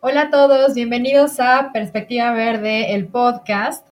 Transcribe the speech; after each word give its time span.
Hola 0.00 0.22
a 0.22 0.30
todos, 0.30 0.74
bienvenidos 0.74 1.40
a 1.40 1.70
Perspectiva 1.72 2.30
Verde, 2.30 2.94
el 2.94 3.08
podcast. 3.08 3.84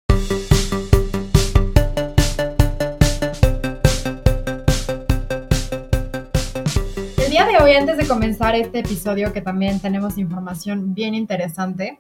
El 7.18 7.32
día 7.32 7.48
de 7.48 7.58
hoy, 7.60 7.72
antes 7.72 7.98
de 7.98 8.06
comenzar 8.08 8.54
este 8.54 8.82
episodio, 8.82 9.34
que 9.34 9.42
también 9.42 9.80
tenemos 9.80 10.20
información 10.20 10.94
bien 10.94 11.16
interesante, 11.16 12.00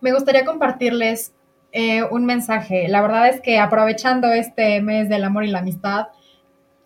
me 0.00 0.14
gustaría 0.14 0.46
compartirles 0.46 1.34
eh, 1.72 2.02
un 2.04 2.24
mensaje. 2.24 2.88
La 2.88 3.02
verdad 3.02 3.28
es 3.28 3.42
que 3.42 3.58
aprovechando 3.58 4.32
este 4.32 4.80
mes 4.80 5.10
del 5.10 5.24
amor 5.24 5.44
y 5.44 5.50
la 5.50 5.58
amistad, 5.58 6.06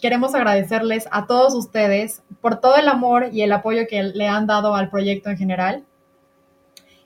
queremos 0.05 0.35
agradecerles 0.35 1.09
a 1.11 1.27
todos 1.27 1.55
ustedes 1.55 2.23
por 2.43 2.61
todo 2.61 2.77
el 2.77 2.89
amor 2.89 3.31
y 3.33 3.41
el 3.41 3.51
apoyo 3.53 3.87
que 3.89 4.03
le 4.03 4.29
han 4.29 4.47
dado 4.47 4.75
al 4.75 4.91
proyecto 4.91 5.31
en 5.31 5.39
general. 5.39 5.85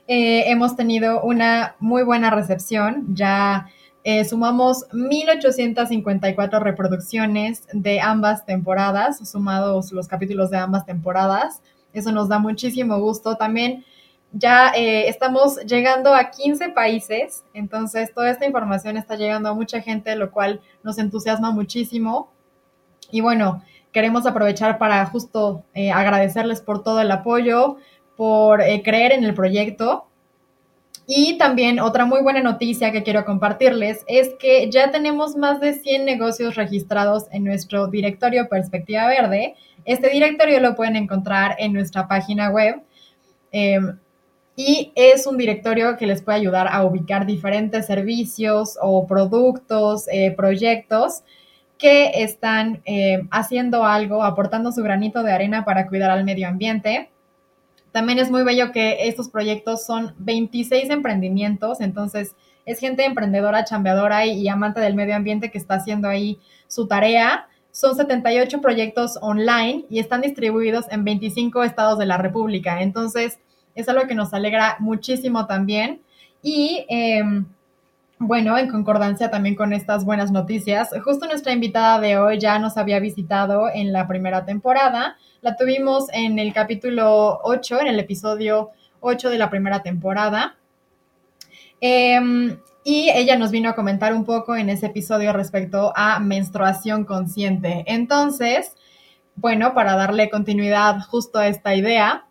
Eh, 0.09 0.51
hemos 0.51 0.75
tenido 0.75 1.21
una 1.21 1.77
muy 1.79 2.03
buena 2.03 2.29
recepción, 2.29 3.15
ya 3.15 3.67
eh, 4.03 4.25
sumamos 4.25 4.85
1.854 4.89 6.59
reproducciones 6.59 7.69
de 7.71 8.01
ambas 8.01 8.45
temporadas, 8.45 9.29
sumados 9.29 9.93
los 9.93 10.09
capítulos 10.09 10.49
de 10.49 10.57
ambas 10.57 10.85
temporadas. 10.85 11.61
Eso 11.93 12.11
nos 12.11 12.27
da 12.27 12.37
muchísimo 12.37 12.99
gusto. 12.99 13.37
También 13.37 13.85
ya 14.33 14.73
eh, 14.75 15.07
estamos 15.07 15.55
llegando 15.65 16.13
a 16.13 16.31
15 16.31 16.71
países, 16.71 17.45
entonces 17.53 18.13
toda 18.13 18.29
esta 18.29 18.45
información 18.45 18.97
está 18.97 19.15
llegando 19.15 19.47
a 19.47 19.53
mucha 19.53 19.79
gente, 19.79 20.13
lo 20.17 20.31
cual 20.31 20.59
nos 20.83 20.97
entusiasma 20.97 21.51
muchísimo. 21.51 22.37
Y 23.11 23.21
bueno, 23.21 23.63
queremos 23.91 24.25
aprovechar 24.25 24.77
para 24.77 25.05
justo 25.05 25.63
eh, 25.73 25.91
agradecerles 25.91 26.61
por 26.61 26.83
todo 26.83 27.01
el 27.01 27.11
apoyo, 27.11 27.77
por 28.15 28.61
eh, 28.61 28.81
creer 28.83 29.11
en 29.11 29.23
el 29.23 29.33
proyecto. 29.33 30.05
Y 31.07 31.39
también 31.39 31.79
otra 31.79 32.05
muy 32.05 32.21
buena 32.21 32.41
noticia 32.41 32.91
que 32.91 33.01
quiero 33.01 33.25
compartirles 33.25 34.03
es 34.07 34.35
que 34.39 34.69
ya 34.69 34.91
tenemos 34.91 35.35
más 35.35 35.59
de 35.59 35.73
100 35.73 36.05
negocios 36.05 36.55
registrados 36.55 37.25
en 37.31 37.45
nuestro 37.45 37.87
directorio 37.87 38.47
Perspectiva 38.47 39.07
Verde. 39.07 39.55
Este 39.85 40.09
directorio 40.09 40.59
lo 40.59 40.75
pueden 40.75 40.95
encontrar 40.95 41.55
en 41.57 41.73
nuestra 41.73 42.07
página 42.07 42.51
web. 42.51 42.83
Em, 43.51 43.97
y 44.55 44.91
es 44.93 45.25
un 45.25 45.37
directorio 45.37 45.97
que 45.97 46.05
les 46.05 46.21
puede 46.21 46.37
ayudar 46.37 46.67
a 46.69 46.83
ubicar 46.83 47.25
diferentes 47.25 47.87
servicios 47.87 48.77
o 48.79 49.07
productos, 49.07 50.07
eh, 50.11 50.31
proyectos 50.37 51.23
que 51.79 52.21
están 52.21 52.81
eh, 52.85 53.25
haciendo 53.31 53.85
algo, 53.85 54.23
aportando 54.23 54.71
su 54.71 54.83
granito 54.83 55.23
de 55.23 55.31
arena 55.31 55.63
para 55.63 55.87
cuidar 55.87 56.11
al 56.11 56.25
medio 56.25 56.47
ambiente. 56.47 57.09
También 57.93 58.19
es 58.19 58.29
muy 58.29 58.43
bello 58.43 58.71
que 58.71 59.07
estos 59.07 59.29
proyectos 59.29 59.85
son 59.85 60.13
26 60.19 60.89
emprendimientos, 60.89 61.79
entonces 61.79 62.35
es 62.65 62.79
gente 62.79 63.05
emprendedora, 63.05 63.63
chambeadora 63.63 64.25
y, 64.25 64.47
amante 64.49 64.81
del 64.81 64.93
medio 64.93 65.15
ambiente 65.15 65.49
que 65.49 65.57
está 65.57 65.75
haciendo 65.75 66.09
ahí 66.09 66.37
su 66.67 66.85
tarea. 66.85 67.47
Son 67.71 67.95
78 67.95 68.61
proyectos 68.61 69.17
online 69.21 69.85
y 69.89 69.99
están 69.99 70.21
distribuidos 70.21 70.85
en 70.91 71.05
25 71.05 71.63
estados 71.63 71.97
de 71.97 72.05
la 72.05 72.17
República. 72.17 72.81
Entonces, 72.81 73.39
es 73.73 73.87
algo 73.87 74.05
que 74.05 74.15
nos 74.15 74.33
alegra 74.33 74.75
muchísimo 74.79 75.47
también. 75.47 76.01
Y 76.43 76.85
em, 76.89 77.45
bueno, 78.19 78.57
en 78.57 78.67
concordancia 78.67 79.31
también 79.31 79.55
con 79.55 79.71
estas 79.71 80.03
buenas 80.03 80.29
noticias, 80.29 80.89
justo 81.05 81.25
nuestra 81.25 81.53
invitada 81.53 82.01
de 82.01 82.17
hoy 82.17 82.37
ya 82.37 82.59
nos 82.59 82.75
había 82.75 82.99
visitado 82.99 83.69
en 83.73 83.93
la 83.93 84.09
primera 84.09 84.43
temporada. 84.45 85.15
La 85.39 85.55
tuvimos 85.55 86.07
en 86.11 86.37
el 86.37 86.53
capítulo 86.53 87.39
8, 87.43 87.79
en 87.79 87.87
el 87.87 87.97
episodio 87.97 88.71
8 88.99 89.29
de 89.29 89.37
la 89.37 89.49
primera 89.49 89.83
temporada. 89.83 90.57
Em, 91.79 92.57
y 92.83 93.09
ella 93.09 93.37
nos 93.37 93.51
vino 93.51 93.69
a 93.69 93.75
comentar 93.75 94.13
un 94.13 94.25
poco 94.25 94.57
en 94.57 94.69
ese 94.69 94.87
episodio 94.87 95.31
respecto 95.31 95.93
a 95.95 96.19
menstruación 96.19 97.05
consciente. 97.05 97.85
Entonces, 97.87 98.75
bueno, 99.37 99.73
para 99.73 99.95
darle 99.95 100.29
continuidad 100.29 100.99
justo 101.07 101.39
a 101.39 101.47
esta 101.47 101.73
idea, 101.73 102.25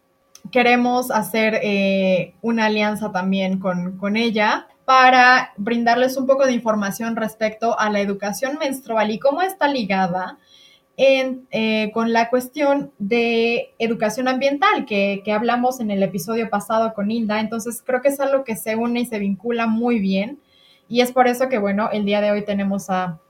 queremos 0.52 1.10
hacer 1.10 1.58
eh, 1.62 2.34
una 2.42 2.66
alianza 2.66 3.10
también 3.10 3.58
con, 3.58 3.96
con 3.96 4.18
ella 4.18 4.66
para 4.88 5.52
brindarles 5.58 6.16
un 6.16 6.26
poco 6.26 6.46
de 6.46 6.52
información 6.52 7.14
respecto 7.14 7.78
a 7.78 7.90
la 7.90 8.00
educación 8.00 8.56
menstrual 8.58 9.10
y 9.10 9.18
cómo 9.18 9.42
está 9.42 9.68
ligada 9.68 10.38
eh, 10.96 11.90
con 11.92 12.14
la 12.14 12.30
cuestión 12.30 12.90
de 12.98 13.74
educación 13.78 14.28
ambiental 14.28 14.86
que, 14.86 15.20
que, 15.26 15.32
hablamos 15.34 15.80
en 15.80 15.90
el 15.90 16.02
episodio 16.02 16.48
pasado 16.48 16.94
con 16.94 17.10
Hilda. 17.10 17.38
Entonces 17.38 17.82
creo 17.84 18.00
que 18.00 18.08
es 18.08 18.18
algo 18.18 18.44
que 18.44 18.56
se 18.56 18.76
une 18.76 19.00
y 19.00 19.04
se 19.04 19.18
vincula 19.18 19.66
muy 19.66 19.98
bien. 19.98 20.40
Y 20.88 21.02
es 21.02 21.12
por 21.12 21.28
eso 21.28 21.50
que, 21.50 21.58
bueno, 21.58 21.90
el 21.92 22.06
día 22.06 22.22
de 22.22 22.30
hoy 22.30 22.46
tenemos 22.46 22.88
a, 22.88 23.20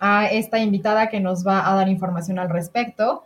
a 0.00 0.28
esta 0.28 0.58
invitada 0.58 1.10
que 1.10 1.20
nos 1.20 1.46
va 1.46 1.70
a 1.70 1.74
dar 1.74 1.90
información 1.90 2.38
al 2.38 2.48
respecto. 2.48 3.24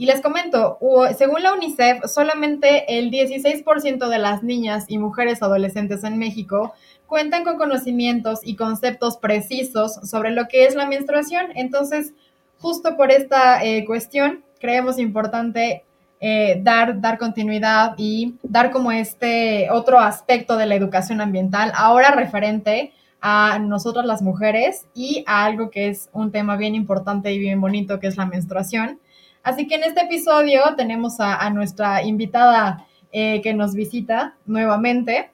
Y 0.00 0.06
les 0.06 0.20
comento, 0.20 0.78
según 1.18 1.42
la 1.42 1.52
UNICEF, 1.52 2.04
solamente 2.06 2.98
el 2.98 3.10
16% 3.10 4.08
de 4.08 4.18
las 4.18 4.44
niñas 4.44 4.84
y 4.86 4.96
mujeres 4.96 5.42
adolescentes 5.42 6.04
en 6.04 6.18
México 6.18 6.72
cuentan 7.08 7.42
con 7.42 7.58
conocimientos 7.58 8.38
y 8.44 8.54
conceptos 8.54 9.16
precisos 9.16 9.94
sobre 10.08 10.30
lo 10.30 10.46
que 10.46 10.66
es 10.66 10.76
la 10.76 10.86
menstruación. 10.86 11.46
Entonces, 11.56 12.12
justo 12.60 12.96
por 12.96 13.10
esta 13.10 13.64
eh, 13.64 13.84
cuestión, 13.86 14.44
creemos 14.60 15.00
importante 15.00 15.82
eh, 16.20 16.60
dar, 16.62 17.00
dar 17.00 17.18
continuidad 17.18 17.94
y 17.96 18.36
dar 18.44 18.70
como 18.70 18.92
este 18.92 19.68
otro 19.68 19.98
aspecto 19.98 20.56
de 20.56 20.66
la 20.66 20.76
educación 20.76 21.20
ambiental, 21.20 21.72
ahora 21.74 22.12
referente 22.12 22.92
a 23.20 23.58
nosotras 23.58 24.06
las 24.06 24.22
mujeres 24.22 24.86
y 24.94 25.24
a 25.26 25.44
algo 25.44 25.70
que 25.70 25.88
es 25.88 26.08
un 26.12 26.30
tema 26.30 26.56
bien 26.56 26.76
importante 26.76 27.32
y 27.32 27.40
bien 27.40 27.60
bonito, 27.60 27.98
que 27.98 28.06
es 28.06 28.16
la 28.16 28.26
menstruación. 28.26 29.00
Así 29.48 29.66
que 29.66 29.76
en 29.76 29.84
este 29.84 30.02
episodio 30.02 30.60
tenemos 30.76 31.20
a, 31.20 31.48
nuestra 31.48 32.02
invitada 32.02 32.86
eh, 33.10 33.40
que 33.40 33.54
nos 33.54 33.72
visita 33.72 34.36
nuevamente. 34.44 35.30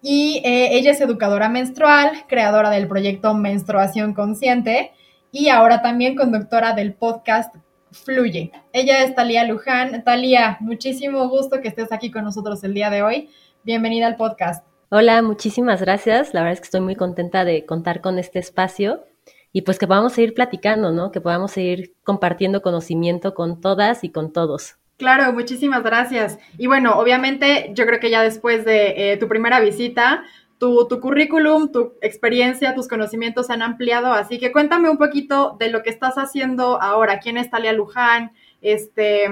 Y 0.00 0.40
eh, 0.42 0.70
ella 0.78 0.92
es 0.92 1.00
educadora 1.02 1.50
menstrual, 1.50 2.24
creadora 2.28 2.70
del 2.70 2.88
proyecto 2.88 3.34
Menstruación 3.34 4.14
Consciente 4.14 4.92
y 5.30 5.50
ahora 5.50 5.82
también 5.82 6.16
conductora 6.16 6.72
del 6.72 6.94
podcast 6.94 7.54
Fluye. 7.90 8.52
Ella 8.72 9.04
es 9.04 9.14
Talía 9.14 9.44
Luján. 9.44 10.02
Talía, 10.02 10.56
muchísimo 10.60 11.28
gusto 11.28 11.60
que 11.60 11.68
estés 11.68 11.92
aquí 11.92 12.10
con 12.10 12.24
nosotros 12.24 12.64
el 12.64 12.72
día 12.72 12.88
de 12.88 13.02
hoy. 13.02 13.28
Bienvenida 13.64 14.06
al 14.06 14.16
podcast. 14.16 14.64
Hola, 14.88 15.20
muchísimas 15.20 15.82
gracias. 15.82 16.32
La 16.32 16.40
verdad 16.40 16.54
es 16.54 16.60
que 16.60 16.68
estoy 16.68 16.80
muy 16.80 16.96
contenta 16.96 17.44
de 17.44 17.66
contar 17.66 18.00
con 18.00 18.18
este 18.18 18.38
espacio 18.38 19.04
y 19.52 19.62
pues 19.62 19.78
que 19.78 19.86
podamos 19.86 20.14
seguir 20.14 20.34
platicando, 20.34 20.92
¿no? 20.92 21.12
Que 21.12 21.20
podamos 21.20 21.52
seguir 21.52 21.92
compartiendo 22.04 22.62
conocimiento 22.62 23.34
con 23.34 23.60
todas 23.60 24.02
y 24.04 24.10
con 24.10 24.32
todos. 24.32 24.76
Claro, 24.96 25.32
muchísimas 25.32 25.82
gracias. 25.82 26.38
Y 26.58 26.66
bueno, 26.66 26.98
obviamente 26.98 27.72
yo 27.74 27.86
creo 27.86 28.00
que 28.00 28.10
ya 28.10 28.22
después 28.22 28.64
de 28.64 29.12
eh, 29.12 29.16
tu 29.16 29.28
primera 29.28 29.60
visita, 29.60 30.22
tu, 30.58 30.86
tu, 30.86 31.00
currículum, 31.00 31.72
tu 31.72 31.94
experiencia, 32.00 32.74
tus 32.74 32.86
conocimientos 32.86 33.48
se 33.48 33.52
han 33.52 33.62
ampliado, 33.62 34.12
así 34.12 34.38
que 34.38 34.52
cuéntame 34.52 34.88
un 34.88 34.98
poquito 34.98 35.56
de 35.58 35.70
lo 35.70 35.82
que 35.82 35.90
estás 35.90 36.14
haciendo 36.14 36.80
ahora. 36.80 37.18
¿Quién 37.18 37.36
es 37.36 37.50
Talia 37.50 37.72
Luján? 37.72 38.30
Este, 38.60 39.26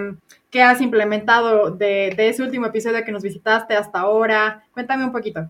¿Qué 0.51 0.63
has 0.63 0.81
implementado 0.81 1.71
de, 1.71 2.13
de 2.17 2.29
ese 2.29 2.43
último 2.43 2.67
episodio 2.67 3.05
que 3.05 3.13
nos 3.13 3.23
visitaste 3.23 3.77
hasta 3.77 4.01
ahora? 4.01 4.65
Cuéntame 4.73 5.05
un 5.05 5.13
poquito. 5.13 5.49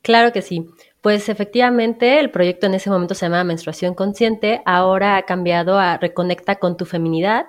Claro 0.00 0.32
que 0.32 0.40
sí. 0.40 0.64
Pues 1.06 1.28
efectivamente 1.28 2.18
el 2.18 2.32
proyecto 2.32 2.66
en 2.66 2.74
ese 2.74 2.90
momento 2.90 3.14
se 3.14 3.26
llamaba 3.26 3.44
Menstruación 3.44 3.94
Consciente, 3.94 4.60
ahora 4.64 5.16
ha 5.16 5.22
cambiado 5.22 5.78
a 5.78 5.98
Reconecta 5.98 6.56
con 6.56 6.76
tu 6.76 6.84
feminidad. 6.84 7.46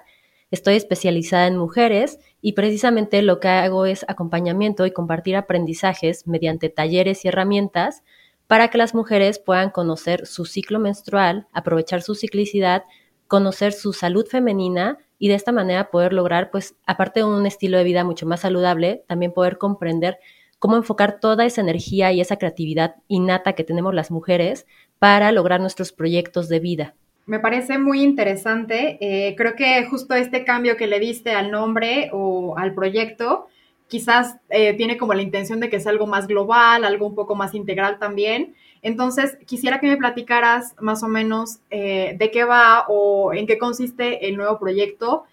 Estoy 0.51 0.75
especializada 0.75 1.47
en 1.47 1.57
mujeres 1.57 2.19
y 2.39 2.53
precisamente 2.53 3.19
lo 3.23 3.39
que 3.39 3.47
hago 3.47 3.87
es 3.87 4.05
acompañamiento 4.07 4.85
y 4.85 4.91
compartir 4.91 5.35
aprendizajes 5.35 6.27
mediante 6.27 6.69
talleres 6.69 7.25
y 7.25 7.29
herramientas 7.29 8.03
para 8.45 8.67
que 8.67 8.77
las 8.77 8.93
mujeres 8.93 9.39
puedan 9.39 9.71
conocer 9.71 10.27
su 10.27 10.45
ciclo 10.45 10.77
menstrual, 10.77 11.47
aprovechar 11.51 12.03
su 12.03 12.13
ciclicidad, 12.13 12.83
conocer 13.27 13.73
su 13.73 13.91
salud 13.91 14.27
femenina 14.27 14.99
y 15.17 15.29
de 15.29 15.33
esta 15.33 15.51
manera 15.51 15.89
poder 15.89 16.13
lograr, 16.13 16.51
pues, 16.51 16.75
aparte 16.85 17.21
de 17.21 17.25
un 17.25 17.47
estilo 17.47 17.79
de 17.79 17.85
vida 17.85 18.03
mucho 18.03 18.27
más 18.27 18.41
saludable, 18.41 19.03
también 19.07 19.33
poder 19.33 19.57
comprender 19.57 20.19
cómo 20.59 20.75
enfocar 20.75 21.19
toda 21.19 21.45
esa 21.45 21.61
energía 21.61 22.11
y 22.11 22.21
esa 22.21 22.37
creatividad 22.37 22.95
innata 23.07 23.53
que 23.53 23.63
tenemos 23.63 23.93
las 23.93 24.11
mujeres 24.11 24.65
para 24.99 25.31
lograr 25.31 25.59
nuestros 25.59 25.91
proyectos 25.91 26.49
de 26.49 26.59
vida 26.59 26.95
me 27.27 27.39
parece 27.39 27.77
muy 27.77 28.01
interesante. 28.01 28.97
Eh, 29.01 29.35
creo 29.35 29.55
que 29.55 29.85
justo 29.85 30.15
este 30.15 30.43
cambio 30.45 30.77
que 30.77 30.87
le 30.87 30.99
diste 30.99 31.31
al 31.31 31.51
nombre 31.51 32.09
o 32.13 32.57
al 32.57 32.73
proyecto, 32.73 33.47
quizás 33.87 34.37
eh, 34.49 34.73
tiene 34.73 34.97
como 34.97 35.13
la 35.13 35.21
intención 35.21 35.59
de 35.59 35.69
que 35.69 35.79
sea 35.81 35.91
algo 35.91 36.07
más 36.07 36.25
global, 36.25 36.85
algo 36.85 37.05
un 37.05 37.15
poco 37.15 37.35
más 37.35 37.53
integral 37.53 37.99
también. 37.99 38.55
Entonces, 38.81 39.37
quisiera 39.45 39.79
que 39.81 39.87
me 39.87 39.97
platicaras 39.97 40.73
más 40.79 41.03
o 41.03 41.09
menos 41.09 41.59
eh, 41.69 42.15
de 42.17 42.31
qué 42.31 42.45
va 42.45 42.85
o 42.87 43.33
en 43.33 43.45
qué 43.45 43.57
consiste 43.57 44.27
el 44.27 44.37
nuevo 44.37 44.57
proyecto 44.57 45.25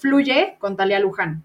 Fluye 0.00 0.56
con 0.58 0.78
Talia 0.78 0.98
Luján. 0.98 1.42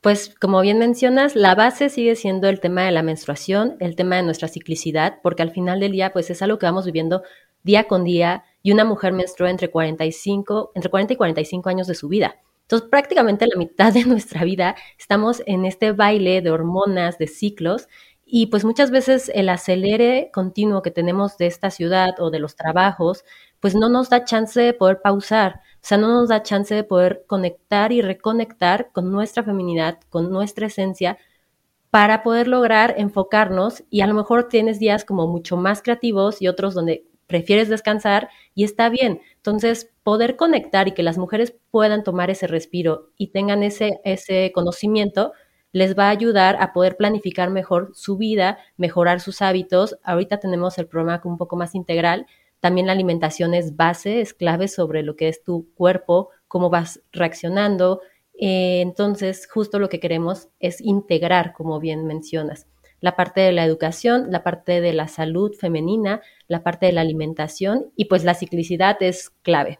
Pues 0.00 0.32
como 0.40 0.60
bien 0.60 0.78
mencionas, 0.78 1.34
la 1.34 1.56
base 1.56 1.88
sigue 1.88 2.14
siendo 2.14 2.48
el 2.48 2.60
tema 2.60 2.84
de 2.84 2.92
la 2.92 3.02
menstruación, 3.02 3.76
el 3.80 3.96
tema 3.96 4.14
de 4.16 4.22
nuestra 4.22 4.46
ciclicidad, 4.46 5.18
porque 5.22 5.42
al 5.42 5.50
final 5.50 5.80
del 5.80 5.90
día 5.90 6.12
pues 6.12 6.30
es 6.30 6.40
algo 6.40 6.58
que 6.58 6.66
vamos 6.66 6.86
viviendo 6.86 7.22
día 7.64 7.84
con 7.88 8.04
día 8.04 8.44
y 8.62 8.70
una 8.70 8.84
mujer 8.84 9.12
menstrua 9.12 9.50
entre 9.50 9.70
45, 9.70 10.70
entre 10.76 10.90
40 10.90 11.14
y 11.14 11.16
45 11.16 11.68
años 11.68 11.86
de 11.88 11.96
su 11.96 12.08
vida. 12.08 12.36
Entonces, 12.62 12.88
prácticamente 12.88 13.46
la 13.46 13.58
mitad 13.58 13.92
de 13.92 14.04
nuestra 14.04 14.44
vida 14.44 14.76
estamos 14.98 15.42
en 15.46 15.64
este 15.64 15.92
baile 15.92 16.42
de 16.42 16.50
hormonas, 16.50 17.18
de 17.18 17.26
ciclos, 17.26 17.88
y 18.30 18.46
pues 18.46 18.64
muchas 18.64 18.90
veces 18.90 19.30
el 19.34 19.48
acelere 19.48 20.30
continuo 20.34 20.82
que 20.82 20.90
tenemos 20.90 21.38
de 21.38 21.46
esta 21.46 21.70
ciudad 21.70 22.10
o 22.18 22.30
de 22.30 22.38
los 22.38 22.56
trabajos, 22.56 23.24
pues 23.58 23.74
no 23.74 23.88
nos 23.88 24.10
da 24.10 24.24
chance 24.24 24.60
de 24.60 24.74
poder 24.74 25.00
pausar, 25.02 25.62
sea, 25.88 25.98
no 25.98 26.08
nos 26.08 26.28
da 26.28 26.42
chance 26.42 26.74
de 26.74 26.84
poder 26.84 27.24
conectar 27.26 27.92
y 27.92 28.02
reconectar 28.02 28.90
con 28.92 29.10
nuestra 29.10 29.42
feminidad, 29.42 29.98
con 30.10 30.30
nuestra 30.30 30.66
esencia, 30.66 31.18
para 31.90 32.22
poder 32.22 32.48
lograr 32.48 32.94
enfocarnos 32.98 33.84
y 33.90 34.02
a 34.02 34.06
lo 34.06 34.14
mejor 34.14 34.48
tienes 34.48 34.78
días 34.78 35.04
como 35.04 35.26
mucho 35.26 35.56
más 35.56 35.82
creativos 35.82 36.42
y 36.42 36.48
otros 36.48 36.74
donde 36.74 37.06
prefieres 37.26 37.68
descansar 37.68 38.28
y 38.54 38.64
está 38.64 38.88
bien. 38.88 39.20
Entonces, 39.36 39.90
poder 40.02 40.36
conectar 40.36 40.88
y 40.88 40.92
que 40.92 41.02
las 41.02 41.18
mujeres 41.18 41.54
puedan 41.70 42.04
tomar 42.04 42.30
ese 42.30 42.46
respiro 42.46 43.10
y 43.16 43.28
tengan 43.28 43.62
ese, 43.62 44.00
ese 44.04 44.52
conocimiento, 44.54 45.32
les 45.72 45.98
va 45.98 46.06
a 46.06 46.10
ayudar 46.10 46.56
a 46.60 46.72
poder 46.72 46.96
planificar 46.96 47.50
mejor 47.50 47.92
su 47.94 48.16
vida, 48.16 48.58
mejorar 48.76 49.20
sus 49.20 49.42
hábitos. 49.42 49.98
Ahorita 50.02 50.40
tenemos 50.40 50.78
el 50.78 50.86
programa 50.86 51.20
un 51.24 51.36
poco 51.36 51.56
más 51.56 51.74
integral. 51.74 52.26
También 52.60 52.86
la 52.86 52.92
alimentación 52.92 53.54
es 53.54 53.76
base, 53.76 54.20
es 54.20 54.34
clave 54.34 54.68
sobre 54.68 55.02
lo 55.02 55.16
que 55.16 55.28
es 55.28 55.42
tu 55.42 55.68
cuerpo, 55.74 56.30
cómo 56.48 56.70
vas 56.70 57.00
reaccionando. 57.12 58.00
Eh, 58.38 58.80
entonces, 58.80 59.48
justo 59.50 59.78
lo 59.78 59.88
que 59.88 60.00
queremos 60.00 60.48
es 60.60 60.80
integrar, 60.80 61.52
como 61.52 61.80
bien 61.80 62.06
mencionas 62.06 62.66
la 63.00 63.16
parte 63.16 63.40
de 63.40 63.52
la 63.52 63.64
educación, 63.64 64.30
la 64.30 64.42
parte 64.42 64.80
de 64.80 64.92
la 64.92 65.08
salud 65.08 65.54
femenina, 65.54 66.20
la 66.48 66.62
parte 66.62 66.86
de 66.86 66.92
la 66.92 67.02
alimentación 67.02 67.86
y 67.96 68.06
pues 68.06 68.24
la 68.24 68.34
ciclicidad 68.34 69.00
es 69.02 69.30
clave. 69.42 69.78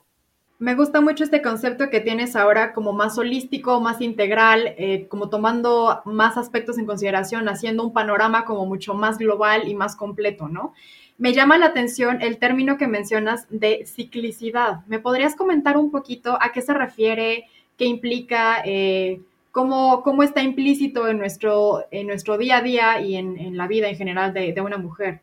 Me 0.60 0.74
gusta 0.74 1.00
mucho 1.00 1.22
este 1.22 1.40
concepto 1.40 1.88
que 1.88 2.00
tienes 2.00 2.34
ahora 2.34 2.72
como 2.72 2.92
más 2.92 3.16
holístico, 3.16 3.80
más 3.80 4.00
integral, 4.00 4.74
eh, 4.76 5.06
como 5.08 5.28
tomando 5.28 6.02
más 6.04 6.36
aspectos 6.36 6.78
en 6.78 6.86
consideración, 6.86 7.48
haciendo 7.48 7.84
un 7.84 7.92
panorama 7.92 8.44
como 8.44 8.66
mucho 8.66 8.92
más 8.92 9.18
global 9.18 9.68
y 9.68 9.76
más 9.76 9.94
completo, 9.94 10.48
¿no? 10.48 10.74
Me 11.18 11.32
llama 11.32 11.58
la 11.58 11.66
atención 11.66 12.22
el 12.22 12.38
término 12.38 12.78
que 12.78 12.86
mencionas 12.86 13.46
de 13.50 13.84
ciclicidad. 13.86 14.86
¿Me 14.86 15.00
podrías 15.00 15.34
comentar 15.34 15.76
un 15.76 15.90
poquito 15.90 16.38
a 16.40 16.52
qué 16.52 16.62
se 16.62 16.72
refiere, 16.72 17.46
qué 17.76 17.86
implica? 17.86 18.62
Eh, 18.64 19.20
cómo, 19.50 20.22
está 20.22 20.42
implícito 20.42 21.08
en 21.08 21.18
nuestro, 21.18 21.84
en 21.90 22.06
nuestro 22.06 22.38
día 22.38 22.58
a 22.58 22.62
día 22.62 23.00
y 23.00 23.16
en, 23.16 23.56
la 23.56 23.66
vida 23.66 23.88
en 23.88 23.96
general 23.96 24.32
de, 24.32 24.52
de, 24.52 24.60
una 24.60 24.78
mujer. 24.78 25.20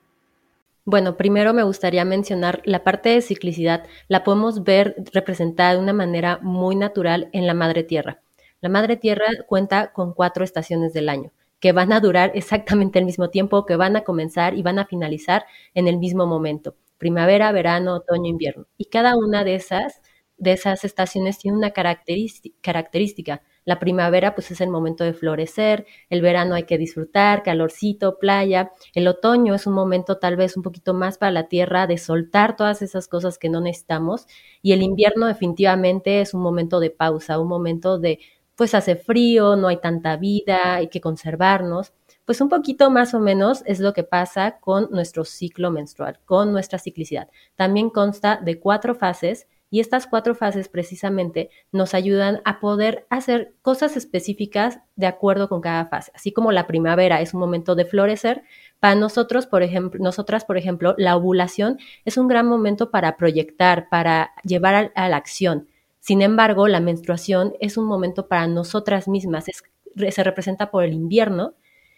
Bueno, 0.84 1.16
primero 1.16 1.54
me 1.54 1.64
gustaría 1.64 2.04
mencionar 2.04 2.62
la 2.66 2.84
parte 2.84 3.10
de 3.10 3.22
ciclicidad, 3.22 3.88
la 4.10 4.26
podemos 4.26 4.66
ver 4.66 4.96
representada 5.14 5.74
de 5.74 5.80
una 5.80 5.94
manera 5.94 6.40
muy 6.42 6.76
natural 6.76 7.30
en 7.32 7.48
la 7.48 7.54
Madre 7.54 7.84
Tierra. 7.84 8.20
La 8.60 8.68
Madre 8.68 8.98
Tierra 8.98 9.26
cuenta 9.48 9.94
con 9.94 10.14
cuatro 10.14 10.44
estaciones 10.44 10.92
del 10.92 11.08
año 11.08 11.32
que 11.66 11.72
van 11.72 11.92
a 11.94 12.00
durar 12.00 12.32
exactamente 12.36 13.00
el 13.00 13.06
mismo 13.06 13.32
tiempo, 13.32 13.66
que 13.66 13.76
van 13.76 13.96
a 13.96 14.04
comenzar 14.04 14.54
y 14.54 14.62
van 14.62 14.78
a 14.78 14.86
finalizar 14.86 15.48
en 15.74 15.88
el 15.88 15.98
mismo 15.98 16.28
momento, 16.28 16.76
primavera, 17.00 17.52
verano, 17.52 17.96
otoño, 17.96 18.30
invierno. 18.30 18.68
Y 18.78 18.86
cada 18.86 19.18
una 19.18 19.44
de 19.44 19.56
esas, 19.56 20.00
de 20.38 20.52
esas 20.52 20.84
estaciones 20.84 21.40
tiene 21.40 21.58
una 21.58 21.72
característica. 21.72 23.42
La 23.64 23.80
primavera 23.80 24.36
pues 24.36 24.52
es 24.52 24.62
el 24.62 24.70
momento 24.70 25.04
de 25.04 25.14
florecer, 25.14 25.88
el 26.12 26.22
verano 26.22 26.54
hay 26.54 26.66
que 26.66 26.78
disfrutar, 26.78 27.42
calorcito, 27.42 28.20
playa, 28.20 28.72
el 28.94 29.08
otoño 29.08 29.56
es 29.56 29.66
un 29.66 29.74
momento 29.74 30.20
tal 30.20 30.36
vez 30.36 30.56
un 30.56 30.62
poquito 30.62 30.94
más 30.94 31.18
para 31.18 31.32
la 31.32 31.48
tierra 31.48 31.88
de 31.88 31.98
soltar 31.98 32.56
todas 32.56 32.84
esas 32.84 33.08
cosas 33.08 33.40
que 33.40 33.50
no 33.50 33.60
necesitamos 33.60 34.28
y 34.62 34.74
el 34.74 34.84
invierno 34.84 35.26
definitivamente 35.26 36.22
es 36.22 36.36
un 36.36 36.44
momento 36.44 36.80
de 36.80 36.92
pausa, 36.92 37.40
un 37.40 37.48
momento 37.48 37.98
de 37.98 38.20
pues 38.56 38.74
hace 38.74 38.96
frío, 38.96 39.56
no 39.56 39.68
hay 39.68 39.78
tanta 39.78 40.18
vida, 40.18 40.76
hay 40.76 40.88
que 40.88 41.02
conservarnos. 41.02 41.94
Pues 42.26 42.42
un 42.42 42.50
poquito 42.50 42.90
más 42.90 43.14
o 43.14 43.20
menos 43.20 43.62
es 43.66 43.80
lo 43.80 43.94
que 43.94 44.04
pasa 44.04 44.58
con 44.60 44.90
nuestro 44.92 45.26
ciclo 45.26 45.72
menstrual, 45.72 46.20
con 46.26 46.52
nuestra 46.52 46.80
ciclicidad. 46.80 47.30
También 47.56 47.90
consta 47.90 48.40
de 48.44 48.60
cuatro 48.60 48.96
fases 48.96 49.48
y 49.70 49.80
estas 49.80 50.08
cuatro 50.08 50.36
fases 50.36 50.70
precisamente 50.70 51.50
nos 51.72 51.94
ayudan 51.94 52.42
a 52.46 52.60
poder 52.60 53.06
hacer 53.10 53.56
cosas 53.62 53.98
específicas 53.98 54.80
de 54.96 55.08
acuerdo 55.08 55.50
con 55.50 55.62
cada 55.62 55.86
fase. 55.86 56.12
Así 56.16 56.32
como 56.32 56.52
la 56.52 56.66
primavera 56.66 57.20
es 57.20 57.34
un 57.34 57.42
momento 57.42 57.76
de 57.76 57.86
florecer, 57.86 58.44
para 58.80 58.96
nosotros, 58.96 59.48
por 59.48 59.64
ejemplo, 59.64 60.00
nosotras, 60.02 60.46
por 60.46 60.58
ejemplo, 60.58 60.96
la 60.98 61.16
ovulación 61.16 61.80
es 62.06 62.18
un 62.18 62.28
gran 62.28 62.48
momento 62.48 62.92
para 62.92 63.18
proyectar, 63.18 63.90
para 63.90 64.32
llevar 64.44 64.92
a, 64.96 65.10
la 65.10 65.18
acción. 65.18 65.68
Sin 66.06 66.22
embargo, 66.22 66.68
la 66.68 66.80
menstruación 66.82 67.56
es 67.60 67.78
un 67.78 67.86
momento 67.86 68.28
para 68.28 68.46
nosotras 68.46 69.08
mismas, 69.08 69.46
se 69.46 70.24
representa 70.24 70.70
por 70.70 70.84
el 70.84 70.94
invierno. 70.94 71.56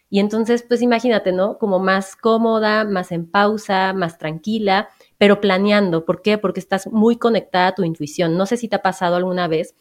Y 0.09 0.21
entonces, 0.21 0.63
pues 0.65 0.81
imagínate, 0.81 1.33
¿no? 1.33 1.57
Como 1.57 1.79
más 1.79 2.15
cómoda, 2.15 2.85
más 2.85 3.11
en 3.11 3.29
pausa, 3.29 3.91
más 3.91 4.17
tranquila 4.17 4.87
pero 5.17 5.41
planeando. 5.41 6.05
¿Por 6.05 6.21
qué? 6.21 6.37
Porque 6.37 6.61
estás 6.61 6.87
muy 6.87 7.17
conectada 7.17 7.67
a 7.67 7.75
tu 7.75 7.83
intuición. 7.83 8.37
No 8.37 8.45
sé 8.45 8.55
si 8.55 8.69
te 8.69 8.77
ha 8.77 8.81
pasado 8.81 9.17
alguna 9.17 9.49
vez 9.49 9.75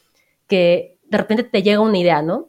que 0.49 0.99
de 1.05 1.19
repente 1.19 1.44
te 1.44 1.62
llega 1.62 1.78
una 1.81 1.99
idea, 1.99 2.23
¿no? 2.23 2.49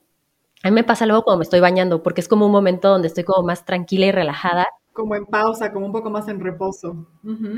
A 0.63 0.69
mí 0.69 0.75
me 0.75 0.83
pasa 0.83 1.05
luego 1.05 1.23
cuando 1.23 1.39
me 1.39 1.43
estoy 1.43 1.59
bañando, 1.59 2.01
porque 2.01 2.21
es 2.21 2.27
como 2.27 2.47
un 2.47 2.51
momento 2.51 2.89
donde 2.89 3.09
estoy 3.09 3.23
como 3.25 3.45
más 3.45 3.65
tranquila 3.65 4.07
y 4.07 4.11
relajada. 4.11 4.67
Como 4.97 5.13
en 5.13 5.27
pausa, 5.27 5.71
como 5.71 5.85
un 5.85 5.91
poco 5.91 6.09
más 6.09 6.27
en 6.27 6.39
reposo. 6.39 7.05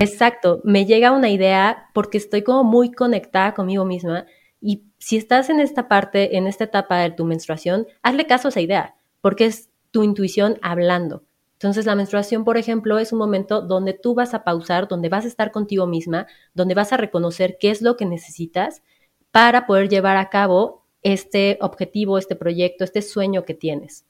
Exacto, 0.02 0.60
me 0.66 0.86
llega 0.86 1.14
una 1.14 1.30
idea 1.30 1.90
porque 1.94 2.18
estoy 2.18 2.42
como 2.42 2.66
muy 2.66 2.92
conectada 2.92 3.54
conmigo 3.54 3.86
misma 3.86 4.26
y 4.60 4.84
si 4.98 5.16
estás 5.16 5.50
en 5.50 5.62
esta 5.62 5.88
parte, 5.88 6.36
en 6.36 6.48
esta 6.48 6.66
etapa 6.66 6.98
de 6.98 7.12
tu 7.12 7.24
menstruación, 7.24 7.88
hazle 8.04 8.28
caso 8.28 8.50
a 8.50 8.52
esa 8.52 8.60
idea, 8.60 8.96
porque 9.22 9.46
es 9.46 9.70
tu 9.92 10.04
intuición 10.04 10.58
hablando. 10.62 11.24
Entonces, 11.54 11.86
la 11.86 11.96
menstruación, 11.96 12.44
por 12.44 12.58
ejemplo, 12.58 13.00
es 13.00 13.14
un 13.14 13.20
momento 13.20 13.62
donde 13.62 13.94
tú 13.94 14.16
vas 14.16 14.34
a 14.34 14.44
pausar, 14.44 14.90
donde 14.90 15.08
vas 15.08 15.24
a 15.24 15.30
estar 15.30 15.52
contigo 15.52 15.88
misma, 15.88 16.28
donde 16.54 16.76
vas 16.76 16.92
a 16.92 16.98
reconocer 16.98 17.56
qué 17.58 17.70
es 17.70 17.82
lo 17.82 17.96
que 17.96 18.06
necesitas 18.06 18.84
para 19.32 19.66
poder 19.66 19.88
llevar 19.88 20.18
a 20.18 20.30
cabo 20.30 20.84
este 21.04 21.58
objetivo, 21.62 22.18
este 22.18 22.36
proyecto, 22.36 22.84
este 22.84 23.02
sueño 23.02 23.46
que 23.46 23.54
tienes. 23.54 24.06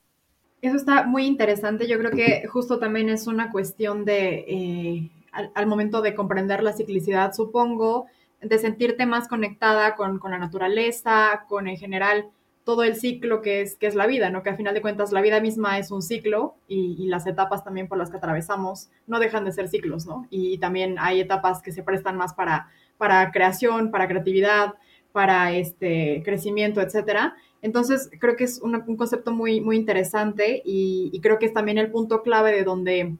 Eso 0.61 0.75
está 0.75 1.03
muy 1.03 1.25
interesante. 1.25 1.87
Yo 1.87 1.97
creo 1.97 2.11
que 2.11 2.47
justo 2.47 2.79
también 2.79 3.09
es 3.09 3.27
una 3.27 3.51
cuestión 3.51 4.03
de, 4.05 4.45
eh, 4.47 5.09
al, 5.31 5.67
momento 5.67 6.01
de 6.01 6.15
comprender 6.15 6.63
la 6.63 6.73
ciclicidad, 6.73 7.33
supongo, 7.33 8.07
de 8.41 8.57
sentirte 8.57 9.05
más 9.05 9.27
conectada 9.27 9.95
con, 9.95 10.19
con 10.19 10.31
la 10.31 10.37
naturaleza, 10.37 11.45
con 11.47 11.67
en 11.67 11.77
general 11.77 12.29
todo 12.69 12.83
el 12.83 12.95
ciclo 12.95 13.41
que 13.41 13.61
es, 13.61 13.75
que 13.77 13.87
es 13.87 13.95
la 13.95 14.05
vida, 14.05 14.29
¿no? 14.29 14.43
Que 14.43 14.51
al 14.51 14.55
final 14.55 14.75
de 14.75 14.81
cuentas 14.81 15.11
la 15.11 15.21
vida 15.21 15.39
misma 15.39 15.79
es 15.79 15.89
un 15.89 16.03
ciclo 16.03 16.55
y, 16.67 17.07
las 17.07 17.25
etapas 17.25 17.63
también 17.63 17.87
por 17.87 17.97
las 17.97 18.11
que 18.11 18.17
atravesamos 18.17 18.91
no 19.07 19.19
dejan 19.19 19.43
de 19.43 19.51
ser 19.51 19.69
ciclos, 19.69 20.05
¿no? 20.05 20.27
Y, 20.29 20.59
también 20.59 20.97
hay 20.99 21.19
etapas 21.19 21.63
que 21.63 21.71
se 21.71 21.81
prestan 21.81 22.15
más 22.15 22.35
para, 22.35 22.67
para 22.97 23.31
creación, 23.31 23.89
para 23.89 24.07
creatividad, 24.07 24.75
para 25.11 25.51
este 25.51 26.21
crecimiento, 26.23 26.79
etcétera. 26.79 27.35
Entonces, 27.61 28.09
creo 28.19 28.35
que 28.35 28.45
es 28.45 28.61
un 28.61 28.95
concepto 28.95 29.31
muy, 29.31 29.59
muy 29.61 29.75
interesante 29.75 30.61
y, 30.63 31.19
creo 31.21 31.39
que 31.39 31.45
es 31.45 31.53
también 31.53 31.77
el 31.77 31.91
punto 31.91 32.21
clave 32.21 32.53
de 32.53 32.63
donde 32.63 33.17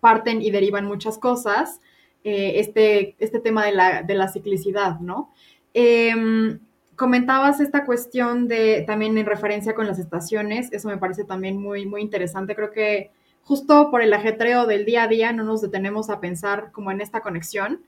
parten 0.00 0.42
y 0.42 0.50
derivan 0.50 0.86
muchas 0.86 1.18
cosas, 1.18 1.80
eh, 2.24 2.54
este, 2.56 3.16
este 3.18 3.40
tema 3.40 3.64
de 3.64 3.72
la, 3.72 4.02
de 4.02 4.14
la 4.14 4.28
ciclicidad, 4.28 4.98
¿no? 5.00 5.30
Eh, 5.72 6.58
comentabas 7.00 7.60
esta 7.60 7.86
cuestión 7.86 8.46
de 8.46 8.84
también 8.86 9.16
en 9.16 9.24
referencia 9.24 9.74
con 9.74 9.86
las 9.86 9.98
estaciones, 9.98 10.70
eso 10.70 10.88
me 10.88 10.98
parece 10.98 11.24
también 11.24 11.56
muy, 11.56 11.86
muy 11.86 12.02
interesante. 12.02 12.54
Creo 12.54 12.72
que 12.72 13.10
justo 13.42 13.90
por 13.90 14.02
el 14.02 14.12
ajetreo 14.12 14.66
del 14.66 14.84
día 14.84 15.04
a 15.04 15.08
día 15.08 15.32
no 15.32 15.44
nos 15.44 15.62
detenemos 15.62 16.10
a 16.10 16.20
pensar 16.20 16.72
como 16.72 16.90
en 16.90 17.00
esta 17.00 17.20
conexión 17.20 17.80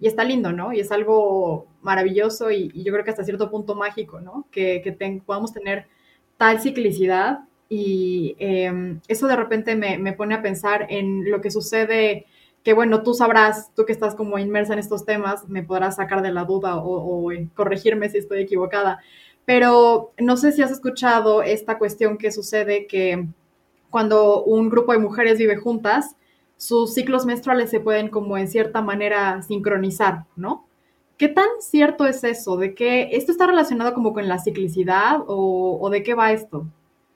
y 0.00 0.06
está 0.06 0.24
lindo, 0.24 0.52
¿no? 0.52 0.72
Y 0.72 0.80
es 0.80 0.92
algo 0.92 1.66
maravilloso 1.82 2.50
y, 2.50 2.70
yo 2.82 2.92
creo 2.92 3.04
que 3.04 3.10
hasta 3.10 3.24
cierto 3.24 3.50
punto 3.50 3.74
mágico, 3.74 4.20
¿no? 4.20 4.46
Que, 4.50 4.96
podamos 5.26 5.52
tener 5.52 5.86
tal 6.36 6.60
ciclicidad 6.60 7.40
y 7.68 8.36
em, 8.38 9.00
eso 9.08 9.26
de 9.26 9.36
repente 9.36 9.76
me, 9.76 9.98
me, 9.98 10.12
pone 10.12 10.34
a 10.34 10.42
pensar 10.42 10.86
en 10.88 11.30
lo 11.30 11.40
que 11.40 11.50
sucede 11.50 12.26
que 12.68 12.74
bueno, 12.74 13.02
tú 13.02 13.14
sabrás, 13.14 13.72
tú 13.74 13.86
que 13.86 13.92
estás 13.92 14.14
como 14.14 14.38
inmersa 14.38 14.74
en 14.74 14.78
estos 14.78 15.06
temas, 15.06 15.48
me 15.48 15.62
podrás 15.62 15.96
sacar 15.96 16.20
de 16.20 16.32
la 16.32 16.44
duda 16.44 16.76
o, 16.76 17.30
corregirme 17.54 18.10
si 18.10 18.18
estoy 18.18 18.42
equivocada. 18.42 19.00
Pero 19.46 20.12
no 20.18 20.36
sé 20.36 20.52
si 20.52 20.60
has 20.62 20.70
escuchado 20.70 21.42
esta 21.42 21.78
cuestión 21.78 22.18
que 22.18 22.30
sucede 22.30 22.86
que 22.86 23.26
cuando 23.88 24.44
un 24.44 24.68
grupo 24.68 24.92
de 24.92 24.98
mujeres 24.98 25.38
vive 25.38 25.56
juntas, 25.56 26.16
sus 26.58 26.92
ciclos 26.92 27.24
menstruales 27.24 27.70
se 27.70 27.80
pueden 27.80 28.08
como 28.08 28.36
en 28.36 28.48
cierta 28.48 28.82
manera 28.82 29.40
sincronizar, 29.42 30.24
¿no? 30.36 30.66
¿Qué 31.16 31.28
tan 31.28 31.48
cierto 31.60 32.04
es 32.04 32.22
eso? 32.22 32.56
¿De 32.56 32.74
que 32.74 33.08
esto 33.12 33.32
está 33.32 33.46
relacionado 33.46 33.94
como 33.94 34.12
con 34.12 34.28
la 34.28 34.38
ciclicidad 34.38 35.20
o, 35.26 35.88
de 35.90 36.02
qué 36.02 36.14
va 36.14 36.32
esto? 36.32 36.66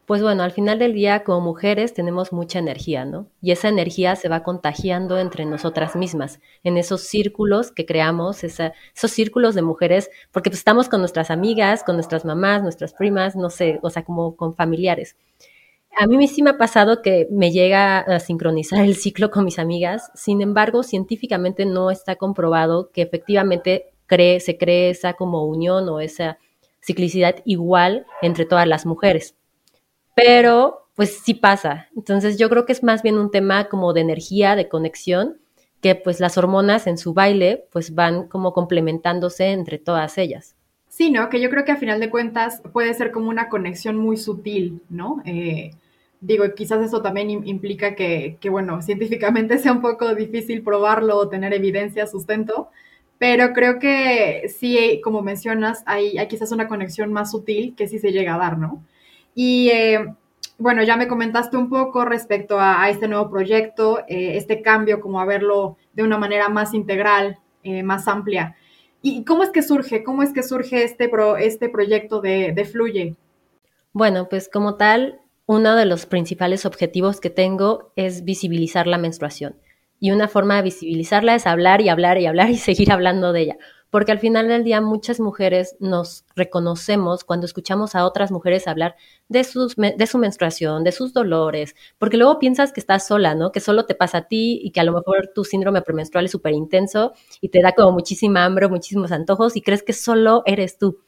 Pues 0.07 0.23
bueno, 0.23 0.43
al 0.43 0.51
final 0.51 0.81
del 0.81 0.93
día 0.93 1.23
como 1.23 1.41
mujeres 1.41 1.95
tenemos 1.95 2.33
mucha 2.33 2.59
energía, 2.59 3.05
¿no? 3.05 3.27
Y 3.41 3.53
esa 3.53 3.69
energía 3.69 4.17
se 4.17 4.29
va 4.29 4.43
contagiando 4.43 5.19
entre 5.19 5.45
nosotras 5.45 5.95
mismas, 5.95 6.41
en 6.65 6.77
esos 6.77 7.03
círculos 7.03 7.71
que 7.71 7.87
creamos, 7.87 8.43
esos 8.43 8.73
círculos 9.11 9.55
de 9.55 9.63
mujeres, 9.63 10.11
porque 10.33 10.51
pues 10.51 10.59
estamos 10.59 10.89
con 10.89 11.01
nuestras 11.01 11.31
amigas, 11.31 11.85
con 11.85 11.95
nuestras 11.95 12.25
mamás, 12.25 12.63
nuestras 12.63 12.95
primas, 12.95 13.37
no 13.37 13.51
sé, 13.51 13.79
o 13.83 13.91
sea, 13.91 14.05
como 14.05 14.35
con 14.35 14.55
familiares. 14.55 15.17
A 15.99 16.07
mí 16.07 16.27
sí 16.27 16.43
me 16.43 16.51
ha 16.51 16.59
pasado 16.59 17.03
que 17.03 17.29
me 17.31 17.51
llega 17.51 17.99
a 17.99 18.19
sincronizar 18.19 18.85
el 18.85 18.97
ciclo 18.97 19.31
con 19.31 19.45
mis 19.45 19.59
amigas, 19.59 20.11
sin 20.15 20.41
embargo, 20.41 20.83
científicamente 20.83 21.67
no 21.67 21.91
está 21.91 22.17
comprobado 22.17 22.91
que 22.93 23.03
efectivamente 23.03 23.93
cree, 24.07 24.41
se 24.41 24.57
cree 24.57 24.91
esa 24.91 25.15
como 25.15 25.45
unión 25.45 25.89
o 25.89 26.01
esa 26.01 26.39
ciclicidad 26.81 27.37
igual 27.45 28.07
entre 28.23 28.47
todas 28.47 28.67
las 28.67 28.87
mujeres 28.87 29.37
pero 30.15 30.89
pues 30.95 31.19
sí 31.19 31.35
pasa. 31.35 31.89
Entonces 31.97 32.39
yo 32.39 32.49
creo 32.49 32.67
que 32.67 32.73
es 32.73 32.83
más 32.83 33.03
bien 33.03 33.19
un 33.19 33.31
tema 33.31 33.69
como 33.69 33.93
de 33.93 34.03
energía, 34.03 34.57
de 34.57 34.69
conexión, 34.69 35.39
que 35.81 35.95
pues 35.95 36.21
las 36.21 36.39
hormonas 36.39 36.87
en 36.87 36.99
su 36.99 37.15
baile 37.15 37.67
pues 37.73 37.95
van 37.95 38.29
como 38.29 38.53
complementándose 38.53 39.51
entre 39.51 39.79
todas 39.79 40.19
ellas. 40.19 40.55
Sí, 40.89 41.11
¿no? 41.11 41.31
Que 41.31 41.41
yo 41.41 41.49
creo 41.49 41.65
que 41.65 41.73
a 41.73 41.77
final 41.77 42.01
de 42.01 42.11
cuentas 42.11 42.61
puede 42.73 42.93
ser 42.93 43.11
como 43.11 43.31
una 43.31 43.49
conexión 43.49 43.97
muy 43.97 44.19
sutil, 44.19 44.83
¿no? 44.91 45.23
Eh, 45.25 45.71
digo, 46.23 46.45
quizás 46.55 46.83
eso 46.83 47.03
también 47.03 47.29
implica 47.31 47.95
que, 47.95 48.39
que, 48.41 48.49
bueno, 48.49 48.81
científicamente 48.81 49.59
sea 49.59 49.73
un 49.73 49.83
poco 49.83 50.15
difícil 50.15 50.63
probarlo 50.63 51.19
o 51.19 51.29
tener 51.29 51.53
evidencia, 51.53 52.07
sustento, 52.07 52.71
pero 53.19 53.53
creo 53.53 53.79
que 53.79 54.49
sí, 54.49 55.01
como 55.05 55.23
mencionas, 55.23 55.83
hay, 55.87 56.19
hay 56.19 56.27
quizás 56.29 56.51
una 56.53 56.67
conexión 56.67 57.13
más 57.13 57.31
sutil 57.31 57.75
que 57.77 57.87
sí 57.87 57.99
se 57.99 58.13
llega 58.13 58.35
a 58.35 58.39
dar, 58.39 58.59
¿no? 58.59 58.83
Y 59.35 59.69
eh, 59.71 60.15
bueno, 60.59 60.83
ya 60.83 60.97
me 60.97 61.09
comentaste 61.09 61.57
un 61.57 61.69
poco 61.69 62.05
respecto 62.05 62.59
a, 62.59 62.89
este 62.91 63.09
nuevo 63.09 63.31
proyecto, 63.31 64.01
eh, 64.09 64.37
este 64.37 64.63
cambio, 64.63 65.01
como 65.01 65.21
a 65.21 65.25
verlo 65.25 65.77
de 65.93 66.03
una 66.03 66.19
manera 66.19 66.49
más 66.49 66.75
integral, 66.75 67.39
eh, 67.63 67.83
más 67.83 68.09
amplia. 68.09 68.57
¿Y 69.03 69.25
cómo 69.25 69.43
es 69.43 69.51
que 69.51 69.63
surge? 69.63 70.05
¿Cómo 70.05 70.23
es 70.23 70.33
que 70.33 70.43
surge 70.43 70.85
este, 70.85 71.09
pro, 71.09 71.37
este 71.37 71.69
proyecto 71.69 72.21
de, 72.21 72.53
de 72.53 72.65
Fluye? 72.65 73.17
Bueno, 73.93 74.29
pues 74.29 74.49
como 74.49 74.77
tal, 74.77 75.22
uno 75.47 75.77
de 75.77 75.87
los 75.87 76.07
principales 76.07 76.67
objetivos 76.67 77.21
que 77.21 77.31
tengo 77.31 77.93
es 77.97 78.25
visibilizar 78.25 78.87
la 78.87 78.99
menstruación. 78.99 79.57
Y 80.01 80.11
una 80.11 80.29
forma 80.29 80.57
de 80.57 80.63
visibilizarla 80.63 81.35
es 81.35 81.47
hablar 81.47 81.81
y 81.81 81.89
hablar 81.89 82.19
y 82.19 82.27
hablar 82.27 82.51
y 82.51 82.57
seguir 82.59 82.93
hablando 82.93 83.33
de 83.33 83.41
ella 83.43 83.59
porque 83.93 84.11
al 84.11 84.21
final 84.21 84.49
del 84.49 84.65
día 84.65 84.81
muchas 84.81 85.21
mujeres 85.21 85.77
nos 85.79 86.25
reconocemos 86.35 87.25
cuando 87.25 87.45
escuchamos 87.45 87.95
a 87.95 88.07
otras 88.07 88.33
mujeres 88.33 88.67
hablar 88.67 88.97
de, 89.29 89.45
sus, 89.45 89.77
de 89.77 90.07
su 90.07 90.17
menstruación, 90.17 90.83
de 90.83 90.93
sus 90.93 91.13
dolores, 91.13 91.77
porque 91.99 92.17
luego 92.17 92.39
piensas 92.39 92.73
que 92.73 92.81
estás 92.81 93.07
sola, 93.07 93.35
¿no? 93.35 93.53
Que 93.53 93.61
solo 93.61 93.85
te 93.85 93.95
pasa 93.95 94.19
a 94.19 94.29
ti 94.29 94.59
y 94.65 94.71
que 94.71 94.81
a 94.81 94.85
lo 94.85 94.95
mejor 94.95 95.31
tu 95.35 95.45
síndrome 95.45 95.83
premenstrual 95.83 96.25
es 96.25 96.31
súper 96.31 96.55
intenso 96.55 97.13
y 97.43 97.51
te 97.51 97.61
da 97.61 97.73
como 97.73 97.93
muchísima 97.93 98.47
hambre, 98.47 98.67
muchísimos 98.67 99.13
antojos 99.13 99.57
y 99.57 99.61
crees 99.61 99.83
que 99.83 99.93
solo 99.93 100.43
eres 100.47 100.79
tú. 100.79 101.01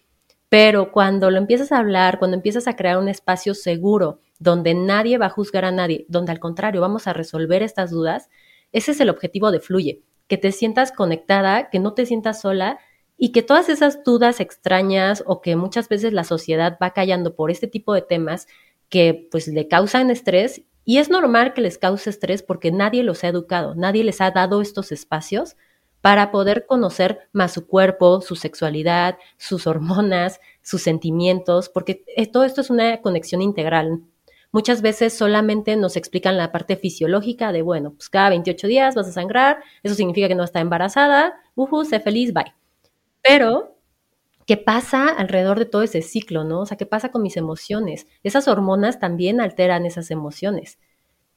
Pero 0.49 0.93
cuando 0.93 1.31
lo 1.31 1.39
empiezas 1.39 1.73
a 1.73 1.79
hablar, 1.79 2.19
cuando 2.19 2.37
empiezas 2.37 2.69
a 2.69 2.77
crear 2.77 2.99
un 2.99 3.09
espacio 3.09 3.55
seguro 3.55 4.21
donde 4.39 4.75
nadie 4.75 5.19
va 5.19 5.27
a 5.27 5.31
juzgar 5.31 5.65
a 5.65 5.73
nadie, 5.73 6.07
donde 6.09 6.33
al 6.33 6.41
contrario 6.41 6.81
vamos 6.81 7.07
a 7.07 7.13
resolver 7.13 7.63
estas 7.63 7.91
dudas, 7.91 8.29
ese 8.73 8.93
es 8.93 9.01
el 9.01 9.11
objetivo 9.11 9.51
de 9.51 9.61
Fluye 9.61 10.03
que 10.29 10.39
te 10.39 10.53
sientas 10.53 10.93
conectada, 10.93 11.71
que 11.71 11.79
no 11.79 11.95
te 11.95 12.07
sientas 12.07 12.41
sola 12.41 12.79
y 13.17 13.33
que 13.33 13.43
todas 13.43 13.69
esas 13.69 14.03
dudas 14.05 14.41
extrañas 14.41 15.23
o 15.27 15.41
que 15.41 15.57
muchas 15.57 15.89
veces 15.89 16.13
la 16.13 16.25
sociedad 16.25 16.79
va 16.83 16.93
callando 16.93 17.35
por 17.37 17.51
este 17.51 17.67
tipo 17.67 17.95
de 17.95 18.03
temas 18.03 18.47
que 18.89 19.29
pues 19.31 19.49
le 19.49 19.69
causan 19.69 20.11
estrés 20.11 20.63
y 20.85 20.99
es 20.99 21.09
normal 21.09 21.55
que 21.55 21.63
les 21.63 21.79
cause 21.79 22.11
estrés 22.11 22.43
porque 22.43 22.71
nadie 22.73 23.03
los 23.03 23.25
ha 23.25 23.29
educado, 23.29 23.75
nadie 23.75 24.05
les 24.05 24.21
ha 24.21 24.31
dado 24.31 24.61
estos 24.61 24.93
espacios 24.93 25.57
para 26.05 26.31
poder 26.31 26.67
conocer 26.67 27.31
más 27.33 27.53
su 27.53 27.67
cuerpo, 27.67 28.21
su 28.21 28.37
sexualidad, 28.37 29.17
sus 29.39 29.67
hormonas, 29.67 30.39
sus 30.61 30.83
sentimientos, 30.83 31.71
porque 31.71 32.05
eh, 32.15 32.31
todo 32.31 32.45
esto 32.45 32.61
es 32.61 32.69
una 32.69 33.01
conexión 33.01 33.41
integral. 33.41 34.03
Muchas 34.53 34.83
veces 34.83 35.15
solamente 35.17 35.77
nos 35.77 35.97
explican 35.97 36.37
la 36.37 36.53
parte 36.53 36.77
fisiológica 36.77 37.53
de, 37.53 37.63
bueno, 37.63 37.95
pues 37.95 38.11
cada 38.11 38.29
28 38.29 38.67
días 38.67 38.95
vas 38.95 39.09
a 39.09 39.13
sangrar, 39.13 39.63
eso 39.83 39.95
significa 39.95 40.29
que 40.29 40.35
no 40.35 40.45
está 40.45 40.61
embarazada, 40.61 41.41
uhu, 41.55 41.87
sé 41.87 42.01
feliz, 42.01 42.35
bye. 42.35 42.53
Pero, 43.23 43.79
¿qué 44.45 44.59
pasa 44.59 45.09
alrededor 45.09 45.59
de 45.59 45.65
todo 45.65 45.81
ese 45.81 46.03
ciclo, 46.03 46.45
no? 46.45 46.61
O 46.61 46.67
sea, 46.67 46.77
¿qué 46.77 46.85
pasa 46.85 47.13
con 47.13 47.23
mis 47.23 47.39
emociones? 47.39 48.07
Esas 48.23 48.47
hormonas 48.47 49.01
también 49.01 49.41
alteran 49.41 49.87
esas 49.87 50.11
emociones. 50.11 50.79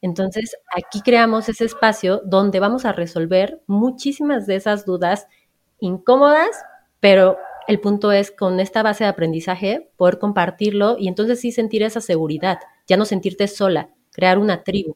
Entonces, 0.01 0.55
aquí 0.75 1.01
creamos 1.01 1.49
ese 1.49 1.65
espacio 1.65 2.21
donde 2.25 2.59
vamos 2.59 2.85
a 2.85 2.91
resolver 2.91 3.61
muchísimas 3.67 4.45
de 4.47 4.55
esas 4.55 4.85
dudas 4.85 5.27
incómodas, 5.79 6.63
pero 6.99 7.37
el 7.67 7.79
punto 7.79 8.11
es 8.11 8.31
con 8.31 8.59
esta 8.59 8.83
base 8.83 9.03
de 9.03 9.09
aprendizaje 9.09 9.89
poder 9.97 10.19
compartirlo 10.19 10.97
y 10.97 11.07
entonces 11.07 11.41
sí 11.41 11.51
sentir 11.51 11.83
esa 11.83 12.01
seguridad 12.01 12.59
ya 12.87 12.97
no 12.97 13.05
sentirte 13.05 13.47
sola, 13.47 13.89
crear 14.11 14.39
una 14.39 14.63
tribu. 14.63 14.95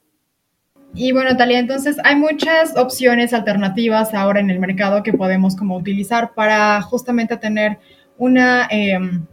Y 0.93 1.11
bueno, 1.11 1.37
Talia, 1.37 1.59
entonces 1.59 1.97
hay 2.03 2.15
muchas 2.15 2.75
opciones 2.77 3.33
alternativas 3.33 4.13
ahora 4.13 4.39
en 4.39 4.49
el 4.49 4.59
mercado 4.59 5.03
que 5.03 5.13
podemos 5.13 5.55
como 5.55 5.77
utilizar 5.77 6.33
para 6.33 6.81
justamente 6.81 7.37
tener 7.37 7.77
una, 8.17 8.67
em, 8.69 9.25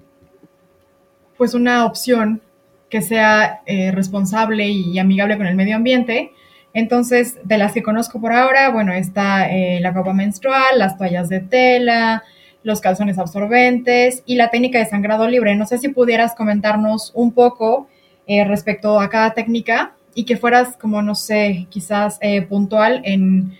pues 1.37 1.55
una 1.55 1.85
opción 1.85 2.41
que 2.88 3.02
sea 3.02 3.61
eh, 3.66 3.90
responsable 3.92 4.68
y 4.68 4.99
amigable 4.99 5.37
con 5.37 5.47
el 5.47 5.54
medio 5.54 5.76
ambiente. 5.76 6.33
Entonces, 6.73 7.38
de 7.45 7.59
las 7.59 7.73
que 7.73 7.83
conozco 7.83 8.21
por 8.21 8.33
ahora, 8.33 8.71
bueno, 8.71 8.92
está 8.92 9.50
eh, 9.50 9.80
la 9.80 9.92
copa 9.92 10.12
menstrual, 10.12 10.78
las 10.78 10.97
toallas 10.97 11.28
de 11.28 11.40
tela, 11.40 12.23
los 12.62 12.80
calzones 12.80 13.18
absorbentes 13.18 14.23
y 14.26 14.37
la 14.37 14.50
técnica 14.50 14.78
de 14.78 14.87
sangrado 14.87 15.28
libre. 15.28 15.54
No 15.57 15.66
sé 15.66 15.78
si 15.78 15.88
pudieras 15.88 16.35
comentarnos 16.35 17.12
un 17.14 17.33
poco 17.33 17.88
eh, 18.26 18.45
respecto 18.45 19.00
a 19.00 19.09
cada 19.09 19.35
técnica 19.35 19.95
y 20.14 20.25
que 20.25 20.37
fueras 20.37 20.76
como, 20.76 21.00
no 21.02 21.14
sé, 21.14 21.66
quizás 21.71 22.18
puntual 22.49 23.02
en, 23.04 23.57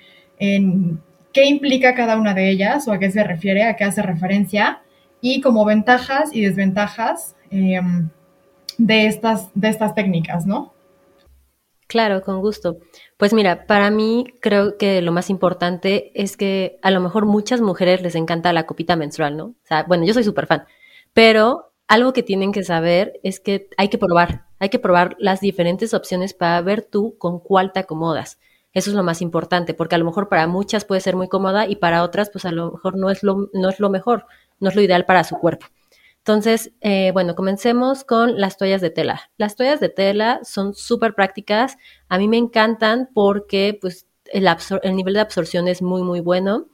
qué 1.33 1.45
implica 1.45 1.95
cada 1.95 2.17
una 2.17 2.35
de 2.35 2.51
ellas 2.51 2.89
o 2.89 2.93
a 2.93 2.99
qué 2.99 3.11
se 3.11 3.23
refiere, 3.23 3.65
a 3.65 3.77
qué 3.77 3.85
hace 3.85 4.03
referencia 4.03 4.81
y 5.21 5.41
como 5.41 5.65
ventajas 5.65 6.31
y 6.33 6.41
desventajas 6.41 7.35
em, 7.51 8.09
de, 8.79 9.07
estas, 9.07 9.51
de 9.55 9.69
estas 9.69 9.95
técnicas, 9.95 10.47
¿no? 10.47 10.73
Claro, 11.89 12.23
con 12.23 12.41
gusto. 12.41 12.79
Pues 13.17 13.33
mira, 13.33 13.67
para 13.67 13.91
mí 13.91 14.27
creo 14.41 14.77
que 14.77 15.01
lo 15.01 15.11
más 15.11 15.31
importante 15.31 16.13
es 16.15 16.37
que 16.37 16.79
a 16.83 16.91
lo 16.91 17.01
mejor 17.01 17.25
muchas 17.25 17.61
mujeres 17.61 18.03
les 18.03 18.15
encanta 18.15 18.53
la 18.53 18.67
copita 18.67 18.95
menstrual, 18.95 19.37
¿no? 19.37 19.45
O 19.45 19.55
sea, 19.65 19.85
bueno, 19.85 20.05
yo 20.05 20.13
soy 20.15 20.23
súper 20.23 20.47
fan, 20.47 20.65
pero 21.15 21.73
algo 21.89 22.13
que 22.13 22.23
tienen 22.23 22.53
que 22.53 22.63
saber 22.63 23.19
es 23.23 23.41
que 23.41 23.69
hay 23.79 23.89
que 23.89 23.97
probar, 23.97 24.45
hay 24.59 24.69
que 24.69 24.79
probar 24.79 25.17
las 25.19 25.41
diferentes 25.41 25.95
opciones 25.95 26.35
para 26.35 26.61
ver 26.61 26.83
tú 26.83 27.17
con 27.17 27.41
cuál 27.41 27.73
te 27.73 27.81
acomodas. 27.81 28.39
Eso 28.75 28.91
es 28.91 28.97
lo 28.97 29.03
más 29.03 29.23
importante, 29.23 29.73
porque 29.73 29.95
a 29.95 29.99
lo 29.99 30.05
mejor 30.05 30.29
para 30.29 30.47
muchas 30.47 30.85
puede 30.85 31.01
ser 31.01 31.17
muy 31.17 31.29
cómoda 31.29 31.67
y 31.67 31.77
para 31.77 32.03
otras, 32.03 32.29
pues 32.29 32.45
a 32.45 32.53
lo 32.53 32.73
mejor 32.73 32.99
no 32.99 33.11
es 33.11 33.23
lo, 33.23 33.49
no 33.55 33.71
es 33.71 33.81
lo 33.81 33.89
mejor, 33.89 34.27
no 34.61 34.69
es 34.69 34.77
lo 34.77 34.83
ideal 34.83 35.07
para 35.07 35.25
su 35.25 35.37
cuerpo. 35.39 35.67
Entonces, 36.29 36.73
eh, 36.83 37.11
bueno, 37.15 37.35
comencemos 37.35 38.05
con 38.05 38.39
las 38.39 38.59
toallas 38.59 38.83
de 38.83 38.91
tela. 38.91 39.31
Las 39.39 39.57
toallas 39.57 39.81
de 39.81 39.89
tela 39.89 40.41
son 40.45 40.75
súper 40.75 41.15
prácticas. 41.15 41.79
A 42.11 42.19
mí 42.19 42.29
me 42.29 42.37
encantan 42.37 43.09
porque, 43.15 43.79
pues, 43.81 44.07
el, 44.27 44.47
el 44.83 44.95
nivel 44.95 45.15
de 45.15 45.21
absorción 45.21 45.69
es 45.69 45.81
muy, 45.81 46.03
muy 46.03 46.21
bueno. 46.21 46.67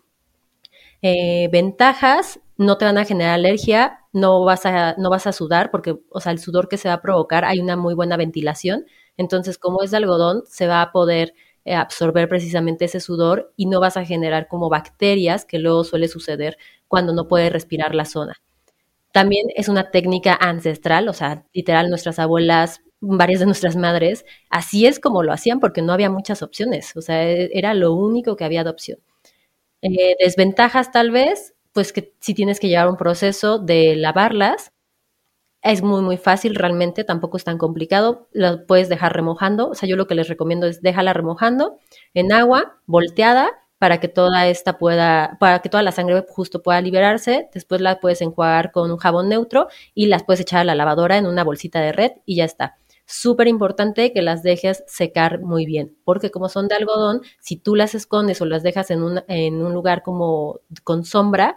Eh, 1.02 1.48
ventajas, 1.52 2.40
no 2.56 2.78
te 2.78 2.84
van 2.84 2.98
a 2.98 3.04
generar 3.04 3.34
alergia, 3.34 4.00
no 4.12 4.44
vas 4.44 4.66
a, 4.66 4.96
no 4.98 5.08
vas 5.08 5.28
a 5.28 5.32
sudar 5.32 5.70
porque, 5.70 6.00
o 6.10 6.20
sea, 6.20 6.32
el 6.32 6.40
sudor 6.40 6.68
que 6.68 6.76
se 6.76 6.88
va 6.88 6.94
a 6.94 7.02
provocar, 7.02 7.44
hay 7.44 7.60
una 7.60 7.76
muy 7.76 7.94
buena 7.94 8.16
ventilación. 8.16 8.86
Entonces, 9.16 9.56
como 9.56 9.84
es 9.84 9.92
de 9.92 9.98
algodón, 9.98 10.42
se 10.46 10.66
va 10.66 10.82
a 10.82 10.90
poder 10.90 11.32
eh, 11.64 11.76
absorber 11.76 12.28
precisamente 12.28 12.86
ese 12.86 12.98
sudor 12.98 13.52
y 13.56 13.66
no 13.66 13.78
vas 13.78 13.96
a 13.96 14.04
generar 14.04 14.48
como 14.48 14.68
bacterias, 14.68 15.44
que 15.44 15.60
luego 15.60 15.84
suele 15.84 16.08
suceder 16.08 16.58
cuando 16.88 17.12
no 17.12 17.28
puedes 17.28 17.52
respirar 17.52 17.94
la 17.94 18.04
zona. 18.04 18.34
También 19.14 19.46
es 19.54 19.68
una 19.68 19.92
técnica 19.92 20.36
ancestral, 20.40 21.08
o 21.08 21.12
sea, 21.12 21.46
literal, 21.52 21.88
nuestras 21.88 22.18
abuelas, 22.18 22.80
varias 23.00 23.38
de 23.38 23.46
nuestras 23.46 23.76
madres, 23.76 24.24
así 24.50 24.86
es 24.86 24.98
como 24.98 25.22
lo 25.22 25.32
hacían 25.32 25.60
porque 25.60 25.82
no 25.82 25.92
había 25.92 26.10
muchas 26.10 26.42
opciones, 26.42 26.96
o 26.96 27.00
sea, 27.00 27.22
e, 27.22 27.48
era 27.52 27.74
lo 27.74 27.92
único 27.92 28.34
que 28.34 28.44
había 28.44 28.64
de 28.64 28.70
opción. 28.70 28.98
Eh, 29.82 30.16
desventajas 30.18 30.90
tal 30.90 31.12
vez, 31.12 31.54
pues 31.72 31.92
que 31.92 32.12
si 32.18 32.34
tienes 32.34 32.58
que 32.58 32.66
llevar 32.68 32.88
un 32.88 32.96
proceso 32.96 33.60
de 33.60 33.94
lavarlas, 33.94 34.72
es 35.62 35.82
muy, 35.82 36.02
muy 36.02 36.16
fácil 36.16 36.56
realmente, 36.56 37.04
tampoco 37.04 37.36
es 37.36 37.44
tan 37.44 37.58
complicado, 37.58 38.28
lo 38.32 38.66
puedes 38.66 38.88
dejar 38.88 39.14
remojando, 39.14 39.68
o 39.70 39.74
sea, 39.74 39.88
yo 39.88 39.94
lo 39.96 40.08
que 40.08 40.16
les 40.16 40.28
recomiendo 40.28 40.66
es 40.66 40.82
déjala 40.82 41.12
remojando 41.12 41.78
en 42.14 42.32
agua, 42.32 42.80
volteada, 42.86 43.63
para 43.84 44.00
que 44.00 44.08
toda 44.08 44.48
esta 44.48 44.78
pueda, 44.78 45.36
para 45.38 45.58
que 45.58 45.68
toda 45.68 45.82
la 45.82 45.92
sangre 45.92 46.24
justo 46.26 46.62
pueda 46.62 46.80
liberarse, 46.80 47.50
después 47.52 47.82
la 47.82 48.00
puedes 48.00 48.22
enjuagar 48.22 48.72
con 48.72 48.90
un 48.90 48.96
jabón 48.96 49.28
neutro 49.28 49.68
y 49.92 50.06
las 50.06 50.24
puedes 50.24 50.40
echar 50.40 50.60
a 50.60 50.64
la 50.64 50.74
lavadora 50.74 51.18
en 51.18 51.26
una 51.26 51.44
bolsita 51.44 51.82
de 51.82 51.92
red 51.92 52.12
y 52.24 52.36
ya 52.36 52.46
está. 52.46 52.78
súper 53.04 53.46
importante 53.46 54.14
que 54.14 54.22
las 54.22 54.42
dejes 54.42 54.84
secar 54.86 55.42
muy 55.42 55.66
bien, 55.66 55.94
porque 56.02 56.30
como 56.30 56.48
son 56.48 56.66
de 56.66 56.76
algodón, 56.76 57.20
si 57.40 57.56
tú 57.58 57.74
las 57.76 57.94
escondes 57.94 58.40
o 58.40 58.46
las 58.46 58.62
dejas 58.62 58.90
en 58.90 59.02
un, 59.02 59.22
en 59.28 59.62
un 59.62 59.74
lugar 59.74 60.02
como 60.02 60.60
con 60.82 61.04
sombra, 61.04 61.54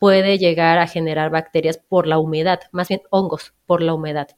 puede 0.00 0.36
llegar 0.38 0.78
a 0.78 0.88
generar 0.88 1.30
bacterias 1.30 1.78
por 1.78 2.08
la 2.08 2.18
humedad, 2.18 2.58
más 2.72 2.88
bien 2.88 3.02
hongos 3.10 3.54
por 3.66 3.82
la 3.82 3.94
humedad. 3.94 4.30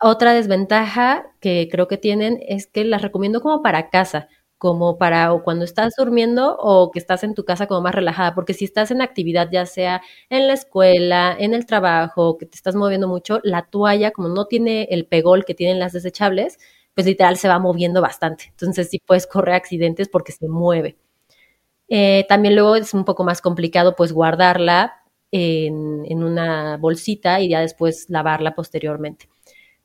Otra 0.00 0.34
desventaja 0.34 1.24
que 1.38 1.68
creo 1.70 1.86
que 1.86 1.96
tienen 1.96 2.40
es 2.48 2.66
que 2.66 2.84
las 2.84 3.02
recomiendo 3.02 3.40
como 3.40 3.62
para 3.62 3.88
casa, 3.88 4.26
como 4.62 4.96
para 4.96 5.32
o 5.32 5.42
cuando 5.42 5.64
estás 5.64 5.94
durmiendo 5.98 6.56
o 6.56 6.92
que 6.92 7.00
estás 7.00 7.24
en 7.24 7.34
tu 7.34 7.44
casa 7.44 7.66
como 7.66 7.80
más 7.80 7.96
relajada, 7.96 8.32
porque 8.32 8.54
si 8.54 8.64
estás 8.64 8.92
en 8.92 9.02
actividad, 9.02 9.48
ya 9.50 9.66
sea 9.66 10.02
en 10.30 10.46
la 10.46 10.52
escuela, 10.52 11.36
en 11.36 11.52
el 11.52 11.66
trabajo, 11.66 12.38
que 12.38 12.46
te 12.46 12.54
estás 12.54 12.76
moviendo 12.76 13.08
mucho, 13.08 13.40
la 13.42 13.62
toalla, 13.62 14.12
como 14.12 14.28
no 14.28 14.46
tiene 14.46 14.84
el 14.92 15.04
pegol 15.06 15.44
que 15.44 15.54
tienen 15.54 15.80
las 15.80 15.92
desechables, 15.94 16.58
pues 16.94 17.08
literal 17.08 17.36
se 17.38 17.48
va 17.48 17.58
moviendo 17.58 18.00
bastante. 18.00 18.44
Entonces 18.50 18.88
sí 18.88 19.00
puedes 19.04 19.26
correr 19.26 19.56
accidentes 19.56 20.08
porque 20.08 20.30
se 20.30 20.46
mueve. 20.46 20.96
Eh, 21.88 22.24
también 22.28 22.54
luego 22.54 22.76
es 22.76 22.94
un 22.94 23.04
poco 23.04 23.24
más 23.24 23.40
complicado 23.40 23.96
pues 23.96 24.12
guardarla 24.12 24.94
en, 25.32 26.04
en 26.06 26.22
una 26.22 26.76
bolsita 26.76 27.40
y 27.40 27.48
ya 27.48 27.60
después 27.60 28.06
lavarla 28.10 28.54
posteriormente. 28.54 29.28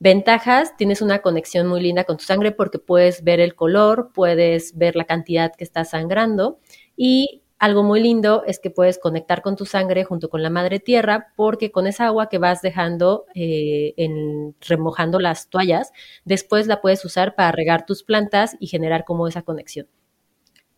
Ventajas, 0.00 0.76
tienes 0.76 1.02
una 1.02 1.22
conexión 1.22 1.66
muy 1.66 1.80
linda 1.80 2.04
con 2.04 2.18
tu 2.18 2.24
sangre 2.24 2.52
porque 2.52 2.78
puedes 2.78 3.24
ver 3.24 3.40
el 3.40 3.56
color, 3.56 4.12
puedes 4.14 4.76
ver 4.78 4.94
la 4.94 5.04
cantidad 5.04 5.52
que 5.56 5.64
está 5.64 5.84
sangrando 5.84 6.60
y 6.96 7.42
algo 7.58 7.82
muy 7.82 8.00
lindo 8.00 8.44
es 8.46 8.60
que 8.60 8.70
puedes 8.70 8.98
conectar 8.98 9.42
con 9.42 9.56
tu 9.56 9.66
sangre 9.66 10.04
junto 10.04 10.30
con 10.30 10.40
la 10.44 10.50
madre 10.50 10.78
tierra 10.78 11.32
porque 11.34 11.72
con 11.72 11.88
esa 11.88 12.06
agua 12.06 12.28
que 12.28 12.38
vas 12.38 12.62
dejando 12.62 13.26
eh, 13.34 13.94
en, 13.96 14.54
remojando 14.60 15.18
las 15.18 15.48
toallas, 15.48 15.90
después 16.24 16.68
la 16.68 16.80
puedes 16.80 17.04
usar 17.04 17.34
para 17.34 17.50
regar 17.50 17.84
tus 17.84 18.04
plantas 18.04 18.56
y 18.60 18.68
generar 18.68 19.04
como 19.04 19.26
esa 19.26 19.42
conexión. 19.42 19.88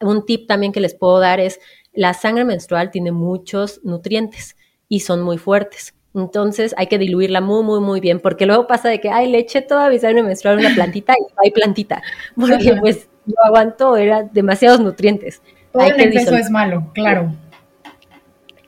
Un 0.00 0.24
tip 0.24 0.46
también 0.48 0.72
que 0.72 0.80
les 0.80 0.94
puedo 0.94 1.18
dar 1.18 1.40
es 1.40 1.60
la 1.92 2.14
sangre 2.14 2.46
menstrual 2.46 2.90
tiene 2.90 3.12
muchos 3.12 3.80
nutrientes 3.84 4.56
y 4.88 5.00
son 5.00 5.20
muy 5.20 5.36
fuertes. 5.36 5.94
Entonces 6.14 6.74
hay 6.76 6.86
que 6.88 6.98
diluirla 6.98 7.40
muy, 7.40 7.62
muy, 7.62 7.80
muy 7.80 8.00
bien, 8.00 8.20
porque 8.20 8.46
luego 8.46 8.66
pasa 8.66 8.88
de 8.88 9.00
que, 9.00 9.10
ay, 9.10 9.30
le 9.30 9.38
eché 9.38 9.62
toda 9.62 9.88
mi 9.88 9.98
sangre 9.98 10.22
menstrual 10.22 10.58
una 10.58 10.74
plantita 10.74 11.14
y 11.14 11.22
no 11.22 11.38
hay 11.44 11.50
plantita, 11.50 12.02
porque 12.36 12.76
pues 12.80 13.08
no 13.26 13.34
aguanto, 13.44 13.96
era 13.96 14.24
demasiados 14.24 14.80
nutrientes. 14.80 15.42
Todo 15.72 15.84
hay 15.84 15.90
el 15.90 16.00
exceso 16.00 16.34
es 16.34 16.50
malo, 16.50 16.90
claro. 16.94 17.32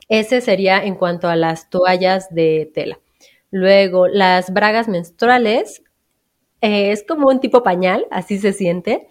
Ese 0.07 0.41
sería 0.41 0.83
en 0.83 0.95
cuanto 0.95 1.27
a 1.27 1.35
las 1.35 1.69
toallas 1.69 2.33
de 2.33 2.71
tela. 2.73 2.99
Luego, 3.51 4.07
las 4.07 4.53
bragas 4.53 4.87
menstruales, 4.87 5.83
eh, 6.61 6.91
es 6.91 7.03
como 7.03 7.27
un 7.27 7.39
tipo 7.39 7.63
pañal, 7.63 8.05
así 8.09 8.37
se 8.39 8.53
siente 8.53 9.07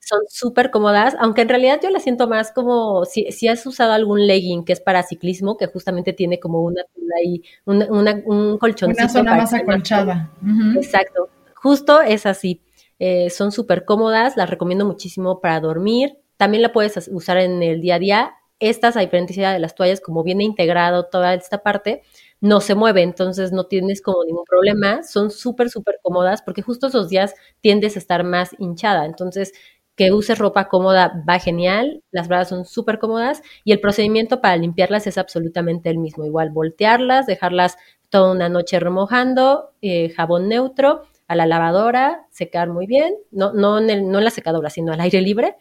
son 0.00 0.20
súper 0.28 0.70
cómodas, 0.70 1.14
aunque 1.20 1.42
en 1.42 1.48
realidad 1.48 1.78
yo 1.82 1.90
las 1.90 2.02
siento 2.02 2.26
más 2.26 2.52
como 2.52 3.04
si, 3.04 3.30
si, 3.30 3.48
has 3.48 3.64
usado 3.66 3.92
algún 3.92 4.26
legging 4.26 4.64
que 4.64 4.72
es 4.72 4.80
para 4.80 5.02
ciclismo, 5.02 5.56
que 5.56 5.66
justamente 5.66 6.12
tiene 6.12 6.40
como 6.40 6.62
una 6.62 6.82
ahí, 7.18 7.42
una, 7.64 8.22
un 8.24 8.58
colchoncito. 8.58 9.02
Una 9.02 9.08
zona 9.08 9.36
más 9.36 9.52
acolchada. 9.52 10.30
Exacto, 10.76 11.28
justo 11.54 12.00
es 12.00 12.26
así. 12.26 12.62
Eh, 12.98 13.30
son 13.30 13.50
súper 13.50 13.84
cómodas, 13.84 14.36
las 14.36 14.50
recomiendo 14.50 14.84
muchísimo 14.84 15.40
para 15.40 15.60
dormir. 15.60 16.18
También 16.36 16.62
la 16.62 16.72
puedes 16.72 17.08
usar 17.08 17.38
en 17.38 17.62
el 17.62 17.80
día 17.80 17.96
a 17.96 17.98
día. 17.98 18.34
Estas, 18.58 18.96
a 18.96 19.00
diferencia 19.00 19.52
de 19.52 19.58
las 19.58 19.74
toallas, 19.74 20.02
como 20.02 20.22
viene 20.22 20.44
integrado 20.44 21.04
toda 21.06 21.32
esta 21.32 21.62
parte, 21.62 22.02
no 22.40 22.60
se 22.60 22.74
mueve, 22.74 23.02
entonces 23.02 23.52
no 23.52 23.64
tienes 23.64 24.02
como 24.02 24.22
ningún 24.24 24.44
problema. 24.44 25.02
Son 25.02 25.30
súper, 25.30 25.70
súper 25.70 25.98
cómodas 26.02 26.42
porque 26.42 26.60
justo 26.60 26.88
esos 26.88 27.08
días 27.08 27.34
tiendes 27.60 27.96
a 27.96 27.98
estar 27.98 28.22
más 28.22 28.50
hinchada. 28.58 29.06
Entonces, 29.06 29.52
que 30.00 30.12
uses 30.12 30.38
ropa 30.38 30.66
cómoda 30.70 31.22
va 31.28 31.38
genial, 31.38 32.02
las 32.10 32.26
bragas 32.26 32.48
son 32.48 32.64
súper 32.64 32.98
cómodas 32.98 33.42
y 33.64 33.72
el 33.72 33.80
procedimiento 33.80 34.40
para 34.40 34.56
limpiarlas 34.56 35.06
es 35.06 35.18
absolutamente 35.18 35.90
el 35.90 35.98
mismo. 35.98 36.24
Igual 36.24 36.48
voltearlas, 36.48 37.26
dejarlas 37.26 37.76
toda 38.08 38.32
una 38.32 38.48
noche 38.48 38.80
remojando, 38.80 39.72
eh, 39.82 40.08
jabón 40.16 40.48
neutro, 40.48 41.02
a 41.28 41.34
la 41.36 41.44
lavadora, 41.44 42.26
secar 42.30 42.70
muy 42.70 42.86
bien, 42.86 43.12
no, 43.30 43.52
no, 43.52 43.78
en 43.78 43.90
el, 43.90 44.08
no 44.08 44.16
en 44.16 44.24
la 44.24 44.30
secadora, 44.30 44.70
sino 44.70 44.90
al 44.90 45.02
aire 45.02 45.20
libre. 45.20 45.56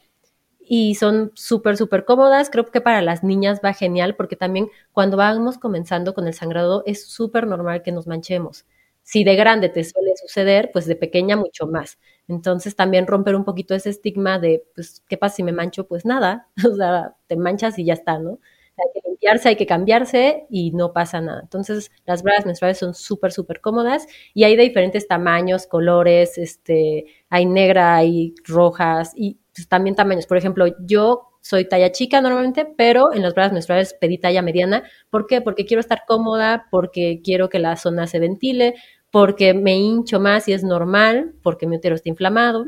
Y 0.61 0.95
son 0.95 1.31
súper, 1.35 1.75
súper 1.75 2.05
cómodas. 2.05 2.49
Creo 2.49 2.65
que 2.71 2.79
para 2.79 3.01
las 3.01 3.25
niñas 3.25 3.59
va 3.65 3.73
genial 3.73 4.15
porque 4.15 4.37
también 4.37 4.69
cuando 4.93 5.17
vamos 5.17 5.57
comenzando 5.57 6.13
con 6.13 6.27
el 6.27 6.33
sangrado 6.33 6.83
es 6.85 7.05
súper 7.09 7.45
normal 7.45 7.83
que 7.83 7.91
nos 7.91 8.07
manchemos. 8.07 8.65
Si 9.03 9.25
de 9.25 9.35
grande 9.35 9.67
te 9.67 9.83
suele 9.83 10.13
suceder, 10.15 10.69
pues 10.71 10.85
de 10.85 10.95
pequeña 10.95 11.35
mucho 11.35 11.67
más. 11.67 11.97
Entonces 12.29 12.75
también 12.75 13.07
romper 13.07 13.35
un 13.35 13.43
poquito 13.45 13.75
ese 13.75 13.89
estigma 13.89 14.39
de, 14.39 14.63
pues, 14.75 15.03
¿qué 15.09 15.17
pasa 15.17 15.37
si 15.37 15.43
me 15.43 15.51
mancho? 15.51 15.87
Pues 15.87 16.05
nada, 16.05 16.47
o 16.71 16.75
sea, 16.75 17.15
te 17.27 17.35
manchas 17.35 17.77
y 17.79 17.85
ya 17.85 17.93
está, 17.93 18.19
¿no? 18.19 18.39
Hay 18.77 18.85
que 18.93 19.09
limpiarse, 19.09 19.49
hay 19.49 19.55
que 19.57 19.65
cambiarse 19.65 20.45
y 20.49 20.71
no 20.71 20.93
pasa 20.93 21.19
nada. 21.19 21.41
Entonces 21.41 21.91
las 22.05 22.23
bragas 22.23 22.45
menstruales 22.45 22.77
son 22.77 22.93
súper, 22.93 23.33
súper 23.33 23.59
cómodas 23.61 24.07
y 24.33 24.45
hay 24.45 24.55
de 24.55 24.63
diferentes 24.63 25.07
tamaños, 25.07 25.67
colores, 25.67 26.37
este, 26.37 27.05
hay 27.29 27.45
negra, 27.45 27.97
hay 27.97 28.35
rojas 28.45 29.11
y 29.15 29.37
pues, 29.53 29.67
también 29.67 29.95
tamaños. 29.95 30.27
Por 30.27 30.37
ejemplo, 30.37 30.65
yo 30.85 31.25
soy 31.41 31.65
talla 31.67 31.91
chica 31.91 32.21
normalmente, 32.21 32.65
pero 32.77 33.13
en 33.13 33.21
las 33.21 33.33
bragas 33.33 33.53
menstruales 33.53 33.93
pedí 33.93 34.17
talla 34.17 34.41
mediana. 34.41 34.83
¿Por 35.09 35.27
qué? 35.27 35.41
Porque 35.41 35.65
quiero 35.65 35.81
estar 35.81 36.03
cómoda, 36.07 36.67
porque 36.71 37.21
quiero 37.23 37.49
que 37.49 37.59
la 37.59 37.75
zona 37.75 38.07
se 38.07 38.19
ventile, 38.19 38.75
porque 39.11 39.53
me 39.53 39.75
hincho 39.77 40.19
más 40.19 40.47
y 40.47 40.53
es 40.53 40.63
normal, 40.63 41.33
porque 41.43 41.67
mi 41.67 41.77
útero 41.77 41.95
está 41.95 42.09
inflamado. 42.09 42.65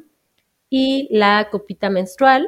Y 0.70 1.08
la 1.12 1.50
copita 1.52 1.90
menstrual, 1.90 2.48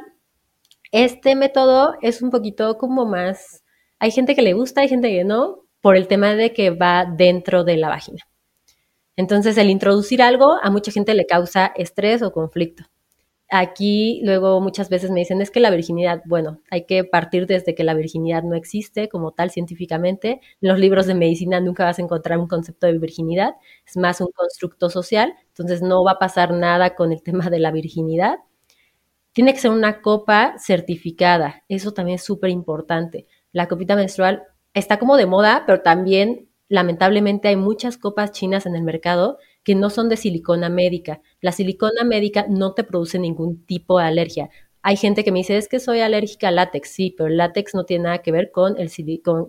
este 0.92 1.34
método 1.34 1.94
es 2.02 2.22
un 2.22 2.30
poquito 2.30 2.78
como 2.78 3.04
más, 3.04 3.64
hay 3.98 4.10
gente 4.10 4.34
que 4.34 4.42
le 4.42 4.52
gusta, 4.52 4.80
hay 4.80 4.88
gente 4.88 5.08
que 5.08 5.24
no, 5.24 5.64
por 5.80 5.96
el 5.96 6.08
tema 6.08 6.34
de 6.34 6.52
que 6.52 6.70
va 6.70 7.04
dentro 7.04 7.64
de 7.64 7.76
la 7.76 7.88
vagina. 7.88 8.22
Entonces, 9.16 9.56
el 9.58 9.70
introducir 9.70 10.22
algo 10.22 10.56
a 10.62 10.70
mucha 10.70 10.90
gente 10.90 11.14
le 11.14 11.26
causa 11.26 11.72
estrés 11.76 12.22
o 12.22 12.32
conflicto. 12.32 12.84
Aquí 13.50 14.20
luego 14.24 14.60
muchas 14.60 14.88
veces 14.88 15.10
me 15.10 15.20
dicen, 15.20 15.40
es 15.42 15.50
que 15.50 15.60
la 15.60 15.70
virginidad, 15.70 16.22
bueno, 16.24 16.60
hay 16.70 16.86
que 16.86 17.04
partir 17.04 17.46
desde 17.46 17.74
que 17.74 17.84
la 17.84 17.94
virginidad 17.94 18.42
no 18.42 18.56
existe 18.56 19.08
como 19.08 19.32
tal 19.32 19.50
científicamente. 19.50 20.40
En 20.60 20.68
los 20.70 20.78
libros 20.78 21.06
de 21.06 21.14
medicina 21.14 21.60
nunca 21.60 21.84
vas 21.84 21.98
a 21.98 22.02
encontrar 22.02 22.38
un 22.38 22.48
concepto 22.48 22.86
de 22.86 22.98
virginidad, 22.98 23.54
es 23.86 23.96
más 23.96 24.20
un 24.20 24.28
constructo 24.34 24.88
social, 24.90 25.34
entonces 25.48 25.82
no 25.82 26.02
va 26.02 26.12
a 26.12 26.18
pasar 26.18 26.52
nada 26.52 26.94
con 26.94 27.12
el 27.12 27.22
tema 27.22 27.50
de 27.50 27.58
la 27.58 27.70
virginidad. 27.70 28.38
Tiene 29.32 29.52
que 29.52 29.60
ser 29.60 29.72
una 29.72 30.00
copa 30.00 30.54
certificada, 30.58 31.64
eso 31.68 31.92
también 31.92 32.16
es 32.16 32.24
súper 32.24 32.50
importante. 32.50 33.26
La 33.52 33.68
copita 33.68 33.94
menstrual 33.94 34.44
está 34.72 34.98
como 34.98 35.16
de 35.16 35.26
moda, 35.26 35.64
pero 35.66 35.82
también 35.82 36.48
lamentablemente 36.68 37.48
hay 37.48 37.56
muchas 37.56 37.98
copas 37.98 38.32
chinas 38.32 38.66
en 38.66 38.74
el 38.74 38.82
mercado 38.82 39.38
que 39.64 39.74
no 39.74 39.90
son 39.90 40.08
de 40.08 40.16
silicona 40.16 40.68
médica. 40.68 41.20
La 41.40 41.52
silicona 41.52 42.04
médica 42.04 42.46
no 42.48 42.74
te 42.74 42.84
produce 42.84 43.18
ningún 43.18 43.64
tipo 43.64 43.98
de 43.98 44.04
alergia. 44.04 44.50
Hay 44.82 44.96
gente 44.96 45.24
que 45.24 45.32
me 45.32 45.38
dice, 45.38 45.56
es 45.56 45.68
que 45.68 45.80
soy 45.80 46.00
alérgica 46.00 46.48
al 46.48 46.56
látex, 46.56 46.90
sí, 46.90 47.14
pero 47.16 47.28
el 47.28 47.38
látex 47.38 47.74
no 47.74 47.84
tiene 47.84 48.04
nada 48.04 48.18
que 48.18 48.32
ver 48.32 48.50
con, 48.52 48.76
el 48.78 48.90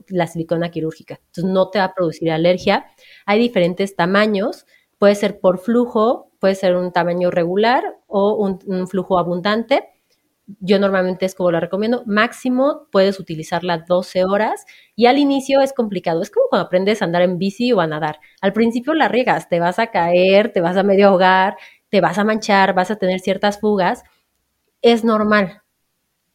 la 0.07 0.27
silicona 0.27 0.71
quirúrgica. 0.71 1.19
Entonces 1.27 1.51
no 1.51 1.69
te 1.69 1.79
va 1.79 1.85
a 1.85 1.93
producir 1.93 2.31
alergia. 2.31 2.85
Hay 3.25 3.39
diferentes 3.39 3.97
tamaños, 3.97 4.65
puede 4.97 5.15
ser 5.15 5.41
por 5.41 5.59
flujo, 5.59 6.31
puede 6.39 6.55
ser 6.55 6.77
un 6.77 6.93
tamaño 6.93 7.31
regular 7.31 7.83
o 8.07 8.33
un 8.35 8.87
flujo 8.87 9.19
abundante 9.19 9.94
yo 10.59 10.79
normalmente 10.79 11.25
es 11.25 11.35
como 11.35 11.51
lo 11.51 11.59
recomiendo, 11.59 12.03
máximo 12.05 12.87
puedes 12.91 13.19
utilizarla 13.19 13.79
12 13.79 14.25
horas 14.25 14.65
y 14.95 15.07
al 15.07 15.17
inicio 15.17 15.61
es 15.61 15.73
complicado, 15.73 16.21
es 16.21 16.29
como 16.31 16.47
cuando 16.49 16.67
aprendes 16.67 17.01
a 17.01 17.05
andar 17.05 17.23
en 17.23 17.37
bici 17.39 17.71
o 17.73 17.81
a 17.81 17.87
nadar. 17.87 18.19
Al 18.41 18.53
principio 18.53 18.93
la 18.93 19.07
riegas, 19.07 19.49
te 19.49 19.59
vas 19.59 19.79
a 19.79 19.87
caer, 19.87 20.51
te 20.53 20.61
vas 20.61 20.77
a 20.77 20.83
medio 20.83 21.07
ahogar, 21.09 21.57
te 21.89 22.01
vas 22.01 22.17
a 22.17 22.23
manchar, 22.23 22.73
vas 22.75 22.91
a 22.91 22.97
tener 22.97 23.19
ciertas 23.19 23.59
fugas, 23.59 24.03
es 24.81 25.03
normal, 25.03 25.61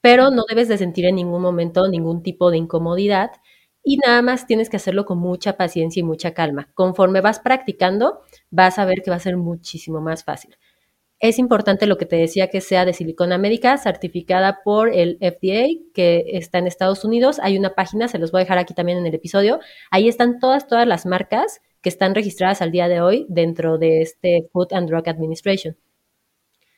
pero 0.01 0.31
no 0.31 0.45
debes 0.49 0.69
de 0.69 0.79
sentir 0.79 1.07
en 1.07 1.17
ningún 1.17 1.43
momento 1.43 1.89
ningún 1.89 2.23
tipo 2.23 2.51
de 2.51 2.59
incomodidad 2.59 3.33
y 3.85 3.99
nada 3.99 4.23
más 4.23 4.47
tienes 4.47 4.71
que 4.71 4.77
hacerlo 4.77 5.05
con 5.07 5.19
mucha 5.19 5.57
paciencia 5.57 6.01
y 6.01 6.05
mucha 6.05 6.35
calma. 6.35 6.71
Conforme 6.75 7.21
vas 7.23 7.41
practicando, 7.41 8.21
vas 8.51 8.79
a 8.79 8.85
ver 8.85 9.03
que 9.03 9.11
va 9.11 9.17
a 9.17 9.21
ser 9.21 9.37
muchísimo 9.37 10.01
más 10.01 10.25
fácil. 10.25 10.57
Es 11.23 11.39
importante 11.39 11.87
lo 11.87 11.99
que 11.99 12.07
te 12.07 12.17
decía 12.17 12.49
que 12.49 12.63
sea 12.63 12.87
de 12.87 12.95
silicona 12.95 13.37
médica, 13.37 13.77
certificada 13.77 14.61
por 14.65 14.89
el 14.89 15.19
FDA, 15.21 15.69
que 15.93 16.25
está 16.33 16.57
en 16.59 16.67
Estados 16.67 17.05
Unidos. 17.05 17.39
Hay 17.43 17.59
una 17.59 17.75
página, 17.75 18.09
se 18.09 18.19
los 18.19 18.33
voy 18.33 18.41
a 18.41 18.45
dejar 18.45 18.57
aquí 18.57 18.73
también 18.73 18.97
en 18.97 19.07
el 19.07 19.15
episodio. 19.15 19.61
Ahí 19.91 20.09
están 20.09 20.39
todas, 20.39 20.67
todas 20.67 20.87
las 20.87 21.05
marcas 21.05 21.61
que 21.83 21.91
están 21.91 22.15
registradas 22.15 22.63
al 22.63 22.73
día 22.73 22.89
de 22.89 23.03
hoy 23.03 23.27
dentro 23.29 23.77
de 23.77 24.01
este 24.01 24.49
Food 24.51 24.73
and 24.73 24.89
Drug 24.89 25.07
Administration. 25.07 25.77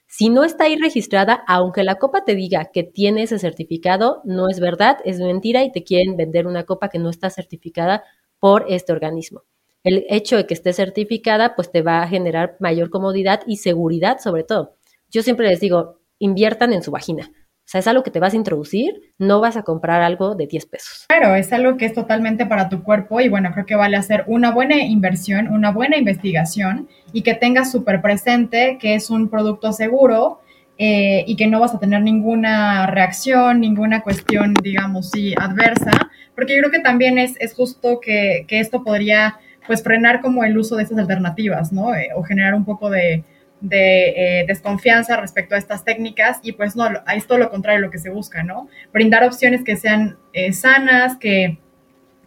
Si 0.09 0.29
no 0.29 0.43
está 0.43 0.65
ahí 0.65 0.77
registrada, 0.77 1.45
aunque 1.47 1.85
la 1.85 1.95
copa 1.95 2.25
te 2.25 2.35
diga 2.35 2.71
que 2.73 2.83
tiene 2.83 3.23
ese 3.23 3.39
certificado, 3.39 4.23
no 4.25 4.49
es 4.49 4.59
verdad, 4.59 4.99
es 5.05 5.21
mentira 5.21 5.63
y 5.63 5.71
te 5.71 5.85
quieren 5.85 6.17
vender 6.17 6.49
una 6.49 6.65
copa 6.65 6.89
que 6.89 6.99
no 6.99 7.11
está 7.11 7.31
certificada 7.31 8.03
por 8.41 8.67
este 8.69 8.93
organismo. 8.93 9.45
El 9.85 10.05
hecho 10.09 10.37
de 10.37 10.47
que 10.47 10.55
esté 10.55 10.73
certificada, 10.73 11.55
pues 11.55 11.71
te 11.71 11.83
va 11.83 12.03
a 12.03 12.09
generar 12.09 12.57
mayor 12.61 12.91
comodidad 12.91 13.41
y 13.47 13.57
seguridad 13.57 14.19
sobre 14.19 14.45
todo. 14.45 14.77
Yo 15.11 15.23
siempre 15.23 15.49
les 15.49 15.61
digo, 15.61 16.01
inviertan 16.19 16.73
en 16.73 16.83
su 16.83 16.91
vagina. 16.91 17.31
O 17.65 17.69
sea, 17.73 17.79
es 17.79 17.87
algo 17.87 18.03
que 18.03 18.11
te 18.11 18.19
vas 18.19 18.35
a 18.35 18.37
introducir, 18.37 18.93
no 19.19 19.41
vas 19.41 19.57
a 19.57 19.63
comprar 19.63 20.03
algo 20.03 20.35
de 20.35 20.47
10 20.47 20.67
pesos. 20.67 21.05
Claro, 21.09 21.35
es 21.37 21.53
algo 21.53 21.77
que 21.77 21.87
es 21.87 21.95
totalmente 21.95 22.45
para 22.45 22.69
tu 22.69 22.83
cuerpo 22.83 23.21
y 23.21 23.29
bueno, 23.29 23.51
creo 23.53 23.67
que 23.67 23.77
vale 23.77 23.97
hacer 23.97 24.25
una 24.27 24.51
buena 24.51 24.83
inversión, 24.83 25.49
una 25.49 25.71
buena 25.71 25.97
investigación 25.97 26.89
y 27.13 27.23
que 27.23 27.35
tengas 27.35 27.71
súper 27.71 28.03
presente 28.03 28.79
que 28.81 28.95
es 28.95 29.11
un 29.11 29.31
producto 29.31 29.73
seguro 29.73 30.41
eh, 30.77 31.25
y 31.27 31.37
que 31.37 31.47
no 31.47 31.61
vas 31.61 31.75
a 31.75 31.79
tener 31.79 32.03
ninguna 32.03 32.87
reacción, 32.89 33.61
ninguna 33.61 34.03
cuestión, 34.03 34.55
digamos, 34.63 35.11
sí, 35.11 35.33
adversa, 35.39 35.93
porque 36.35 36.57
yo 36.57 36.63
creo 36.63 36.73
que 36.73 36.81
también 36.81 37.19
es, 37.19 37.37
es 37.41 37.55
justo 37.55 38.01
que, 38.01 38.45
que, 38.49 38.59
esto 38.59 38.83
podría 38.83 39.39
pues 39.67 39.83
frenar 39.83 40.21
como 40.21 40.45
el 40.45 40.57
uso 40.57 40.77
de 40.77 40.85
estas 40.85 40.99
alternativas, 40.99 41.73
¿no? 41.73 41.95
Eh, 41.95 42.09
o 42.15 42.23
generar 42.23 42.55
un 42.55 42.65
poco 42.65 42.91
de, 42.91 43.25
eh, 43.71 44.45
desconfianza 44.49 45.17
respecto 45.17 45.55
a 45.55 45.59
estas 45.59 45.85
técnicas 45.85 46.41
y 46.43 46.53
pues 46.53 46.75
no, 46.75 46.89
es 47.15 47.27
todo 47.27 47.39
lo 47.39 47.51
contrario 47.51 47.81
lo 47.81 47.91
que 47.91 47.99
se 47.99 48.11
busca, 48.11 48.43
¿no? 48.43 48.69
Brindar 48.93 49.25
opciones 49.25 49.63
que 49.63 49.77
sean 49.77 50.17
eh, 50.33 50.53
sanas, 50.53 51.17
que, 51.17 51.59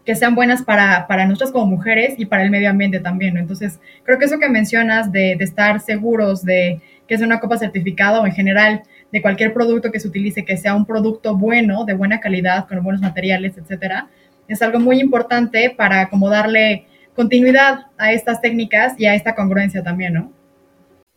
que, 0.06 0.16
sean 0.16 0.34
buenas 0.36 0.62
para, 0.62 1.08
para, 1.08 1.26
nosotras 1.26 1.52
como 1.52 1.66
mujeres 1.66 2.16
y 2.18 2.26
para 2.26 2.44
el 2.44 2.52
medio 2.52 2.70
ambiente 2.70 3.00
también, 3.00 3.34
¿no? 3.34 3.42
Entonces, 3.42 3.80
creo 4.04 4.18
que 4.18 4.26
eso 4.26 4.40
que 4.40 4.48
mencionas 4.48 5.12
de, 5.12 5.36
de 5.38 5.44
estar 5.44 5.82
seguros 5.82 6.44
de 6.44 6.82
que 7.08 7.16
es 7.16 7.22
una 7.22 7.40
copa 7.40 7.58
certificada 7.58 8.22
o 8.22 8.26
en 8.26 8.32
general 8.32 8.84
de 9.12 9.22
cualquier 9.22 9.54
producto 9.54 9.92
que 9.92 10.00
se 10.00 10.08
utilice, 10.08 10.46
que 10.46 10.58
sea 10.58 10.74
un 10.74 10.86
producto 10.86 11.36
bueno, 11.36 11.86
de 11.86 11.94
buena 11.94 12.20
calidad, 12.20 12.68
con 12.68 12.82
buenos 12.84 13.02
materiales, 13.02 13.58
etcétera, 13.58 14.08
es 14.48 14.62
algo 14.62 14.80
muy 14.80 15.00
importante 15.00 15.74
para 15.76 16.10
como 16.10 16.30
darle 16.30 16.86
continuidad 17.16 17.88
a 17.98 18.12
estas 18.12 18.42
técnicas 18.42 18.94
y 19.00 19.06
a 19.06 19.16
esta 19.16 19.36
congruencia 19.36 19.84
también, 19.84 20.14
¿no? 20.14 20.34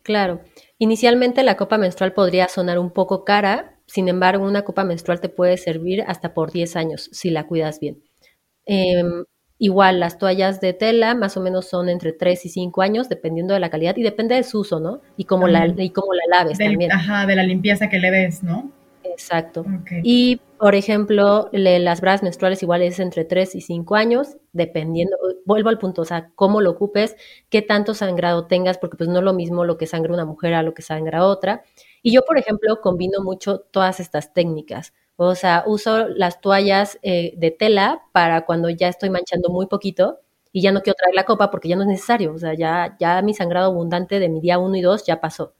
Claro. 0.03 0.41
Inicialmente 0.77 1.43
la 1.43 1.57
copa 1.57 1.77
menstrual 1.77 2.13
podría 2.13 2.47
sonar 2.47 2.79
un 2.79 2.91
poco 2.91 3.25
cara, 3.25 3.79
sin 3.85 4.07
embargo, 4.07 4.45
una 4.45 4.63
copa 4.63 4.83
menstrual 4.83 5.19
te 5.19 5.29
puede 5.29 5.57
servir 5.57 6.03
hasta 6.07 6.33
por 6.33 6.51
10 6.51 6.75
años 6.75 7.09
si 7.11 7.31
la 7.31 7.47
cuidas 7.47 7.79
bien. 7.79 8.01
Em, 8.65 9.25
igual, 9.57 9.99
las 9.99 10.19
toallas 10.19 10.61
de 10.61 10.73
tela 10.73 11.15
más 11.15 11.35
o 11.37 11.41
menos 11.41 11.67
son 11.67 11.89
entre 11.89 12.13
3 12.13 12.45
y 12.45 12.49
5 12.49 12.81
años, 12.83 13.09
dependiendo 13.09 13.55
de 13.55 13.59
la 13.59 13.71
calidad 13.71 13.97
y 13.97 14.03
depende 14.03 14.35
de 14.35 14.43
su 14.43 14.59
uso, 14.59 14.79
¿no? 14.79 15.01
Y 15.17 15.25
cómo, 15.25 15.47
la, 15.47 15.65
y 15.67 15.89
cómo 15.89 16.13
la 16.13 16.37
laves 16.37 16.59
también. 16.59 16.91
Ajá, 16.91 17.25
de 17.25 17.35
la 17.35 17.43
limpieza 17.43 17.89
que 17.89 17.99
le 17.99 18.11
des, 18.11 18.43
¿no? 18.43 18.71
Exacto. 19.03 19.65
Y, 20.03 20.39
por 20.59 20.75
ejemplo, 20.75 21.49
las 21.51 21.99
bragas 21.99 22.23
menstruales 22.23 22.61
igual 22.63 22.83
es 22.83 22.99
entre 22.99 23.25
3 23.25 23.55
y 23.55 23.61
5 23.61 23.95
años, 23.95 24.37
dependiendo, 24.53 25.17
vuelvo 25.49 25.69
al 25.69 25.77
punto, 25.79 26.01
o 26.03 26.05
sea, 26.05 26.31
cómo 26.35 26.61
lo 26.61 26.71
ocupes, 26.71 27.15
qué 27.49 27.61
tanto 27.61 27.93
sangrado 27.93 28.47
tengas, 28.47 28.77
porque 28.77 28.97
pues 28.97 29.09
no 29.09 29.19
es 29.19 29.23
lo 29.25 29.33
mismo 29.33 29.65
lo 29.65 29.77
que 29.77 29.87
sangra 29.87 30.13
una 30.13 30.25
mujer 30.25 30.53
a 30.53 30.63
lo 30.63 30.73
que 30.73 30.81
sangra 30.81 31.25
otra. 31.25 31.63
Y 32.01 32.13
yo, 32.13 32.21
por 32.23 32.37
ejemplo, 32.37 32.79
combino 32.81 33.21
mucho 33.21 33.59
todas 33.71 33.99
estas 33.99 34.33
técnicas. 34.33 34.93
O 35.17 35.35
sea, 35.35 35.63
uso 35.67 36.07
las 36.07 36.39
toallas 36.41 36.97
eh, 37.01 37.33
de 37.37 37.51
tela 37.51 38.03
para 38.13 38.45
cuando 38.45 38.69
ya 38.69 38.87
estoy 38.87 39.09
manchando 39.09 39.49
muy 39.49 39.67
poquito 39.67 40.19
y 40.53 40.61
ya 40.61 40.71
no 40.71 40.81
quiero 40.81 40.95
traer 40.97 41.15
la 41.15 41.25
copa 41.25 41.51
porque 41.51 41.67
ya 41.69 41.75
no 41.75 41.81
es 41.83 41.89
necesario. 41.89 42.33
O 42.33 42.37
sea, 42.39 42.53
ya, 42.53 42.95
ya 42.99 43.21
mi 43.21 43.33
sangrado 43.33 43.67
abundante 43.71 44.19
de 44.19 44.29
mi 44.29 44.39
día 44.41 44.59
1 44.59 44.75
y 44.77 44.81
2 44.81 45.03
ya 45.05 45.19
pasó 45.21 45.53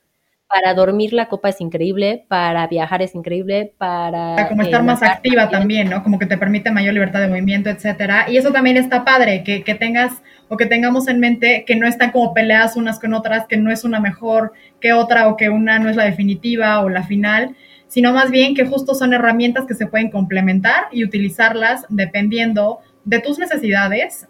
para 0.49 0.73
dormir 0.73 1.13
la 1.13 1.27
copa 1.27 1.49
es 1.49 1.61
increíble, 1.61 2.25
para 2.27 2.65
viajar 2.65 3.03
es 3.03 3.13
increíble, 3.13 3.71
para... 3.77 4.35
para 4.35 4.49
como 4.49 4.63
estar 4.63 4.81
eh, 4.81 4.83
más 4.83 5.03
activa 5.03 5.47
también, 5.49 5.89
¿no? 5.89 6.01
Como 6.01 6.17
que 6.17 6.25
te 6.25 6.37
permite 6.37 6.71
mayor 6.71 6.95
libertad 6.95 7.21
de 7.21 7.27
movimiento, 7.27 7.69
etcétera. 7.69 8.25
Y 8.27 8.37
eso 8.37 8.51
también 8.51 8.75
está 8.75 9.05
padre, 9.05 9.43
que, 9.43 9.63
que 9.63 9.75
tengas 9.75 10.23
o 10.47 10.57
que 10.57 10.65
tengamos 10.65 11.07
en 11.07 11.19
mente 11.19 11.65
que 11.67 11.75
no 11.75 11.87
están 11.87 12.11
como 12.11 12.33
peleadas 12.33 12.75
unas 12.75 12.99
con 12.99 13.13
otras, 13.13 13.45
que 13.45 13.57
no 13.57 13.71
es 13.71 13.83
una 13.83 13.99
mejor 13.99 14.53
que 14.81 14.91
otra 14.91 15.27
o 15.27 15.37
que 15.37 15.49
una 15.49 15.77
no 15.77 15.87
es 15.87 15.95
la 15.95 16.05
definitiva 16.05 16.79
o 16.79 16.89
la 16.89 17.03
final, 17.03 17.55
sino 17.87 18.11
más 18.11 18.31
bien 18.31 18.55
que 18.55 18.65
justo 18.65 18.95
son 18.95 19.13
herramientas 19.13 19.65
que 19.67 19.75
se 19.75 19.85
pueden 19.85 20.09
complementar 20.09 20.85
y 20.91 21.03
utilizarlas 21.03 21.85
dependiendo 21.89 22.79
de 23.05 23.19
tus 23.19 23.37
necesidades 23.37 24.27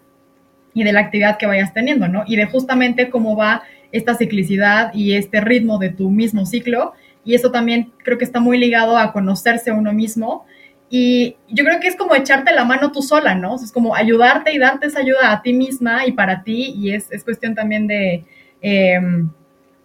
y 0.74 0.84
de 0.84 0.92
la 0.92 1.00
actividad 1.00 1.38
que 1.38 1.46
vayas 1.46 1.72
teniendo, 1.72 2.08
¿no? 2.08 2.24
Y 2.26 2.36
de 2.36 2.44
justamente 2.44 3.08
cómo 3.08 3.36
va 3.36 3.62
esta 3.92 4.14
ciclicidad 4.14 4.92
y 4.94 5.14
este 5.14 5.40
ritmo 5.40 5.78
de 5.78 5.90
tu 5.90 6.10
mismo 6.10 6.46
ciclo. 6.46 6.92
Y 7.24 7.34
eso 7.34 7.50
también 7.50 7.92
creo 8.02 8.18
que 8.18 8.24
está 8.24 8.40
muy 8.40 8.58
ligado 8.58 8.96
a 8.96 9.12
conocerse 9.12 9.72
uno 9.72 9.92
mismo. 9.92 10.46
Y 10.88 11.36
yo 11.48 11.64
creo 11.64 11.78
que 11.80 11.88
es 11.88 11.96
como 11.96 12.14
echarte 12.14 12.52
la 12.52 12.64
mano 12.64 12.90
tú 12.90 13.02
sola, 13.02 13.34
¿no? 13.34 13.54
Es 13.54 13.70
como 13.70 13.94
ayudarte 13.94 14.52
y 14.52 14.58
darte 14.58 14.86
esa 14.86 15.00
ayuda 15.00 15.32
a 15.32 15.42
ti 15.42 15.52
misma 15.52 16.06
y 16.06 16.12
para 16.12 16.42
ti. 16.42 16.74
Y 16.76 16.92
es, 16.92 17.10
es 17.12 17.22
cuestión 17.22 17.54
también 17.54 17.86
de, 17.86 18.24
em, 18.60 19.30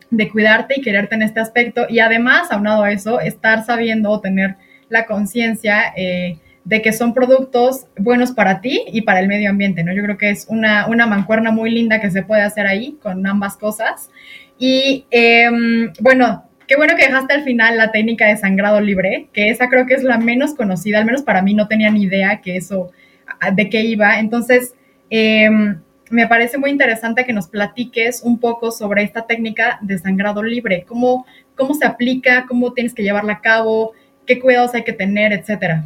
de 0.09 0.29
cuidarte 0.29 0.75
y 0.77 0.81
quererte 0.81 1.15
en 1.15 1.21
este 1.21 1.39
aspecto. 1.39 1.85
Y 1.89 1.99
además, 1.99 2.51
aunado 2.51 2.83
a 2.83 2.91
eso, 2.91 3.19
estar 3.19 3.65
sabiendo 3.65 4.09
o 4.09 4.21
tener 4.21 4.55
la 4.89 5.05
conciencia 5.05 5.93
eh, 5.95 6.39
de 6.65 6.81
que 6.81 6.91
son 6.91 7.13
productos 7.13 7.85
buenos 7.97 8.31
para 8.31 8.59
ti 8.59 8.83
y 8.87 9.01
para 9.01 9.19
el 9.19 9.27
medio 9.27 9.51
ambiente, 9.51 9.83
¿no? 9.83 9.93
Yo 9.93 10.03
creo 10.03 10.17
que 10.17 10.31
es 10.31 10.47
una, 10.49 10.87
una 10.87 11.05
mancuerna 11.05 11.51
muy 11.51 11.69
linda 11.69 12.01
que 12.01 12.09
se 12.09 12.23
puede 12.23 12.41
hacer 12.41 12.65
ahí 12.65 12.97
con 13.01 13.25
ambas 13.25 13.55
cosas. 13.55 14.09
Y 14.57 15.05
em, 15.11 15.93
bueno, 15.99 16.43
qué 16.67 16.75
bueno 16.75 16.95
que 16.97 17.05
dejaste 17.05 17.35
al 17.35 17.43
final 17.43 17.77
la 17.77 17.91
técnica 17.91 18.27
de 18.27 18.37
sangrado 18.37 18.81
libre, 18.81 19.29
que 19.31 19.49
esa 19.49 19.69
creo 19.69 19.85
que 19.85 19.93
es 19.93 20.03
la 20.03 20.17
menos 20.17 20.55
conocida, 20.55 20.97
al 20.97 21.05
menos 21.05 21.21
para 21.21 21.43
mí 21.43 21.53
no 21.53 21.67
tenía 21.67 21.91
ni 21.91 22.03
idea 22.03 22.41
que 22.41 22.57
eso, 22.57 22.91
de 23.53 23.69
qué 23.69 23.81
iba. 23.81 24.19
Entonces, 24.19 24.73
em, 25.11 25.79
me 26.09 26.27
parece 26.27 26.57
muy 26.57 26.71
interesante 26.71 27.25
que 27.25 27.33
nos 27.33 27.47
platiques 27.47 28.23
un 28.23 28.39
poco 28.39 28.71
sobre 28.71 29.03
esta 29.03 29.27
técnica 29.27 29.77
de 29.81 29.99
sangrado 29.99 30.41
libre, 30.41 30.83
cómo, 30.87 31.27
cómo 31.55 31.75
se 31.75 31.85
aplica, 31.85 32.45
cómo 32.47 32.73
tienes 32.73 32.95
que 32.95 33.03
llevarla 33.03 33.33
a 33.33 33.41
cabo, 33.41 33.93
qué 34.25 34.39
cuidados 34.39 34.73
hay 34.73 34.83
que 34.83 34.93
tener, 34.93 35.31
etcétera. 35.31 35.83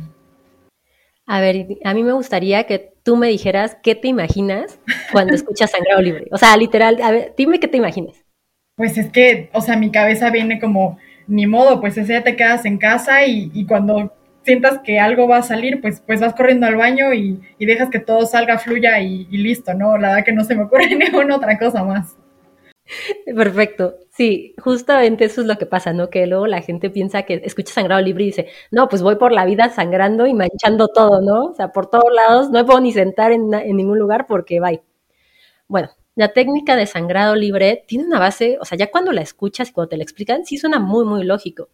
A 1.32 1.42
ver, 1.42 1.68
a 1.84 1.94
mí 1.94 2.02
me 2.02 2.14
gustaría 2.14 2.64
que 2.64 2.92
tú 3.04 3.16
me 3.16 3.28
dijeras 3.28 3.78
qué 3.84 3.94
te 3.94 4.08
imaginas 4.08 4.80
cuando 5.12 5.36
escuchas 5.36 5.70
sangrado 5.70 6.02
libre. 6.02 6.26
O 6.32 6.40
sea, 6.40 6.58
literal, 6.58 7.00
a 7.04 7.12
ver, 7.12 7.36
dime 7.38 7.60
qué 7.60 7.68
te 7.68 7.78
imaginas. 7.78 8.26
Pues 8.76 8.98
es 8.98 9.12
que, 9.12 9.52
o 9.54 9.62
sea, 9.62 9.78
mi 9.78 9.92
cabeza 9.92 10.32
viene 10.32 10.60
como, 10.60 10.98
ni 11.28 11.46
modo, 11.46 11.82
pues 11.82 11.96
ese 12.00 12.14
día 12.14 12.24
te 12.24 12.36
quedas 12.36 12.66
en 12.66 12.80
casa 12.80 13.28
y, 13.28 13.64
cuando 13.68 14.12
sientas 14.42 14.80
que 14.80 14.98
algo 14.98 15.28
va 15.28 15.38
a 15.38 15.44
salir, 15.44 15.82
pues, 15.82 16.02
pues 16.02 16.20
vas 16.20 16.34
corriendo 16.34 16.66
al 16.66 16.78
baño 16.78 17.14
y, 17.14 17.40
dejas 17.60 17.92
que 17.92 18.00
todo 18.00 18.26
salga, 18.26 18.58
fluya 18.58 19.00
y, 19.00 19.28
y, 19.30 19.38
listo, 19.38 19.76
¿no? 19.76 20.00
La 20.00 20.08
verdad 20.08 20.26
que 20.26 20.34
no 20.34 20.44
se 20.44 20.56
me 20.56 20.64
ocurre 20.64 20.88
ninguna 20.96 21.36
otra 21.36 21.60
cosa 21.60 21.84
más. 21.84 22.16
Perfecto. 23.36 23.96
Sí, 24.12 24.56
justamente 24.62 25.26
eso 25.26 25.42
es 25.42 25.48
lo 25.48 25.58
que 25.58 25.66
pasa, 25.66 25.94
¿no? 25.94 26.10
Que 26.10 26.28
luego 26.28 26.48
la 26.48 26.62
gente 26.62 26.90
piensa 26.90 27.24
que 27.24 27.42
escucha 27.44 27.74
sangrado 27.74 28.02
libre 28.02 28.24
y 28.24 28.28
dice, 28.28 28.48
no, 28.72 28.90
pues 28.90 29.02
voy 29.02 29.16
por 29.16 29.32
la 29.32 29.46
vida 29.46 29.70
sangrando 29.70 30.26
y 30.28 30.34
manchando 30.34 30.88
todo, 30.88 31.22
¿no? 31.22 31.46
O 31.52 31.54
sea, 31.56 31.72
por 31.72 31.90
todos 31.90 32.12
lados, 32.14 32.50
no 32.50 32.60
me 32.60 32.66
puedo 32.66 32.82
ni 32.82 32.92
sentar 32.92 33.32
en, 33.32 33.50
ningún 33.50 34.00
lugar 34.00 34.26
porque 34.28 34.60
bye. 34.60 34.82
Bueno, 35.68 35.90
la 36.16 36.30
técnica 36.34 36.76
de 36.76 36.88
sangrado 36.88 37.36
libre 37.36 37.84
tiene 37.88 38.06
una 38.06 38.20
base, 38.20 38.58
o 38.60 38.66
sea, 38.66 38.78
ya 38.78 38.92
cuando 38.92 39.12
la 39.12 39.22
escuchas 39.22 39.70
y 39.70 39.74
cuando 39.74 39.90
te 39.90 39.98
la 39.98 40.04
explican, 40.04 40.46
sí 40.46 40.58
suena 40.58 40.80
muy, 40.80 41.06
muy 41.06 41.24
lógico. 41.24 41.70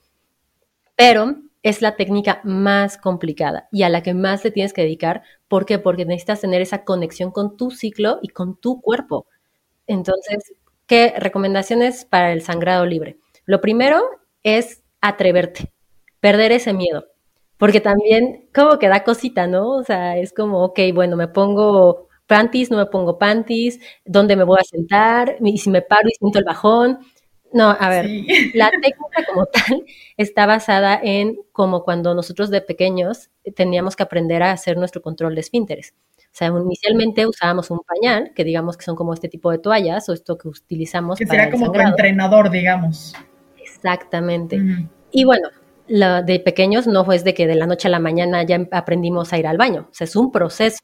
Pero 0.96 1.36
es 1.64 1.82
la 1.82 1.96
técnica 1.96 2.42
más 2.44 2.98
complicada 2.98 3.68
y 3.72 3.84
a 3.84 3.90
la 3.90 4.04
que 4.04 4.14
más 4.14 4.44
te 4.44 4.52
tienes 4.52 4.74
que 4.74 4.84
dedicar. 4.84 5.24
¿Por 5.48 5.66
qué? 5.66 5.80
Porque 5.80 6.06
necesitas 6.06 6.42
tener 6.42 6.62
esa 6.62 6.84
conexión 6.84 7.32
con 7.32 7.58
tu 7.58 7.72
ciclo 7.72 8.20
y 8.22 8.30
con 8.30 8.56
tu 8.58 8.82
cuerpo. 8.82 9.26
Entonces, 9.88 10.54
¿Qué 10.88 11.14
recomendaciones 11.18 12.06
para 12.06 12.32
el 12.32 12.42
sangrado 12.42 12.86
libre? 12.86 13.18
Lo 13.46 13.60
primero 13.60 14.04
es 14.44 14.84
atreverte, 15.02 15.72
perder 16.20 16.52
ese 16.52 16.74
miedo, 16.74 17.06
porque 17.58 17.82
también 17.82 18.50
como 18.54 18.78
que 18.78 18.88
da 18.88 19.04
cosita, 19.04 19.48
¿no? 19.48 19.72
O 19.78 19.84
sea, 19.84 20.18
es 20.18 20.32
como, 20.32 20.64
ok, 20.64 20.80
bueno, 20.94 21.16
me 21.16 21.28
pongo 21.28 22.08
panties, 22.28 22.70
no 22.70 22.78
me 22.78 22.86
pongo 22.86 23.18
panties, 23.18 23.80
¿dónde 24.06 24.36
me 24.36 24.44
voy 24.44 24.60
a 24.60 24.64
sentar? 24.64 25.38
Y 25.44 25.58
si 25.58 25.70
me 25.72 25.82
paro 25.82 26.08
y 26.08 26.14
siento 26.16 26.40
el 26.40 26.46
bajón. 26.46 27.00
No, 27.52 27.76
a 27.80 27.90
ver, 27.90 28.06
la 28.54 28.70
técnica 28.70 29.26
como 29.28 29.46
tal 29.48 29.86
está 30.18 30.46
basada 30.46 31.00
en 31.02 31.38
como 31.52 31.84
cuando 31.84 32.14
nosotros 32.14 32.50
de 32.52 32.62
pequeños 32.62 33.30
teníamos 33.56 33.96
que 33.96 34.04
aprender 34.04 34.44
a 34.44 34.52
hacer 34.52 34.78
nuestro 34.78 35.02
control 35.02 35.36
de 35.36 35.42
esfínteres. 35.42 35.94
O 36.36 36.38
sea, 36.38 36.50
inicialmente 36.50 37.26
usábamos 37.26 37.72
un 37.72 37.80
pañal, 37.80 38.34
que 38.36 38.44
digamos 38.44 38.76
que 38.76 38.84
son 38.84 38.98
como 38.98 39.14
este 39.14 39.30
tipo 39.30 39.52
de 39.52 39.58
toallas 39.58 40.10
o 40.10 40.14
esto 40.14 40.38
que 40.38 40.50
utilizamos. 40.50 41.18
Que 41.18 41.26
sería 41.26 41.50
como 41.50 41.72
tu 41.72 41.80
entrenador, 41.80 42.52
digamos. 42.52 43.14
Exactamente. 43.58 44.60
Y 45.12 45.24
bueno, 45.24 45.48
la 45.88 46.24
de 46.24 46.42
pequeños 46.42 46.88
no 46.88 47.06
fue 47.06 47.18
de 47.20 47.34
que 47.34 47.48
de 47.48 47.56
la 47.56 47.68
noche 47.68 47.88
a 47.88 47.92
la 47.92 48.00
mañana 48.00 48.44
ya 48.44 48.68
aprendimos 48.74 49.32
a 49.32 49.38
ir 49.38 49.48
al 49.48 49.56
baño. 49.56 49.88
O 49.90 49.94
sea, 49.94 50.04
es 50.04 50.18
un 50.18 50.30
proceso. 50.30 50.80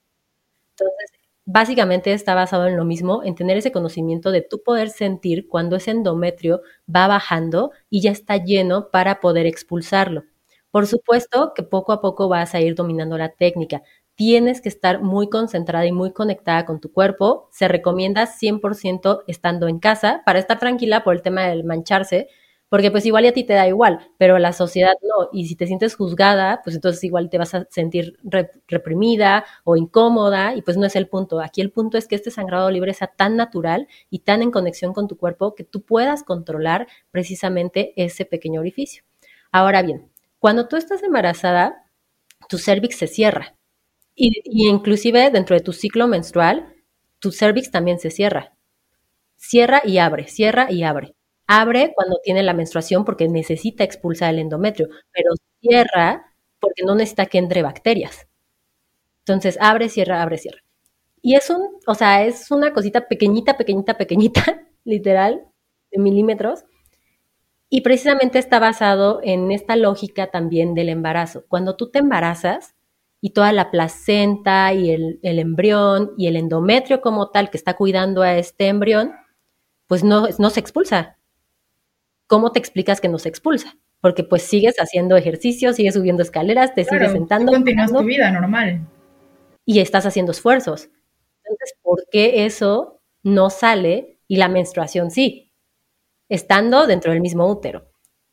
Entonces, 0.69 1.11
básicamente 1.43 2.13
está 2.13 2.33
basado 2.33 2.67
en 2.67 2.77
lo 2.77 2.85
mismo, 2.85 3.21
en 3.25 3.35
tener 3.35 3.57
ese 3.57 3.73
conocimiento 3.73 4.31
de 4.31 4.43
tú 4.43 4.63
poder 4.63 4.89
sentir 4.89 5.49
cuando 5.49 5.75
ese 5.75 5.91
endometrio 5.91 6.61
va 6.87 7.07
bajando 7.07 7.71
y 7.89 8.01
ya 8.01 8.11
está 8.11 8.37
lleno 8.37 8.89
para 8.89 9.19
poder 9.19 9.47
expulsarlo. 9.47 10.23
Por 10.71 10.87
supuesto 10.87 11.51
que 11.53 11.63
poco 11.63 11.91
a 11.91 11.99
poco 11.99 12.29
vas 12.29 12.55
a 12.55 12.61
ir 12.61 12.75
dominando 12.75 13.17
la 13.17 13.33
técnica 13.33 13.83
tienes 14.21 14.61
que 14.61 14.69
estar 14.69 15.01
muy 15.01 15.31
concentrada 15.31 15.87
y 15.87 15.91
muy 15.91 16.13
conectada 16.13 16.63
con 16.63 16.79
tu 16.79 16.91
cuerpo. 16.91 17.49
Se 17.51 17.67
recomienda 17.67 18.27
100% 18.27 19.23
estando 19.25 19.67
en 19.67 19.79
casa 19.79 20.21
para 20.27 20.37
estar 20.37 20.59
tranquila 20.59 21.03
por 21.03 21.15
el 21.15 21.23
tema 21.23 21.47
del 21.47 21.63
mancharse, 21.63 22.27
porque 22.69 22.91
pues 22.91 23.03
igual 23.07 23.25
a 23.25 23.31
ti 23.31 23.43
te 23.43 23.53
da 23.53 23.67
igual, 23.67 24.11
pero 24.19 24.37
la 24.37 24.53
sociedad 24.53 24.93
no. 25.01 25.29
Y 25.33 25.47
si 25.47 25.55
te 25.55 25.65
sientes 25.65 25.95
juzgada, 25.95 26.61
pues 26.63 26.75
entonces 26.75 27.03
igual 27.03 27.31
te 27.31 27.39
vas 27.39 27.55
a 27.55 27.65
sentir 27.71 28.15
reprimida 28.67 29.43
o 29.63 29.75
incómoda 29.75 30.53
y 30.53 30.61
pues 30.61 30.77
no 30.77 30.85
es 30.85 30.95
el 30.95 31.07
punto. 31.07 31.39
Aquí 31.39 31.59
el 31.61 31.71
punto 31.71 31.97
es 31.97 32.07
que 32.07 32.13
este 32.13 32.29
sangrado 32.29 32.69
libre 32.69 32.93
sea 32.93 33.07
tan 33.07 33.35
natural 33.35 33.87
y 34.11 34.19
tan 34.19 34.43
en 34.43 34.51
conexión 34.51 34.93
con 34.93 35.07
tu 35.07 35.17
cuerpo 35.17 35.55
que 35.55 35.63
tú 35.63 35.81
puedas 35.81 36.21
controlar 36.21 36.85
precisamente 37.09 37.91
ese 37.95 38.25
pequeño 38.25 38.59
orificio. 38.59 39.03
Ahora 39.51 39.81
bien, 39.81 40.11
cuando 40.37 40.67
tú 40.67 40.75
estás 40.75 41.01
embarazada, 41.01 41.87
tu 42.47 42.59
cervix 42.59 42.99
se 42.99 43.07
cierra. 43.07 43.55
Y, 44.15 44.41
inclusive 44.67 45.29
dentro 45.31 45.55
de 45.55 45.61
tu 45.63 45.73
ciclo 45.73 46.07
menstrual, 46.07 46.73
tu 47.19 47.31
cervix 47.31 47.71
también 47.71 47.99
se 47.99 48.11
cierra. 48.11 48.53
Cierra 49.37 49.81
y 49.83 49.97
abre, 49.97 50.27
cierra 50.27 50.71
y 50.71 50.83
abre. 50.83 51.15
Abre 51.47 51.93
cuando 51.95 52.19
tiene 52.23 52.43
la 52.43 52.53
menstruación 52.53 53.05
porque 53.05 53.27
necesita 53.27 53.83
expulsar 53.83 54.33
el 54.33 54.39
endometrio, 54.39 54.87
pero 55.11 55.31
cierra 55.59 56.33
porque 56.59 56.83
no 56.85 56.95
necesita 56.95 57.25
que 57.25 57.39
entre 57.39 57.63
bacterias. 57.63 58.27
Entonces, 59.19 59.57
abre, 59.61 59.89
cierra, 59.89 60.21
abre, 60.21 60.37
cierra. 60.37 60.61
Y 61.21 61.35
es 61.35 61.49
un, 61.49 61.61
o 61.87 61.95
sea, 61.95 62.25
es 62.25 62.49
una 62.51 62.73
cosita 62.73 63.07
pequeñita, 63.07 63.57
pequeñita, 63.57 63.97
pequeñita, 63.97 64.67
literal, 64.83 65.45
de 65.91 65.99
milímetros. 65.99 66.65
Y 67.69 67.81
precisamente 67.81 68.39
está 68.39 68.59
basado 68.59 69.21
en 69.23 69.51
esta 69.51 69.75
lógica 69.75 70.27
también 70.27 70.73
del 70.73 70.89
embarazo. 70.89 71.45
Cuando 71.47 71.75
tú 71.77 71.89
te 71.89 71.99
embarazas 71.99 72.75
y 73.21 73.29
toda 73.29 73.53
la 73.53 73.69
placenta 73.69 74.73
y 74.73 74.89
el, 74.91 75.19
el 75.21 75.39
embrión 75.39 76.11
y 76.17 76.27
el 76.27 76.35
endometrio 76.35 77.01
como 77.01 77.29
tal 77.29 77.51
que 77.51 77.57
está 77.57 77.75
cuidando 77.75 78.23
a 78.23 78.35
este 78.35 78.67
embrión, 78.67 79.13
pues 79.87 80.03
no, 80.03 80.27
no 80.39 80.49
se 80.49 80.59
expulsa, 80.59 81.17
¿cómo 82.31 82.51
te 82.51 82.59
explicas 82.59 83.01
que 83.01 83.09
no 83.09 83.19
se 83.19 83.27
expulsa? 83.29 83.77
Porque 83.99 84.23
pues 84.23 84.43
sigues 84.43 84.77
haciendo 84.77 85.17
ejercicio, 85.17 85.73
sigues 85.73 85.93
subiendo 85.93 86.23
escaleras, 86.23 86.73
te 86.73 86.85
sigues 86.85 87.11
sentando. 87.11 87.51
continúas 87.51 87.91
tu 87.91 88.03
vida 88.03 88.31
normal. 88.31 88.87
Y 89.65 89.81
estás 89.81 90.05
haciendo 90.05 90.31
esfuerzos. 90.31 90.89
Entonces, 91.43 91.77
¿por 91.81 92.05
qué 92.09 92.45
eso 92.45 93.01
no 93.21 93.49
sale 93.49 94.17
y 94.29 94.37
la 94.37 94.47
menstruación 94.47 95.11
sí? 95.11 95.51
Estando 96.29 96.87
dentro 96.87 97.11
del 97.11 97.19
mismo 97.19 97.45
útero. 97.47 97.91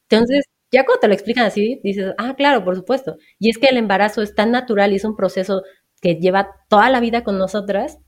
Entonces, 0.09 0.45
ya 0.71 0.85
cuando 0.85 1.01
te 1.01 1.09
lo 1.09 1.15
explican 1.15 1.45
así, 1.45 1.81
dices, 1.83 2.15
ah, 2.19 2.35
claro, 2.37 2.65
por 2.65 2.77
supuesto. 2.77 3.17
Y 3.39 3.51
es 3.51 3.59
que 3.59 3.69
el 3.69 3.77
embarazo 3.77 4.23
es 4.23 4.35
tan 4.35 4.51
natural 4.51 4.93
y 4.93 4.97
es 4.97 5.05
un 5.05 5.17
proceso 5.17 5.63
que 6.01 6.17
lleva 6.17 6.51
toda 6.69 6.91
la 6.91 7.01
vida 7.01 7.25
con 7.25 7.39
nosotras 7.39 7.99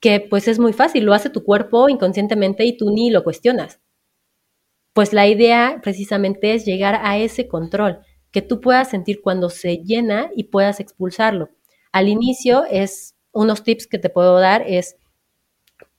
que 0.00 0.20
pues 0.20 0.48
es 0.48 0.58
muy 0.58 0.72
fácil, 0.72 1.04
lo 1.04 1.14
hace 1.14 1.30
tu 1.30 1.42
cuerpo 1.44 1.88
inconscientemente 1.88 2.64
y 2.64 2.76
tú 2.76 2.90
ni 2.90 3.10
lo 3.10 3.24
cuestionas. 3.24 3.80
Pues 4.92 5.12
la 5.12 5.26
idea 5.26 5.80
precisamente 5.82 6.54
es 6.54 6.64
llegar 6.64 7.00
a 7.02 7.18
ese 7.18 7.48
control, 7.48 8.00
que 8.30 8.42
tú 8.42 8.60
puedas 8.60 8.90
sentir 8.90 9.20
cuando 9.22 9.50
se 9.50 9.78
llena 9.78 10.30
y 10.36 10.44
puedas 10.44 10.80
expulsarlo. 10.80 11.50
Al 11.92 12.08
inicio 12.08 12.64
es 12.70 13.16
unos 13.32 13.62
tips 13.62 13.86
que 13.86 13.98
te 13.98 14.10
puedo 14.10 14.38
dar 14.38 14.62
es, 14.66 14.96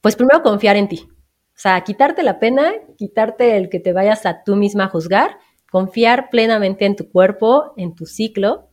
pues 0.02 0.16
primero 0.16 0.44
confiar 0.44 0.76
en 0.76 0.88
ti. 0.88 1.08
O 1.10 1.62
sea, 1.62 1.82
quitarte 1.82 2.24
la 2.24 2.40
pena, 2.40 2.72
quitarte 2.98 3.58
el 3.58 3.70
que 3.70 3.80
te 3.80 3.92
vayas 3.92 4.26
a 4.26 4.44
tú 4.44 4.56
misma 4.56 4.86
a 4.86 4.90
juzgar, 4.90 5.38
confiar 5.72 6.30
plenamente 6.30 6.86
en 6.86 6.96
tu 6.96 7.10
cuerpo, 7.10 7.74
en 7.78 7.96
tu 7.96 8.06
ciclo, 8.06 8.70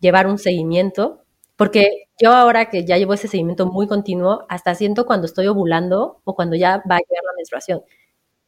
llevar 0.00 0.26
un 0.26 0.38
seguimiento, 0.38 1.24
porque 1.56 2.08
yo 2.20 2.32
ahora 2.32 2.70
que 2.70 2.84
ya 2.84 2.96
llevo 2.96 3.14
ese 3.14 3.28
seguimiento 3.28 3.66
muy 3.66 3.86
continuo, 3.86 4.46
hasta 4.48 4.74
siento 4.74 5.06
cuando 5.06 5.26
estoy 5.26 5.46
ovulando 5.46 6.20
o 6.24 6.34
cuando 6.34 6.56
ya 6.56 6.76
va 6.90 6.96
a 6.96 7.00
llegar 7.00 7.24
la 7.24 7.36
menstruación. 7.36 7.82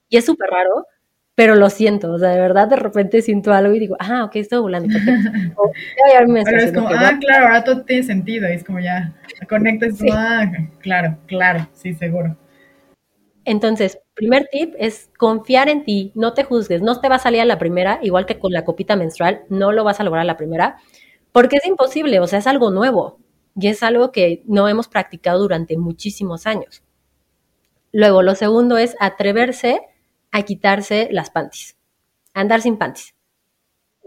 Y 0.08 0.16
es 0.16 0.24
súper 0.24 0.50
raro, 0.50 0.86
pero 1.34 1.54
lo 1.54 1.70
siento, 1.70 2.12
o 2.12 2.18
sea, 2.18 2.30
de 2.30 2.40
verdad 2.40 2.68
de 2.68 2.76
repente 2.76 3.22
siento 3.22 3.52
algo 3.52 3.74
y 3.74 3.78
digo, 3.78 3.96
ah, 3.98 4.24
ok, 4.24 4.36
estoy 4.36 4.60
volando. 4.60 4.88
O, 5.56 5.72
pero 6.44 6.58
es 6.58 6.72
como, 6.72 6.88
ah, 6.88 7.18
claro, 7.20 7.46
ahora 7.46 7.64
todo 7.64 7.82
tiene 7.84 8.02
sentido, 8.02 8.48
y 8.48 8.52
es 8.52 8.64
como 8.64 8.80
ya, 8.80 9.14
conectas, 9.48 9.98
sí. 9.98 10.08
ah, 10.12 10.50
claro, 10.80 11.16
claro, 11.26 11.68
sí, 11.72 11.94
seguro. 11.94 12.36
Entonces, 13.50 13.98
primer 14.14 14.46
tip 14.52 14.76
es 14.78 15.10
confiar 15.18 15.68
en 15.68 15.84
ti, 15.84 16.12
no 16.14 16.34
te 16.34 16.44
juzgues, 16.44 16.82
no 16.82 17.00
te 17.00 17.08
va 17.08 17.16
a 17.16 17.18
salir 17.18 17.40
a 17.40 17.44
la 17.44 17.58
primera, 17.58 17.98
igual 18.00 18.24
que 18.24 18.38
con 18.38 18.52
la 18.52 18.64
copita 18.64 18.94
menstrual, 18.94 19.42
no 19.48 19.72
lo 19.72 19.82
vas 19.82 19.98
a 19.98 20.04
lograr 20.04 20.20
a 20.20 20.24
la 20.24 20.36
primera, 20.36 20.76
porque 21.32 21.56
es 21.56 21.66
imposible, 21.66 22.20
o 22.20 22.28
sea, 22.28 22.38
es 22.38 22.46
algo 22.46 22.70
nuevo 22.70 23.18
y 23.56 23.66
es 23.66 23.82
algo 23.82 24.12
que 24.12 24.44
no 24.46 24.68
hemos 24.68 24.86
practicado 24.86 25.40
durante 25.40 25.76
muchísimos 25.76 26.46
años. 26.46 26.84
Luego, 27.90 28.22
lo 28.22 28.36
segundo 28.36 28.78
es 28.78 28.94
atreverse 29.00 29.80
a 30.30 30.42
quitarse 30.42 31.08
las 31.10 31.30
panties, 31.30 31.76
andar 32.34 32.60
sin 32.62 32.78
panties. 32.78 33.16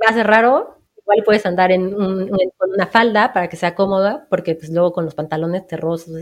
Va 0.02 0.12
a 0.12 0.14
ser 0.14 0.26
raro, 0.26 0.78
igual 1.02 1.22
puedes 1.26 1.46
andar 1.46 1.74
en, 1.74 1.94
una 1.94 2.88
falda 2.88 3.34
para 3.34 3.50
que 3.50 3.58
sea 3.58 3.76
cómoda, 3.76 4.26
porque 4.30 4.56
pues 4.56 4.70
luego 4.70 4.94
con 4.94 5.04
los 5.04 5.16
pantalones 5.16 5.68
terrosos, 5.68 6.16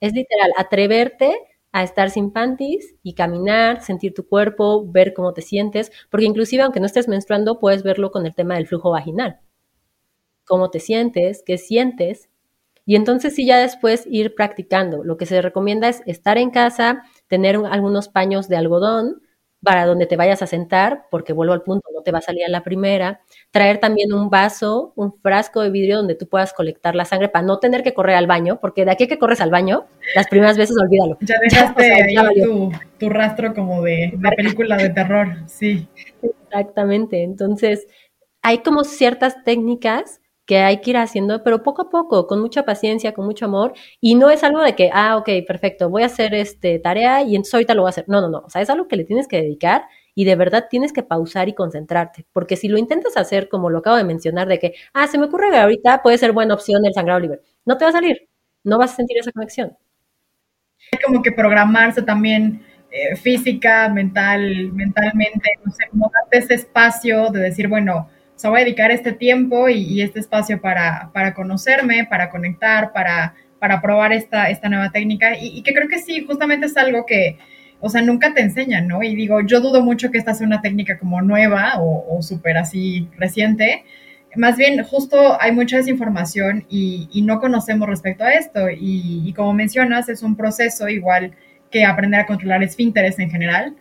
es 0.00 0.12
literal, 0.12 0.50
atreverte 0.56 1.38
a 1.76 1.82
estar 1.82 2.08
sin 2.08 2.30
panties 2.30 2.94
y 3.02 3.12
caminar, 3.12 3.82
sentir 3.82 4.14
tu 4.14 4.26
cuerpo, 4.26 4.90
ver 4.90 5.12
cómo 5.12 5.34
te 5.34 5.42
sientes, 5.42 5.92
porque 6.10 6.24
inclusive 6.24 6.62
aunque 6.62 6.80
no 6.80 6.86
estés 6.86 7.06
menstruando, 7.06 7.58
puedes 7.58 7.82
verlo 7.82 8.10
con 8.10 8.24
el 8.24 8.34
tema 8.34 8.54
del 8.54 8.66
flujo 8.66 8.90
vaginal. 8.90 9.40
Cómo 10.46 10.70
te 10.70 10.80
sientes, 10.80 11.42
qué 11.44 11.58
sientes, 11.58 12.30
y 12.86 12.96
entonces 12.96 13.34
sí 13.34 13.44
ya 13.44 13.58
después 13.58 14.06
ir 14.10 14.34
practicando. 14.34 15.04
Lo 15.04 15.18
que 15.18 15.26
se 15.26 15.42
recomienda 15.42 15.90
es 15.90 16.02
estar 16.06 16.38
en 16.38 16.48
casa, 16.48 17.02
tener 17.26 17.56
algunos 17.56 18.08
paños 18.08 18.48
de 18.48 18.56
algodón, 18.56 19.20
para 19.66 19.84
donde 19.84 20.06
te 20.06 20.16
vayas 20.16 20.42
a 20.42 20.46
sentar, 20.46 21.06
porque 21.10 21.32
vuelvo 21.32 21.52
al 21.52 21.62
punto, 21.62 21.88
no 21.92 22.02
te 22.02 22.12
va 22.12 22.18
a 22.18 22.22
salir 22.22 22.44
a 22.44 22.48
la 22.48 22.62
primera. 22.62 23.20
Traer 23.50 23.78
también 23.78 24.12
un 24.12 24.30
vaso, 24.30 24.92
un 24.94 25.12
frasco 25.12 25.60
de 25.60 25.70
vidrio 25.70 25.96
donde 25.96 26.14
tú 26.14 26.28
puedas 26.28 26.52
colectar 26.52 26.94
la 26.94 27.04
sangre 27.04 27.28
para 27.28 27.44
no 27.44 27.58
tener 27.58 27.82
que 27.82 27.92
correr 27.92 28.14
al 28.14 28.28
baño, 28.28 28.60
porque 28.60 28.84
de 28.84 28.92
aquí 28.92 29.08
que 29.08 29.18
corres 29.18 29.40
al 29.40 29.50
baño, 29.50 29.86
las 30.14 30.28
primeras 30.28 30.56
veces 30.56 30.76
olvídalo. 30.80 31.18
Ya 31.20 31.34
dejaste 31.40 31.92
ahí 31.92 32.14
tu, 33.00 33.10
rastro 33.10 33.54
como 33.54 33.82
de, 33.82 34.12
de 34.16 34.30
película 34.36 34.76
de 34.76 34.90
terror, 34.90 35.34
sí. 35.48 35.88
Exactamente, 36.22 37.24
entonces 37.24 37.88
hay 38.42 38.58
como 38.58 38.84
ciertas 38.84 39.42
técnicas 39.42 40.20
que 40.46 40.58
hay 40.58 40.80
que 40.80 40.90
ir 40.90 40.96
haciendo, 40.96 41.42
pero 41.42 41.62
poco 41.62 41.82
a 41.82 41.90
poco, 41.90 42.26
con 42.26 42.40
mucha 42.40 42.64
paciencia, 42.64 43.12
con 43.12 43.24
mucho 43.26 43.44
amor, 43.46 43.74
y 44.00 44.14
no 44.14 44.30
es 44.30 44.44
algo 44.44 44.62
de 44.62 44.74
que, 44.76 44.90
ah, 44.92 45.16
ok, 45.16 45.28
perfecto, 45.46 45.90
voy 45.90 46.02
a 46.04 46.06
hacer 46.06 46.34
este 46.34 46.78
tarea 46.78 47.22
y 47.22 47.34
entonces 47.36 47.54
ahorita 47.54 47.74
lo 47.74 47.82
voy 47.82 47.88
a 47.88 47.90
hacer. 47.90 48.04
No, 48.08 48.20
no, 48.20 48.28
no, 48.28 48.38
o 48.46 48.50
sea, 48.50 48.62
es 48.62 48.70
algo 48.70 48.88
que 48.88 48.96
le 48.96 49.04
tienes 49.04 49.28
que 49.28 49.38
dedicar 49.38 49.84
y 50.14 50.24
de 50.24 50.36
verdad 50.36 50.66
tienes 50.70 50.92
que 50.92 51.02
pausar 51.02 51.48
y 51.48 51.54
concentrarte, 51.54 52.26
porque 52.32 52.56
si 52.56 52.68
lo 52.68 52.78
intentas 52.78 53.16
hacer 53.16 53.48
como 53.48 53.70
lo 53.70 53.78
acabo 53.78 53.96
de 53.96 54.04
mencionar, 54.04 54.48
de 54.48 54.58
que, 54.58 54.74
ah, 54.94 55.06
se 55.08 55.18
me 55.18 55.26
ocurre 55.26 55.50
que 55.50 55.58
ahorita 55.58 56.02
puede 56.02 56.18
ser 56.18 56.32
buena 56.32 56.54
opción 56.54 56.86
el 56.86 56.94
sangrado 56.94 57.20
libre, 57.20 57.40
no 57.64 57.76
te 57.76 57.84
va 57.84 57.90
a 57.90 57.92
salir, 57.92 58.28
no 58.64 58.78
vas 58.78 58.92
a 58.92 58.96
sentir 58.96 59.18
esa 59.18 59.32
conexión. 59.32 59.76
Hay 60.92 60.98
como 61.04 61.22
que 61.22 61.32
programarse 61.32 62.02
también 62.02 62.62
eh, 62.90 63.16
física, 63.16 63.88
mental, 63.88 64.72
mentalmente, 64.72 65.50
no 65.64 65.72
sé, 65.72 65.84
como 65.90 66.10
darte 66.12 66.38
ese 66.38 66.54
espacio 66.54 67.30
de 67.30 67.40
decir, 67.40 67.68
bueno, 67.68 68.08
o 68.36 68.38
sea, 68.38 68.50
a 68.50 68.58
dedicar 68.58 68.90
este 68.90 69.12
tiempo 69.12 69.68
y, 69.68 70.02
este 70.02 70.20
espacio 70.20 70.60
para, 70.60 71.10
para, 71.14 71.32
conocerme, 71.32 72.04
para 72.04 72.28
conectar, 72.28 72.92
para, 72.92 73.34
para 73.58 73.80
probar 73.80 74.12
esta, 74.12 74.50
esta 74.50 74.68
nueva 74.68 74.90
técnica 74.90 75.38
y, 75.40 75.62
que 75.62 75.72
creo 75.72 75.88
que 75.88 75.98
sí, 75.98 76.24
justamente 76.26 76.66
es 76.66 76.76
algo 76.76 77.06
que, 77.06 77.38
o 77.80 77.88
sea, 77.88 78.02
nunca 78.02 78.34
te 78.34 78.42
enseñan, 78.42 78.88
¿no? 78.88 79.02
Y 79.02 79.14
digo, 79.14 79.40
yo 79.40 79.60
dudo 79.60 79.82
mucho 79.82 80.10
que 80.10 80.18
esta 80.18 80.34
sea 80.34 80.46
una 80.46 80.60
técnica 80.60 80.98
como 80.98 81.22
nueva 81.22 81.74
o, 81.80 82.20
súper 82.20 82.58
así 82.58 83.08
reciente. 83.16 83.84
Más 84.34 84.58
bien, 84.58 84.82
justo 84.84 85.40
hay 85.40 85.52
mucha 85.52 85.78
desinformación 85.78 86.66
y, 86.68 87.08
y 87.10 87.22
no 87.22 87.40
conocemos 87.40 87.88
respecto 87.88 88.24
a 88.24 88.32
esto. 88.32 88.68
Y, 88.70 89.32
como 89.34 89.54
mencionas, 89.54 90.10
es 90.10 90.22
un 90.22 90.36
proceso 90.36 90.88
igual 90.90 91.32
que 91.70 91.86
aprender 91.86 92.20
a 92.20 92.26
controlar 92.26 92.62
esfínteres 92.62 93.18
en 93.18 93.30
general 93.30 93.76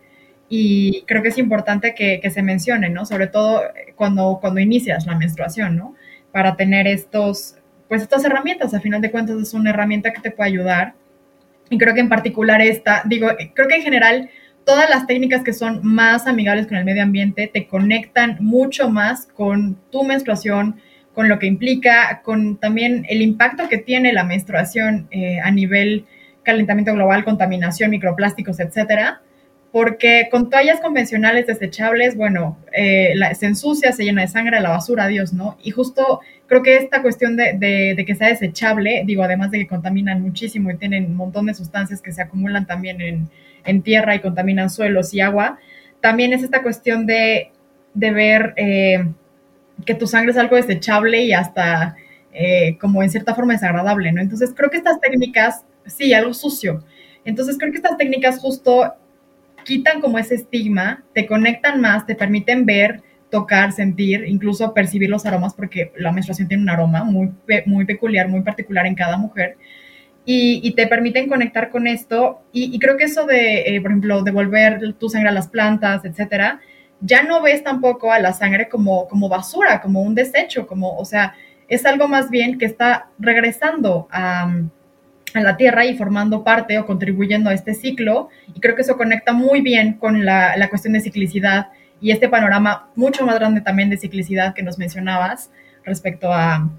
y 0.47 1.03
creo 1.07 1.23
que 1.23 1.29
es 1.29 1.37
importante 1.37 1.95
que, 1.95 2.29
se 2.29 2.43
mencione, 2.43 2.89
¿no? 2.89 3.05
Sobre 3.05 3.27
todo 3.27 3.63
cuando, 3.95 4.37
cuando 4.39 4.59
inicias 4.59 5.05
la 5.05 5.17
menstruación, 5.17 5.75
¿no? 5.75 5.95
Para 6.31 6.55
tener 6.55 6.87
estos, 6.87 7.55
pues 7.87 8.03
estas 8.03 8.23
herramientas, 8.25 8.73
a 8.73 8.79
final 8.79 9.01
de 9.01 9.11
cuentas 9.11 9.37
es 9.37 9.53
una 9.53 9.71
herramienta 9.71 10.13
que 10.13 10.21
te 10.21 10.31
puede 10.31 10.49
ayudar. 10.49 10.93
Y 11.69 11.77
creo 11.77 11.95
que 11.95 12.01
en 12.01 12.09
particular 12.09 12.61
esta, 12.61 13.01
digo, 13.05 13.29
creo 13.53 13.67
que 13.67 13.75
en 13.75 13.81
general 13.81 14.29
todas 14.65 14.89
las 14.89 15.07
técnicas 15.07 15.43
que 15.43 15.53
son 15.53 15.79
más 15.83 16.27
amigables 16.27 16.67
con 16.67 16.77
el 16.77 16.85
medio 16.85 17.03
ambiente 17.03 17.49
te 17.51 17.67
conectan 17.67 18.37
mucho 18.39 18.89
más 18.89 19.25
con 19.27 19.79
tu 19.91 20.03
menstruación, 20.03 20.79
con 21.13 21.27
lo 21.27 21.39
que 21.39 21.47
implica, 21.47 22.21
con 22.23 22.57
también 22.57 23.05
el 23.09 23.21
impacto 23.21 23.67
que 23.67 23.79
tiene 23.79 24.13
la 24.13 24.23
menstruación 24.23 25.07
eh, 25.09 25.39
a 25.39 25.49
nivel 25.49 26.05
calentamiento 26.43 26.93
global, 26.93 27.23
contaminación, 27.23 27.89
microplásticos, 27.89 28.59
etcétera 28.59 29.21
porque 29.75 30.29
con 30.31 30.49
toallas 30.49 30.79
convencionales 30.79 31.47
desechables, 31.47 32.15
bueno, 32.15 32.57
eh, 32.71 33.13
se 33.37 33.45
ensucia, 33.45 33.91
se 33.91 34.05
llena 34.05 34.21
de 34.21 34.29
sangre, 34.29 34.61
la 34.61 34.69
basura, 34.69 35.07
Dios, 35.07 35.33
¿no? 35.33 35.57
Y 35.61 35.71
justo 35.71 36.21
creo 36.47 36.63
que 36.63 36.77
esta 36.77 37.01
cuestión 37.01 37.35
de, 37.35 38.01
que 38.07 38.15
sea 38.15 38.29
desechable, 38.29 39.03
digo, 39.05 39.21
además 39.21 39.51
de 39.51 39.59
que 39.59 39.67
contaminan 39.67 40.21
muchísimo 40.21 40.71
y 40.71 40.77
tienen 40.77 41.07
un 41.07 41.15
montón 41.17 41.47
de 41.47 41.53
sustancias 41.53 42.01
que 42.01 42.13
se 42.13 42.21
acumulan 42.21 42.65
también 42.65 43.29
en, 43.65 43.81
tierra 43.81 44.15
y 44.15 44.21
contaminan 44.21 44.69
suelos 44.69 45.13
y 45.13 45.19
agua, 45.19 45.59
también 45.99 46.31
es 46.31 46.41
esta 46.41 46.63
cuestión 46.63 47.05
de, 47.05 47.51
ver 47.95 48.53
eh, 48.55 49.05
que 49.85 49.93
tu 49.93 50.07
sangre 50.07 50.31
es 50.31 50.37
algo 50.37 50.55
desechable 50.55 51.23
y 51.23 51.33
hasta 51.33 51.97
eh, 52.31 52.77
como 52.79 53.03
en 53.03 53.09
cierta 53.09 53.35
forma 53.35 53.51
desagradable, 53.51 54.13
¿no? 54.13 54.21
Entonces 54.21 54.53
creo 54.55 54.69
que 54.69 54.77
estas 54.77 55.01
técnicas, 55.01 55.65
sí, 55.85 56.13
algo 56.13 56.33
sucio. 56.33 56.81
Entonces 57.25 57.57
creo 57.57 57.71
que 57.71 57.77
estas 57.77 57.97
técnicas 57.97 58.39
justo 58.39 58.93
quitan 59.65 59.99
como 59.99 60.17
ese 60.17 60.35
estigma, 60.35 61.03
te 61.13 61.25
conectan 61.25 61.81
más, 61.81 62.05
te 62.05 62.15
permiten 62.15 62.65
ver, 62.65 63.03
tocar, 63.29 63.73
sentir, 63.73 64.23
incluso 64.27 64.73
percibir 64.73 65.09
los 65.09 65.25
aromas, 65.25 65.53
porque 65.53 65.91
la 65.97 66.13
menstruación 66.13 66.47
tiene 66.47 66.63
un 66.63 66.69
aroma 66.69 67.03
muy, 67.03 67.85
peculiar, 67.85 68.29
muy 68.29 68.41
particular 68.41 68.85
en 68.85 68.95
cada 68.95 69.17
mujer. 69.17 69.57
Y, 70.27 70.71
te 70.75 70.87
permiten 70.87 71.27
conectar 71.27 71.69
con 71.69 71.85
esto. 71.85 72.41
Y, 72.53 72.79
creo 72.79 72.95
que 72.97 73.03
eso 73.03 73.25
de, 73.25 73.75
eh, 73.75 73.81
por 73.81 73.91
ejemplo, 73.91 74.23
devolver 74.23 74.93
tu 74.93 75.09
sangre 75.09 75.29
a 75.29 75.33
las 75.33 75.49
plantas, 75.49 76.05
etcétera, 76.05 76.61
ya 77.01 77.23
no 77.23 77.41
ves 77.41 77.63
tampoco 77.63 78.11
a 78.11 78.19
la 78.19 78.31
sangre 78.31 78.69
como, 78.69 79.07
como 79.07 79.27
basura, 79.27 79.81
como 79.81 80.01
un 80.01 80.15
desecho, 80.15 80.65
como, 80.65 80.95
o 80.95 81.05
sea, 81.05 81.33
es 81.67 81.85
algo 81.85 82.07
más 82.07 82.29
bien 82.29 82.57
que 82.57 82.65
está 82.65 83.09
regresando 83.19 84.07
a, 84.11 84.49
a 85.35 85.41
la 85.41 85.57
Tierra 85.57 85.85
y 85.85 85.97
formando 85.97 86.43
parte 86.43 86.79
o 86.79 86.85
contribuyendo 86.85 87.49
a 87.49 87.53
este 87.53 87.73
ciclo. 87.73 88.29
Y 88.53 88.59
creo 88.59 88.75
que 88.75 88.81
eso 88.81 88.97
conecta 88.97 89.33
muy 89.33 89.61
bien 89.61 89.93
con 89.93 90.25
la, 90.25 90.55
la 90.57 90.69
cuestión 90.69 90.93
de 90.93 91.01
ciclicidad 91.01 91.67
y 92.01 92.11
este 92.11 92.29
panorama 92.29 92.89
mucho 92.95 93.25
más 93.25 93.35
grande 93.35 93.61
también 93.61 93.89
de 93.89 93.97
ciclicidad 93.97 94.53
que 94.53 94.63
nos 94.63 94.77
mencionabas 94.77 95.51
respecto 95.83 96.31
a, 96.31 96.69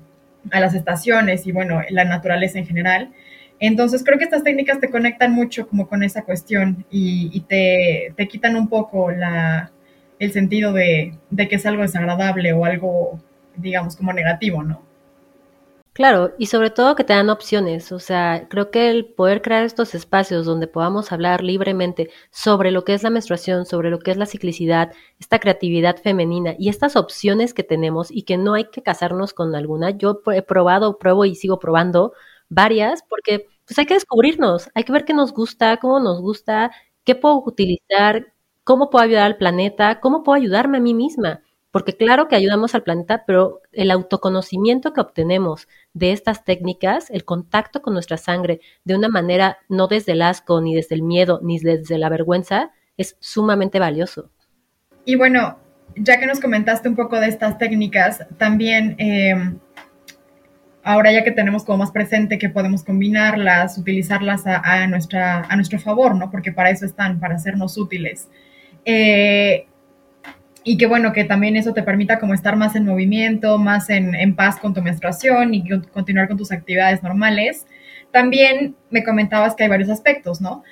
a 0.51 0.61
las 0.61 0.75
estaciones 0.75 1.47
y 1.47 1.53
bueno, 1.53 1.83
la 1.91 2.05
naturaleza 2.05 2.59
en 2.59 2.67
general. 2.67 3.13
Entonces 3.59 4.03
creo 4.05 4.19
que 4.19 4.25
estas 4.25 4.43
técnicas 4.43 4.81
te 4.81 4.91
conectan 4.91 5.33
mucho 5.33 5.69
como 5.69 5.87
con 5.89 6.03
esa 6.03 6.23
cuestión 6.23 6.85
y, 6.91 7.31
y 7.33 7.41
te, 7.41 8.15
te, 8.17 8.29
quitan 8.29 8.57
un 8.57 8.69
poco 8.69 9.11
la, 9.11 9.71
el 10.19 10.33
sentido 10.33 10.73
de, 10.73 11.15
de 11.31 11.49
que 11.49 11.57
es 11.57 11.67
algo 11.67 11.83
desagradable 11.83 12.53
o 12.53 12.65
algo, 12.65 13.21
digamos, 13.57 13.97
como 13.97 14.13
negativo, 14.13 14.63
¿no? 14.63 14.86
Claro, 15.97 16.35
y 16.39 16.45
sobre 16.47 16.69
todo 16.69 16.95
que 16.95 17.05
te 17.05 17.15
dan 17.15 17.31
opciones, 17.31 17.91
o 17.91 17.99
sea, 17.99 18.49
creo 18.51 18.71
que 18.71 18.91
el 18.91 19.07
poder 19.07 19.41
crear 19.41 19.65
estos 19.65 19.95
espacios 19.95 20.45
donde 20.45 20.67
podamos 20.67 21.11
hablar 21.11 21.43
libremente 21.43 22.11
sobre 22.31 22.71
lo 22.71 22.85
que 22.85 22.93
es 22.93 23.03
la 23.03 23.09
menstruación, 23.09 23.65
sobre 23.65 23.89
lo 23.89 23.99
que 23.99 24.11
es 24.11 24.19
la 24.19 24.27
ciclicidad, 24.27 24.93
esta 25.19 25.39
creatividad 25.39 25.97
femenina 25.97 26.55
y 26.59 26.69
estas 26.69 26.97
opciones 26.97 27.55
que 27.55 27.63
tenemos 27.63 28.11
y 28.11 28.25
que 28.25 28.37
no 28.37 28.53
hay 28.53 28.65
que 28.67 28.83
casarnos 28.83 29.33
con 29.33 29.55
alguna. 29.55 29.89
Yo 29.89 30.21
he 30.35 30.43
probado, 30.43 30.99
pruebo 30.99 31.25
y 31.25 31.35
sigo 31.35 31.59
probando 31.59 32.13
varias 32.51 33.03
porque 33.09 33.47
pues 33.65 33.79
hay 33.79 33.87
que 33.87 33.95
descubrirnos, 33.95 34.69
hay 34.75 34.85
que 34.85 34.93
ver 34.93 35.07
qué 35.07 35.15
nos 35.15 35.33
gusta, 35.33 35.79
cómo 35.79 35.99
nos 35.99 36.21
gusta, 36.21 36.73
qué 37.05 37.15
puedo 37.15 37.43
utilizar, 37.43 38.35
cómo 38.65 38.91
puedo 38.91 39.03
ayudar 39.03 39.25
al 39.25 39.39
planeta, 39.39 39.99
cómo 40.01 40.23
puedo 40.23 40.37
ayudarme 40.37 40.77
a 40.77 40.81
mí 40.83 40.93
misma 40.93 41.41
porque 41.77 41.95
claro 41.95 42.27
que 42.27 42.37
ayudamos 42.37 42.75
al 42.75 42.85
planeta, 42.85 43.25
pero 43.27 43.61
el 43.71 43.91
autoconocimiento 43.91 44.95
que 44.95 45.03
obtenemos 45.03 45.69
de 45.93 46.13
estas 46.13 46.43
técnicas, 46.43 47.11
el 47.11 47.27
contacto 47.27 47.83
con 47.83 47.93
nuestra 47.93 48.17
sangre 48.17 48.63
de 48.85 48.97
una 48.97 49.11
manera 49.11 49.59
no 49.69 49.87
desde 49.87 50.13
el 50.13 50.23
asco, 50.23 50.63
ni 50.63 50.75
desde 50.75 50.95
el 50.95 51.03
miedo, 51.03 51.39
ni 51.43 51.59
desde 51.59 51.99
la 51.99 52.09
vergüenza, 52.09 52.71
es 52.97 53.19
sumamente 53.21 53.79
valioso. 53.79 54.31
Y 55.05 55.17
bueno, 55.17 55.59
ya 55.97 56.19
que 56.19 56.25
nos 56.25 56.41
comentaste 56.41 56.89
un 56.89 56.97
poco 56.97 57.21
de 57.21 57.29
estas 57.29 57.59
técnicas, 57.59 58.25
también 58.39 58.95
em, 58.97 59.59
ahora 60.83 61.13
ya 61.13 61.25
que 61.25 61.33
tenemos 61.33 61.63
como 61.63 61.77
más 61.77 61.91
presente 61.91 62.39
que 62.39 62.49
podemos 62.49 62.85
combinarlas, 62.85 63.77
utilizarlas 63.77 64.45
a, 64.47 64.87
nuestra, 64.87 65.43
a 65.43 65.57
nuestro 65.57 65.79
favor, 65.79 66.15
¿no? 66.15 66.31
Porque 66.31 66.53
para 66.53 66.71
eso 66.71 66.87
están, 66.87 67.21
para 67.21 67.35
hacernos 67.35 67.77
útiles. 67.77 68.31
Eh, 68.87 69.67
y 70.69 70.77
que 70.77 70.87
bueno, 70.87 71.13
que 71.13 71.23
también 71.23 71.55
eso 71.55 71.73
te 71.73 71.85
permita 71.85 72.19
como 72.19 72.35
estar 72.35 72.57
más 72.57 72.75
en 72.75 72.85
movimiento, 72.85 73.57
más 73.57 73.89
en, 73.89 74.35
paz 74.35 74.59
con 74.59 74.75
tu 74.75 74.83
menstruación 74.83 75.55
y 75.55 75.63
continuar 75.93 76.27
con 76.27 76.37
tus 76.37 76.51
actividades 76.51 77.05
normales. 77.05 77.69
También 78.11 78.75
me 78.91 79.05
comentabas 79.05 79.55
que 79.55 79.63
hay 79.63 79.69
varios 79.69 79.91
aspectos, 79.91 80.41
¿no? 80.41 80.65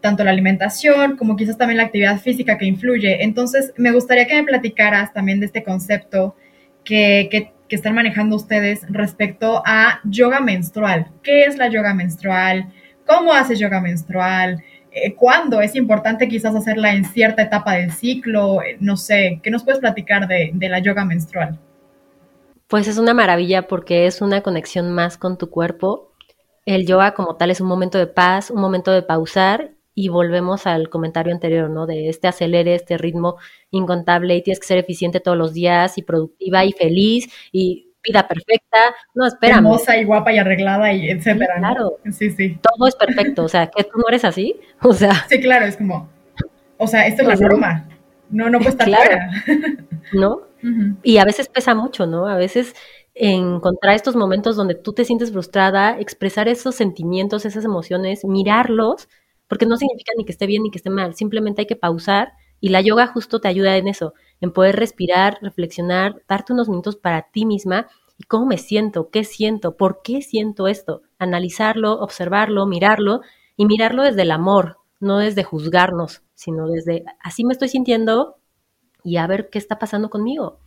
Tanto 0.00 0.24
la 0.24 0.32
alimentación 0.32 1.16
como 1.16 1.36
quizás 1.36 1.56
también 1.56 1.76
la 1.76 1.84
actividad 1.84 2.18
física 2.18 2.58
que 2.58 2.64
influye. 2.64 3.22
Entonces, 3.22 3.72
me 3.76 3.92
gustaría 3.92 4.26
que 4.26 4.34
me 4.34 4.42
platicaras 4.42 5.12
también 5.12 5.38
de 5.38 5.46
este 5.46 5.62
concepto 5.62 6.34
que, 6.82 7.28
que, 7.30 7.52
están 7.68 7.94
manejando 7.94 8.34
ustedes 8.34 8.80
respecto 8.88 9.62
a 9.64 10.00
yoga 10.02 10.40
menstrual. 10.40 11.12
¿Qué 11.22 11.44
es 11.44 11.56
la 11.56 11.68
yoga 11.68 11.94
menstrual? 11.94 12.72
¿Cómo 13.06 13.32
haces 13.32 13.60
yoga 13.60 13.80
menstrual? 13.80 14.60
Eh, 14.98 15.14
cuándo 15.14 15.60
es 15.60 15.74
importante 15.74 16.26
quizás 16.26 16.54
hacerla 16.54 16.94
en 16.94 17.04
cierta 17.04 17.42
etapa 17.42 17.74
del 17.74 17.92
ciclo, 17.92 18.62
eh, 18.62 18.78
no 18.80 18.96
sé, 18.96 19.40
¿qué 19.42 19.50
nos 19.50 19.62
puedes 19.62 19.78
platicar 19.78 20.26
de, 20.26 20.54
la 20.58 20.78
yoga 20.78 21.04
menstrual? 21.04 21.58
Pues 22.66 22.88
es 22.88 22.96
una 22.96 23.12
maravilla 23.12 23.68
porque 23.68 24.06
es 24.06 24.22
una 24.22 24.40
conexión 24.40 24.90
más 24.92 25.18
con 25.18 25.36
tu 25.36 25.50
cuerpo. 25.50 26.14
El 26.64 26.86
yoga 26.86 27.12
como 27.12 27.36
tal 27.36 27.50
es 27.50 27.60
un 27.60 27.68
momento 27.68 27.98
de 27.98 28.06
paz, 28.06 28.50
un 28.50 28.62
momento 28.62 28.90
de 28.90 29.02
pausar 29.02 29.72
y 29.94 30.08
volvemos 30.08 30.66
al 30.66 30.88
comentario 30.88 31.34
anterior, 31.34 31.68
¿no? 31.68 31.84
De 31.84 32.08
este 32.08 32.28
acelere, 32.28 32.74
este 32.74 32.96
ritmo 32.96 33.36
incontable 33.70 34.34
y 34.34 34.42
tienes 34.42 34.60
que 34.60 34.66
ser 34.66 34.78
eficiente 34.78 35.20
todos 35.20 35.36
los 35.36 35.52
días 35.52 35.98
y 35.98 36.02
productiva 36.02 36.64
y 36.64 36.72
feliz 36.72 37.28
y 37.52 37.85
vida 38.06 38.26
perfecta. 38.26 38.94
No, 39.14 39.26
espérame. 39.26 39.58
Hermosa 39.58 39.96
y 39.96 40.04
guapa 40.04 40.32
y 40.32 40.38
arreglada 40.38 40.92
y 40.92 41.10
etcétera. 41.10 41.56
claro. 41.58 41.98
Sí, 42.12 42.30
sí. 42.30 42.58
Todo 42.62 42.86
es 42.86 42.94
perfecto. 42.94 43.44
O 43.44 43.48
sea, 43.48 43.66
que 43.68 43.84
tú 43.84 43.98
no 43.98 44.04
eres 44.08 44.24
así. 44.24 44.58
O 44.82 44.92
sea. 44.92 45.26
Sí, 45.28 45.40
claro, 45.40 45.66
es 45.66 45.76
como. 45.76 46.08
O 46.78 46.86
sea, 46.86 47.06
esto 47.06 47.22
es 47.22 47.28
la 47.28 47.36
forma. 47.36 47.88
No, 48.30 48.50
no 48.50 48.58
puede 48.58 48.70
estar 48.70 48.86
claro. 48.86 49.16
¿No? 50.12 50.42
Y 51.02 51.18
a 51.18 51.24
veces 51.24 51.48
pesa 51.48 51.74
mucho, 51.74 52.06
¿no? 52.06 52.26
A 52.26 52.36
veces 52.36 52.74
encontrar 53.14 53.94
estos 53.94 54.14
momentos 54.14 54.56
donde 54.56 54.74
tú 54.74 54.92
te 54.92 55.04
sientes 55.04 55.32
frustrada, 55.32 55.98
expresar 55.98 56.48
esos 56.48 56.74
sentimientos, 56.74 57.46
esas 57.46 57.64
emociones, 57.64 58.24
mirarlos, 58.24 59.08
porque 59.48 59.64
no 59.64 59.76
significa 59.76 60.12
ni 60.16 60.24
que 60.24 60.32
esté 60.32 60.46
bien 60.46 60.62
ni 60.62 60.70
que 60.70 60.78
esté 60.78 60.90
mal, 60.90 61.14
simplemente 61.14 61.62
hay 61.62 61.66
que 61.66 61.76
pausar 61.76 62.32
y 62.60 62.68
la 62.68 62.82
yoga 62.82 63.06
justo 63.06 63.40
te 63.40 63.48
ayuda 63.48 63.76
en 63.76 63.88
eso, 63.88 64.12
en 64.40 64.52
poder 64.52 64.76
respirar, 64.76 65.38
reflexionar, 65.42 66.22
darte 66.28 66.52
unos 66.52 66.68
minutos 66.68 66.96
para 66.96 67.22
ti 67.30 67.46
misma 67.46 67.88
y 68.18 68.24
cómo 68.24 68.46
me 68.46 68.58
siento, 68.58 69.10
qué 69.10 69.24
siento, 69.24 69.76
por 69.76 70.00
qué 70.02 70.22
siento 70.22 70.68
esto, 70.68 71.02
analizarlo, 71.18 71.92
observarlo, 72.00 72.66
mirarlo 72.66 73.20
y 73.56 73.66
mirarlo 73.66 74.02
desde 74.02 74.22
el 74.22 74.30
amor, 74.30 74.78
no 75.00 75.18
desde 75.18 75.44
juzgarnos, 75.44 76.22
sino 76.34 76.66
desde 76.68 77.04
así 77.22 77.44
me 77.44 77.52
estoy 77.52 77.68
sintiendo 77.68 78.36
y 79.04 79.18
a 79.18 79.26
ver 79.26 79.50
qué 79.50 79.58
está 79.58 79.78
pasando 79.78 80.10
conmigo. 80.10 80.58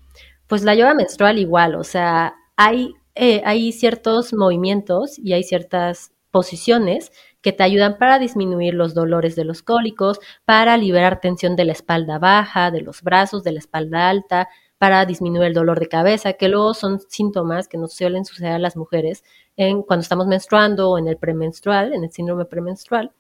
Pues 0.48 0.64
la 0.64 0.76
yoga 0.76 0.94
menstrual 0.94 1.38
igual, 1.38 1.76
o 1.76 1.84
sea, 1.84 2.36
hay, 2.56 2.94
eh, 3.16 3.42
hay 3.46 3.72
ciertos 3.72 4.34
movimientos 4.34 5.20
y 5.20 5.34
hay 5.34 5.44
ciertas 5.44 6.12
posiciones 6.32 7.12
que 7.42 7.54
te 7.54 7.64
ayudan 7.64 7.98
para 7.98 8.20
disminuir 8.20 8.74
los 8.74 8.94
dolores 8.94 9.36
de 9.36 9.46
los 9.46 9.64
cólicos, 9.64 10.20
para 10.46 10.78
liberar 10.78 11.22
tensión 11.22 11.56
de 11.56 11.66
la 11.66 11.72
espalda 11.74 12.20
baja, 12.20 12.72
de 12.72 12.82
los 12.82 13.02
brazos, 13.02 13.44
de 13.44 13.54
la 13.54 13.60
espalda 13.60 14.10
alta, 14.10 14.50
para 14.78 15.06
disminuir 15.06 15.48
el 15.48 15.54
dolor 15.54 15.80
de 15.80 15.90
cabeza, 15.90 16.34
que 16.34 16.48
luego 16.48 16.74
son 16.74 17.00
síntomas 17.02 17.68
que 17.68 17.78
nos 17.78 17.94
suelen 17.94 18.26
suceder 18.26 18.54
a 18.54 18.60
las 18.60 18.78
mujeres 18.78 19.24
en, 19.58 19.84
cuando 19.84 20.02
estamos 20.02 20.28
menstruando 20.28 20.90
o 20.90 20.98
en 20.98 21.08
el 21.08 21.18
premenstrual, 21.18 21.94
en 21.94 22.04
el 22.06 22.12
síndrome 22.12 22.46
premenstrual. 22.46 23.12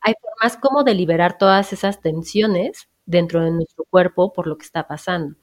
Hay 0.00 0.14
formas 0.20 0.58
como 0.58 0.82
de 0.84 0.94
liberar 0.94 1.38
todas 1.38 1.72
esas 1.72 2.00
tensiones 2.00 2.88
dentro 3.06 3.42
de 3.44 3.52
nuestro 3.52 3.84
cuerpo 3.88 4.32
por 4.32 4.46
lo 4.46 4.58
que 4.58 4.64
está 4.64 4.86
pasando. 4.88 5.36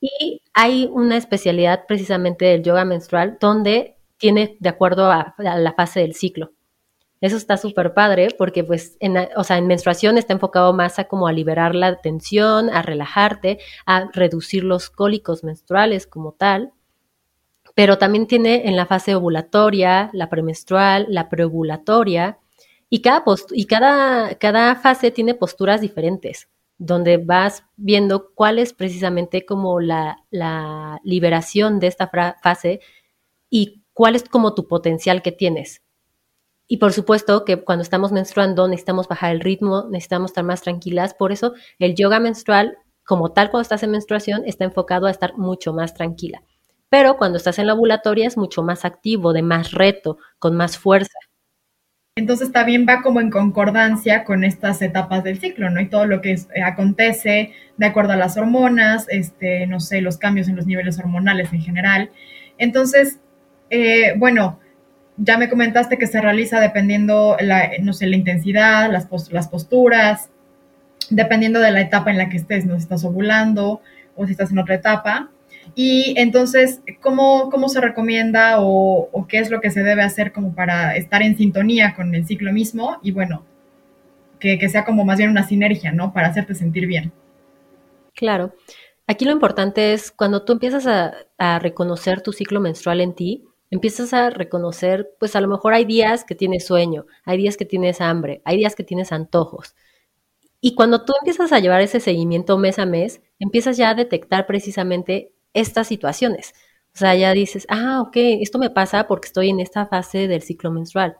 Y 0.00 0.42
hay 0.54 0.88
una 0.90 1.16
especialidad 1.16 1.86
precisamente 1.86 2.46
del 2.46 2.62
yoga 2.62 2.84
menstrual 2.84 3.38
donde 3.40 3.96
tiene 4.16 4.56
de 4.60 4.68
acuerdo 4.68 5.10
a 5.10 5.34
la 5.38 5.72
fase 5.74 6.00
del 6.00 6.14
ciclo. 6.14 6.52
Eso 7.22 7.36
está 7.36 7.56
súper 7.56 7.94
padre 7.94 8.34
porque 8.36 8.64
pues, 8.64 8.96
en, 8.98 9.16
o 9.36 9.44
sea, 9.44 9.56
en 9.56 9.68
menstruación 9.68 10.18
está 10.18 10.32
enfocado 10.32 10.72
más 10.72 10.98
a 10.98 11.04
como 11.04 11.28
a 11.28 11.32
liberar 11.32 11.72
la 11.76 12.00
tensión, 12.00 12.68
a 12.68 12.82
relajarte, 12.82 13.60
a 13.86 14.10
reducir 14.12 14.64
los 14.64 14.90
cólicos 14.90 15.44
menstruales 15.44 16.08
como 16.08 16.32
tal. 16.32 16.72
Pero 17.76 17.96
también 17.96 18.26
tiene 18.26 18.66
en 18.66 18.74
la 18.74 18.86
fase 18.86 19.14
ovulatoria, 19.14 20.10
la 20.12 20.28
premenstrual, 20.28 21.06
la 21.08 21.28
preovulatoria, 21.28 22.38
y 22.90 23.02
cada, 23.02 23.22
y 23.52 23.66
cada, 23.66 24.34
cada 24.34 24.74
fase 24.74 25.12
tiene 25.12 25.34
posturas 25.34 25.80
diferentes, 25.80 26.48
donde 26.76 27.18
vas 27.18 27.64
viendo 27.76 28.32
cuál 28.34 28.58
es 28.58 28.72
precisamente 28.72 29.46
como 29.46 29.80
la, 29.80 30.24
la 30.30 31.00
liberación 31.04 31.78
de 31.78 31.86
esta 31.86 32.10
fase 32.42 32.80
y 33.48 33.84
cuál 33.92 34.16
es 34.16 34.24
como 34.24 34.54
tu 34.54 34.66
potencial 34.66 35.22
que 35.22 35.30
tienes 35.30 35.82
Y 36.72 36.78
por 36.78 36.94
supuesto 36.94 37.44
que 37.44 37.58
cuando 37.58 37.82
estamos 37.82 38.12
menstruando 38.12 38.66
necesitamos 38.66 39.06
bajar 39.06 39.32
el 39.32 39.40
ritmo, 39.40 39.88
necesitamos 39.90 40.30
estar 40.30 40.42
más 40.42 40.62
tranquilas. 40.62 41.12
Por 41.12 41.30
eso 41.30 41.52
el 41.78 41.94
yoga 41.94 42.18
menstrual, 42.18 42.78
como 43.04 43.30
tal 43.30 43.50
cuando 43.50 43.64
estás 43.64 43.82
en 43.82 43.90
menstruación, 43.90 44.44
está 44.46 44.64
enfocado 44.64 45.06
a 45.06 45.10
estar 45.10 45.36
mucho 45.36 45.74
más 45.74 45.92
tranquila. 45.92 46.42
Pero 46.88 47.18
cuando 47.18 47.36
estás 47.36 47.58
en 47.58 47.66
la 47.66 47.74
ovulatoria 47.74 48.26
es 48.26 48.38
mucho 48.38 48.62
más 48.62 48.86
activo, 48.86 49.34
de 49.34 49.42
más 49.42 49.72
reto, 49.72 50.16
con 50.38 50.56
más 50.56 50.78
fuerza. 50.78 51.18
Entonces 52.16 52.52
también 52.52 52.86
va 52.88 53.02
como 53.02 53.20
en 53.20 53.28
concordancia 53.28 54.24
con 54.24 54.42
estas 54.42 54.80
etapas 54.80 55.22
del 55.24 55.38
ciclo, 55.40 55.68
¿no? 55.68 55.78
Y 55.78 55.90
todo 55.90 56.06
lo 56.06 56.22
que 56.22 56.32
eh, 56.32 56.62
acontece 56.64 57.52
de 57.76 57.86
acuerdo 57.86 58.14
a 58.14 58.16
las 58.16 58.38
hormonas, 58.38 59.04
este, 59.10 59.66
no 59.66 59.78
sé, 59.78 60.00
los 60.00 60.16
cambios 60.16 60.48
en 60.48 60.56
los 60.56 60.64
niveles 60.64 60.98
hormonales 60.98 61.52
en 61.52 61.60
general. 61.60 62.10
Entonces, 62.56 63.20
eh, 63.68 64.14
bueno, 64.16 64.58
ya 65.16 65.38
me 65.38 65.48
comentaste 65.48 65.98
que 65.98 66.06
se 66.06 66.20
realiza 66.20 66.60
dependiendo, 66.60 67.36
la, 67.40 67.70
no 67.80 67.92
sé, 67.92 68.06
la 68.06 68.16
intensidad, 68.16 68.90
las, 68.90 69.08
las 69.30 69.48
posturas, 69.48 70.30
dependiendo 71.10 71.60
de 71.60 71.70
la 71.70 71.80
etapa 71.80 72.10
en 72.10 72.18
la 72.18 72.28
que 72.28 72.38
estés, 72.38 72.64
¿no? 72.64 72.74
Si 72.76 72.82
estás 72.82 73.04
ovulando 73.04 73.80
o 74.16 74.26
si 74.26 74.32
estás 74.32 74.50
en 74.50 74.58
otra 74.58 74.76
etapa. 74.76 75.30
Y 75.74 76.14
entonces, 76.16 76.80
¿cómo, 77.00 77.50
cómo 77.50 77.68
se 77.68 77.80
recomienda 77.80 78.56
o, 78.60 79.26
qué 79.28 79.38
es 79.38 79.50
lo 79.50 79.60
que 79.60 79.70
se 79.70 79.82
debe 79.82 80.02
hacer 80.02 80.32
como 80.32 80.54
para 80.54 80.96
estar 80.96 81.22
en 81.22 81.36
sintonía 81.36 81.94
con 81.94 82.14
el 82.14 82.26
ciclo 82.26 82.52
mismo? 82.52 82.98
Y 83.02 83.12
bueno, 83.12 83.44
que, 84.38 84.68
sea 84.68 84.84
como 84.84 85.04
más 85.04 85.18
bien 85.18 85.30
una 85.30 85.46
sinergia, 85.46 85.92
¿no? 85.92 86.12
Para 86.12 86.28
hacerte 86.28 86.54
sentir 86.54 86.86
bien. 86.86 87.12
Claro. 88.14 88.54
Aquí 89.06 89.24
lo 89.24 89.32
importante 89.32 89.92
es 89.92 90.10
cuando 90.10 90.44
tú 90.44 90.52
empiezas 90.52 90.86
a, 90.86 91.14
a 91.38 91.58
reconocer 91.58 92.22
tu 92.22 92.32
ciclo 92.32 92.60
menstrual 92.60 93.00
en 93.00 93.14
ti, 93.14 93.44
empiezas 93.72 94.12
a 94.12 94.28
reconocer, 94.28 95.14
pues 95.18 95.34
a 95.34 95.40
lo 95.40 95.48
mejor 95.48 95.72
hay 95.72 95.86
días 95.86 96.24
que 96.24 96.34
tienes 96.34 96.66
sueño, 96.66 97.06
hay 97.24 97.38
días 97.38 97.56
que 97.56 97.64
tienes 97.64 98.02
hambre, 98.02 98.42
hay 98.44 98.58
días 98.58 98.76
que 98.76 98.84
tienes 98.84 99.12
antojos. 99.12 99.74
Y 100.60 100.74
cuando 100.74 101.06
tú 101.06 101.14
empiezas 101.18 101.52
a 101.52 101.58
llevar 101.58 101.80
ese 101.80 101.98
seguimiento 101.98 102.58
mes 102.58 102.78
a 102.78 102.84
mes, 102.84 103.22
empiezas 103.38 103.78
ya 103.78 103.88
a 103.88 103.94
detectar 103.94 104.46
precisamente 104.46 105.32
estas 105.54 105.88
situaciones. 105.88 106.52
O 106.94 106.98
sea, 106.98 107.14
ya 107.14 107.32
dices, 107.32 107.66
ah, 107.70 108.02
ok, 108.02 108.16
esto 108.42 108.58
me 108.58 108.68
pasa 108.68 109.06
porque 109.08 109.28
estoy 109.28 109.48
en 109.48 109.60
esta 109.60 109.86
fase 109.86 110.28
del 110.28 110.42
ciclo 110.42 110.70
menstrual. 110.70 111.16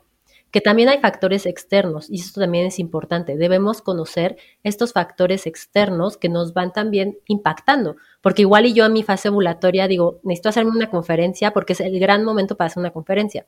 Que 0.53 0.61
también 0.61 0.87
hay 0.87 0.99
factores 0.99 1.47
externos, 1.47 2.11
y 2.11 2.19
esto 2.19 2.39
también 2.39 2.67
es 2.67 2.77
importante. 2.77 3.37
Debemos 3.37 3.81
conocer 3.81 4.37
estos 4.61 4.93
factores 4.93 5.47
externos 5.47 6.15
que 6.15 6.29
nos 6.29 6.53
van 6.53 6.71
también 6.71 7.17
impactando. 7.25 7.95
Porque 8.21 8.43
igual 8.43 8.67
y 8.67 8.73
yo 8.73 8.85
en 8.85 8.93
mi 8.93 9.01
fase 9.01 9.29
ovulatoria 9.29 9.87
digo, 9.87 10.19
necesito 10.21 10.49
hacerme 10.49 10.69
una 10.69 10.91
conferencia 10.91 11.53
porque 11.53 11.73
es 11.73 11.79
el 11.79 11.99
gran 11.99 12.23
momento 12.23 12.55
para 12.55 12.67
hacer 12.67 12.81
una 12.81 12.91
conferencia. 12.91 13.47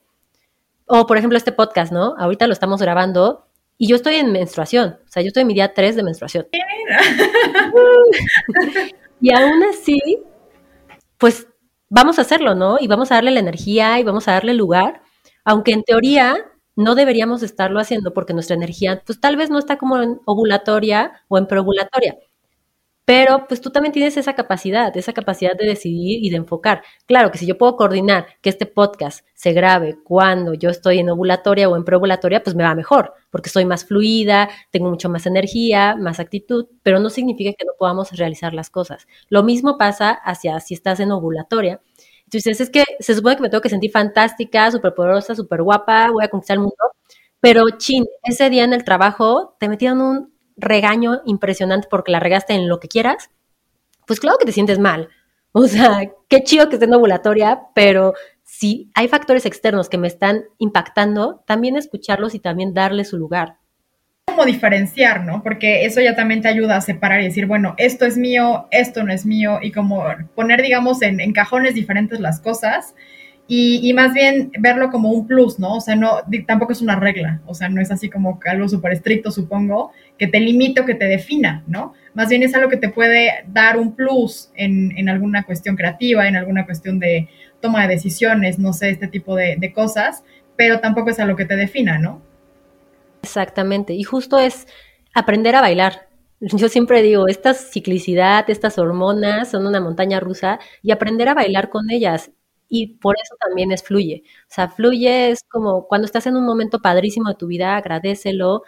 O, 0.86 1.06
por 1.06 1.16
ejemplo, 1.16 1.38
este 1.38 1.52
podcast, 1.52 1.92
¿no? 1.92 2.16
Ahorita 2.18 2.48
lo 2.48 2.52
estamos 2.52 2.82
grabando 2.82 3.46
y 3.78 3.86
yo 3.86 3.94
estoy 3.94 4.16
en 4.16 4.32
menstruación. 4.32 4.98
O 5.04 5.08
sea, 5.08 5.22
yo 5.22 5.28
estoy 5.28 5.42
en 5.42 5.46
mi 5.46 5.54
día 5.54 5.74
3 5.74 5.94
de 5.94 6.02
menstruación. 6.02 6.48
y 9.20 9.32
aún 9.32 9.62
así, 9.62 10.24
pues 11.18 11.46
vamos 11.88 12.18
a 12.18 12.22
hacerlo, 12.22 12.56
¿no? 12.56 12.78
Y 12.80 12.88
vamos 12.88 13.12
a 13.12 13.14
darle 13.14 13.30
la 13.30 13.38
energía 13.38 14.00
y 14.00 14.02
vamos 14.02 14.26
a 14.26 14.32
darle 14.32 14.54
lugar, 14.54 15.02
aunque 15.44 15.70
en 15.70 15.84
teoría 15.84 16.36
no 16.76 16.94
deberíamos 16.94 17.42
estarlo 17.42 17.80
haciendo 17.80 18.12
porque 18.14 18.34
nuestra 18.34 18.56
energía, 18.56 19.02
pues 19.04 19.20
tal 19.20 19.36
vez 19.36 19.50
no 19.50 19.58
está 19.58 19.78
como 19.78 20.00
en 20.00 20.20
ovulatoria 20.26 21.22
o 21.28 21.38
en 21.38 21.46
preovulatoria. 21.46 22.16
Pero 23.06 23.46
pues 23.46 23.60
tú 23.60 23.70
también 23.70 23.92
tienes 23.92 24.16
esa 24.16 24.34
capacidad, 24.34 24.94
esa 24.96 25.12
capacidad 25.12 25.56
de 25.56 25.64
decidir 25.64 26.24
y 26.24 26.28
de 26.28 26.38
enfocar. 26.38 26.82
Claro 27.06 27.30
que 27.30 27.38
si 27.38 27.46
yo 27.46 27.56
puedo 27.56 27.76
coordinar 27.76 28.26
que 28.42 28.50
este 28.50 28.66
podcast 28.66 29.24
se 29.32 29.52
grabe 29.52 29.96
cuando 30.02 30.54
yo 30.54 30.70
estoy 30.70 30.98
en 30.98 31.10
ovulatoria 31.10 31.68
o 31.68 31.76
en 31.76 31.84
preovulatoria, 31.84 32.42
pues 32.42 32.56
me 32.56 32.64
va 32.64 32.74
mejor, 32.74 33.14
porque 33.30 33.48
soy 33.48 33.64
más 33.64 33.84
fluida, 33.84 34.48
tengo 34.72 34.90
mucho 34.90 35.08
más 35.08 35.24
energía, 35.24 35.94
más 35.94 36.18
actitud, 36.18 36.66
pero 36.82 36.98
no 36.98 37.08
significa 37.08 37.52
que 37.56 37.64
no 37.64 37.74
podamos 37.78 38.10
realizar 38.10 38.52
las 38.54 38.70
cosas. 38.70 39.06
Lo 39.28 39.44
mismo 39.44 39.78
pasa 39.78 40.10
hacia 40.10 40.58
si 40.58 40.74
estás 40.74 40.98
en 40.98 41.12
ovulatoria. 41.12 41.80
Entonces 42.26 42.60
es 42.60 42.70
que 42.70 42.84
se 43.00 43.14
supone 43.14 43.36
que 43.36 43.42
me 43.42 43.50
tengo 43.50 43.62
que 43.62 43.68
sentir 43.68 43.90
fantástica, 43.90 44.70
súper 44.70 44.94
poderosa, 44.94 45.34
súper 45.34 45.62
guapa, 45.62 46.10
voy 46.10 46.24
a 46.24 46.28
conquistar 46.28 46.56
el 46.56 46.60
mundo, 46.60 46.76
pero 47.40 47.64
chin, 47.78 48.04
ese 48.24 48.50
día 48.50 48.64
en 48.64 48.72
el 48.72 48.84
trabajo 48.84 49.56
te 49.60 49.68
metieron 49.68 50.00
un 50.00 50.34
regaño 50.56 51.22
impresionante 51.26 51.88
porque 51.90 52.12
la 52.12 52.20
regaste 52.20 52.54
en 52.54 52.68
lo 52.68 52.80
que 52.80 52.88
quieras, 52.88 53.30
pues 54.06 54.20
claro 54.20 54.38
que 54.38 54.46
te 54.46 54.52
sientes 54.52 54.78
mal. 54.78 55.08
O 55.52 55.66
sea, 55.68 56.12
qué 56.28 56.42
chido 56.44 56.68
que 56.68 56.76
esté 56.76 56.86
en 56.86 56.94
ovulatoria, 56.94 57.62
pero 57.74 58.14
si 58.44 58.90
hay 58.94 59.08
factores 59.08 59.46
externos 59.46 59.88
que 59.88 59.98
me 59.98 60.08
están 60.08 60.44
impactando, 60.58 61.42
también 61.46 61.76
escucharlos 61.76 62.34
y 62.34 62.40
también 62.40 62.74
darle 62.74 63.04
su 63.04 63.16
lugar. 63.16 63.58
Como 64.36 64.44
diferenciar, 64.44 65.24
¿no? 65.24 65.42
Porque 65.42 65.86
eso 65.86 66.02
ya 66.02 66.14
también 66.14 66.42
te 66.42 66.48
ayuda 66.48 66.76
a 66.76 66.82
separar 66.82 67.22
y 67.22 67.24
decir, 67.24 67.46
bueno, 67.46 67.74
esto 67.78 68.04
es 68.04 68.18
mío, 68.18 68.66
esto 68.70 69.02
no 69.02 69.10
es 69.10 69.24
mío, 69.24 69.60
y 69.62 69.72
como 69.72 70.04
poner, 70.34 70.60
digamos, 70.60 71.00
en, 71.00 71.32
cajones 71.32 71.74
diferentes 71.74 72.20
las 72.20 72.38
cosas 72.40 72.94
y, 73.48 73.90
más 73.94 74.12
bien 74.12 74.52
verlo 74.58 74.90
como 74.90 75.10
un 75.10 75.26
plus, 75.26 75.58
¿no? 75.58 75.76
O 75.76 75.80
sea, 75.80 75.96
no, 75.96 76.18
tampoco 76.46 76.72
es 76.72 76.82
una 76.82 76.96
regla, 76.96 77.40
o 77.46 77.54
sea, 77.54 77.70
no 77.70 77.80
es 77.80 77.90
así 77.90 78.10
como 78.10 78.38
algo 78.44 78.68
súper 78.68 78.92
estricto, 78.92 79.30
supongo, 79.30 79.92
que 80.18 80.26
te 80.26 80.38
limite 80.38 80.82
o 80.82 80.84
que 80.84 80.94
te 80.94 81.06
defina, 81.06 81.64
¿no? 81.66 81.94
Más 82.12 82.28
bien 82.28 82.42
es 82.42 82.54
algo 82.54 82.68
que 82.68 82.76
te 82.76 82.90
puede 82.90 83.42
dar 83.46 83.78
un 83.78 83.96
plus 83.96 84.50
en, 84.54 85.08
alguna 85.08 85.44
cuestión 85.44 85.76
creativa, 85.76 86.28
en 86.28 86.36
alguna 86.36 86.66
cuestión 86.66 86.98
de 86.98 87.30
toma 87.62 87.86
de 87.86 87.94
decisiones, 87.94 88.58
no 88.58 88.74
sé, 88.74 88.90
este 88.90 89.08
tipo 89.08 89.34
de, 89.34 89.56
de 89.56 89.72
cosas, 89.72 90.24
pero 90.56 90.80
tampoco 90.80 91.08
es 91.08 91.20
algo 91.20 91.36
que 91.36 91.46
te 91.46 91.56
defina, 91.56 91.96
¿no? 91.96 92.20
Exactamente, 93.26 93.92
y 93.94 94.04
justo 94.04 94.38
es 94.38 94.66
aprender 95.14 95.56
a 95.56 95.60
bailar. 95.60 96.08
Yo 96.40 96.68
siempre 96.68 97.02
digo, 97.02 97.26
esta 97.28 97.54
ciclicidad, 97.54 98.48
estas 98.50 98.78
hormonas 98.78 99.50
son 99.50 99.66
una 99.66 99.80
montaña 99.80 100.20
rusa 100.20 100.60
y 100.82 100.90
aprender 100.92 101.28
a 101.28 101.34
bailar 101.34 101.70
con 101.70 101.90
ellas 101.90 102.30
y 102.68 102.98
por 102.98 103.16
eso 103.20 103.34
también 103.40 103.72
es 103.72 103.82
fluye. 103.82 104.22
O 104.42 104.54
sea, 104.54 104.68
fluye 104.68 105.30
es 105.30 105.42
como 105.48 105.86
cuando 105.88 106.04
estás 106.06 106.26
en 106.26 106.36
un 106.36 106.44
momento 106.44 106.80
padrísimo 106.82 107.28
de 107.30 107.34
tu 107.36 107.46
vida, 107.46 107.76
agradecelo, 107.76 108.62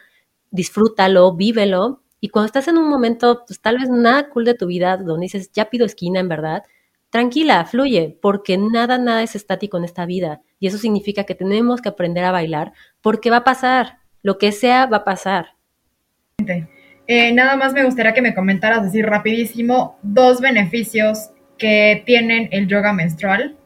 disfrútalo, 0.50 1.34
vívelo. 1.34 2.02
Y 2.20 2.28
cuando 2.30 2.46
estás 2.46 2.68
en 2.68 2.78
un 2.78 2.88
momento, 2.88 3.44
pues 3.46 3.60
tal 3.60 3.78
vez 3.78 3.88
nada 3.90 4.28
cool 4.30 4.44
de 4.44 4.54
tu 4.54 4.66
vida, 4.66 4.96
donde 4.98 5.24
dices, 5.26 5.52
ya 5.52 5.70
pido 5.70 5.86
esquina 5.86 6.20
en 6.20 6.28
verdad, 6.28 6.64
tranquila, 7.10 7.64
fluye, 7.64 8.18
porque 8.22 8.58
nada, 8.58 8.98
nada 8.98 9.22
es 9.22 9.36
estático 9.36 9.78
en 9.78 9.84
esta 9.84 10.06
vida. 10.06 10.42
Y 10.60 10.66
eso 10.68 10.78
significa 10.78 11.24
que 11.24 11.34
tenemos 11.36 11.80
que 11.80 11.88
aprender 11.90 12.24
a 12.24 12.32
bailar, 12.32 12.72
porque 13.00 13.30
va 13.30 13.38
a 13.38 13.44
pasar, 13.44 13.97
lo 14.22 14.38
que 14.38 14.52
sea 14.52 14.86
va 14.86 14.98
a 14.98 15.04
pasar. 15.04 15.54
Eh, 17.06 17.32
nada 17.32 17.56
más 17.56 17.72
me 17.72 17.84
gustaría 17.84 18.14
que 18.14 18.22
me 18.22 18.34
comentaras 18.34 18.86
así 18.86 19.02
rapidísimo 19.02 19.98
dos 20.02 20.40
beneficios 20.40 21.30
que 21.56 22.02
tienen 22.04 22.48
el 22.52 22.68
yoga 22.68 22.92
menstrual 22.92 23.56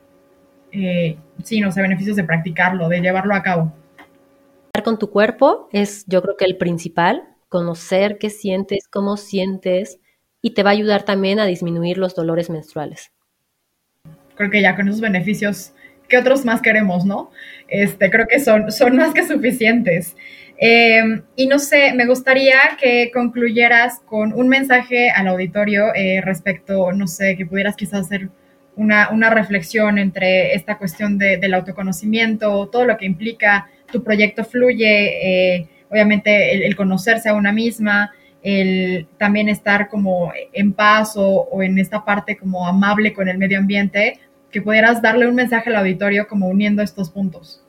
eh, 0.72 1.18
sí, 1.44 1.60
no 1.60 1.70
sé, 1.70 1.82
beneficios 1.82 2.16
de 2.16 2.24
practicarlo, 2.24 2.88
de 2.88 3.00
llevarlo 3.00 3.34
a 3.34 3.42
cabo. 3.42 3.72
Con 4.82 4.98
tu 4.98 5.10
cuerpo 5.10 5.68
es 5.72 6.04
yo 6.06 6.22
creo 6.22 6.36
que 6.36 6.46
el 6.46 6.56
principal, 6.56 7.22
conocer 7.48 8.18
qué 8.18 8.30
sientes, 8.30 8.88
cómo 8.90 9.18
sientes 9.18 10.00
y 10.40 10.54
te 10.54 10.62
va 10.62 10.70
a 10.70 10.72
ayudar 10.72 11.04
también 11.04 11.38
a 11.38 11.44
disminuir 11.44 11.98
los 11.98 12.14
dolores 12.14 12.48
menstruales. 12.48 13.12
Creo 14.34 14.50
que 14.50 14.62
ya 14.62 14.74
con 14.74 14.88
esos 14.88 15.02
beneficios, 15.02 15.74
¿qué 16.12 16.18
otros 16.18 16.44
más 16.44 16.60
queremos, 16.60 17.06
no? 17.06 17.30
Este, 17.68 18.10
creo 18.10 18.26
que 18.28 18.38
son, 18.38 18.70
son 18.70 18.96
más 18.96 19.14
que 19.14 19.26
suficientes. 19.26 20.14
Em, 20.58 21.22
y 21.36 21.46
no 21.46 21.58
sé, 21.58 21.94
me 21.94 22.04
gustaría 22.04 22.58
que 22.78 23.10
concluyeras 23.10 24.00
con 24.04 24.34
un 24.34 24.46
mensaje 24.46 25.08
al 25.08 25.28
auditorio 25.28 25.86
eh, 25.94 26.20
respecto, 26.20 26.92
no 26.92 27.06
sé, 27.06 27.34
que 27.34 27.46
pudieras 27.46 27.76
quizás 27.76 28.00
hacer 28.00 28.28
una, 28.76 29.30
reflexión 29.30 29.96
entre 29.96 30.54
esta 30.54 30.76
cuestión 30.76 31.16
del 31.16 31.54
autoconocimiento, 31.54 32.68
todo 32.68 32.84
lo 32.84 32.98
que 32.98 33.06
implica 33.06 33.70
tu 33.90 34.04
proyecto 34.04 34.44
fluye, 34.44 35.54
eh, 35.56 35.68
obviamente 35.90 36.66
el, 36.66 36.76
conocerse 36.76 37.30
a 37.30 37.34
una 37.34 37.52
misma, 37.52 38.12
el 38.42 39.06
también 39.16 39.48
estar 39.48 39.88
como 39.88 40.30
en 40.52 40.74
paz 40.74 41.14
o, 41.16 41.62
en 41.62 41.78
esta 41.78 42.04
parte 42.04 42.36
como 42.36 42.66
amable 42.66 43.14
con 43.14 43.28
el 43.28 43.38
medio 43.38 43.58
ambiente, 43.58 44.18
que 44.52 44.62
pudieras 44.62 45.02
darle 45.02 45.26
un 45.26 45.34
mensaje 45.34 45.70
al 45.70 45.76
auditorio 45.76 46.28
como 46.28 46.48
uniendo 46.48 46.82
estos 46.82 47.10
puntos. 47.10 47.64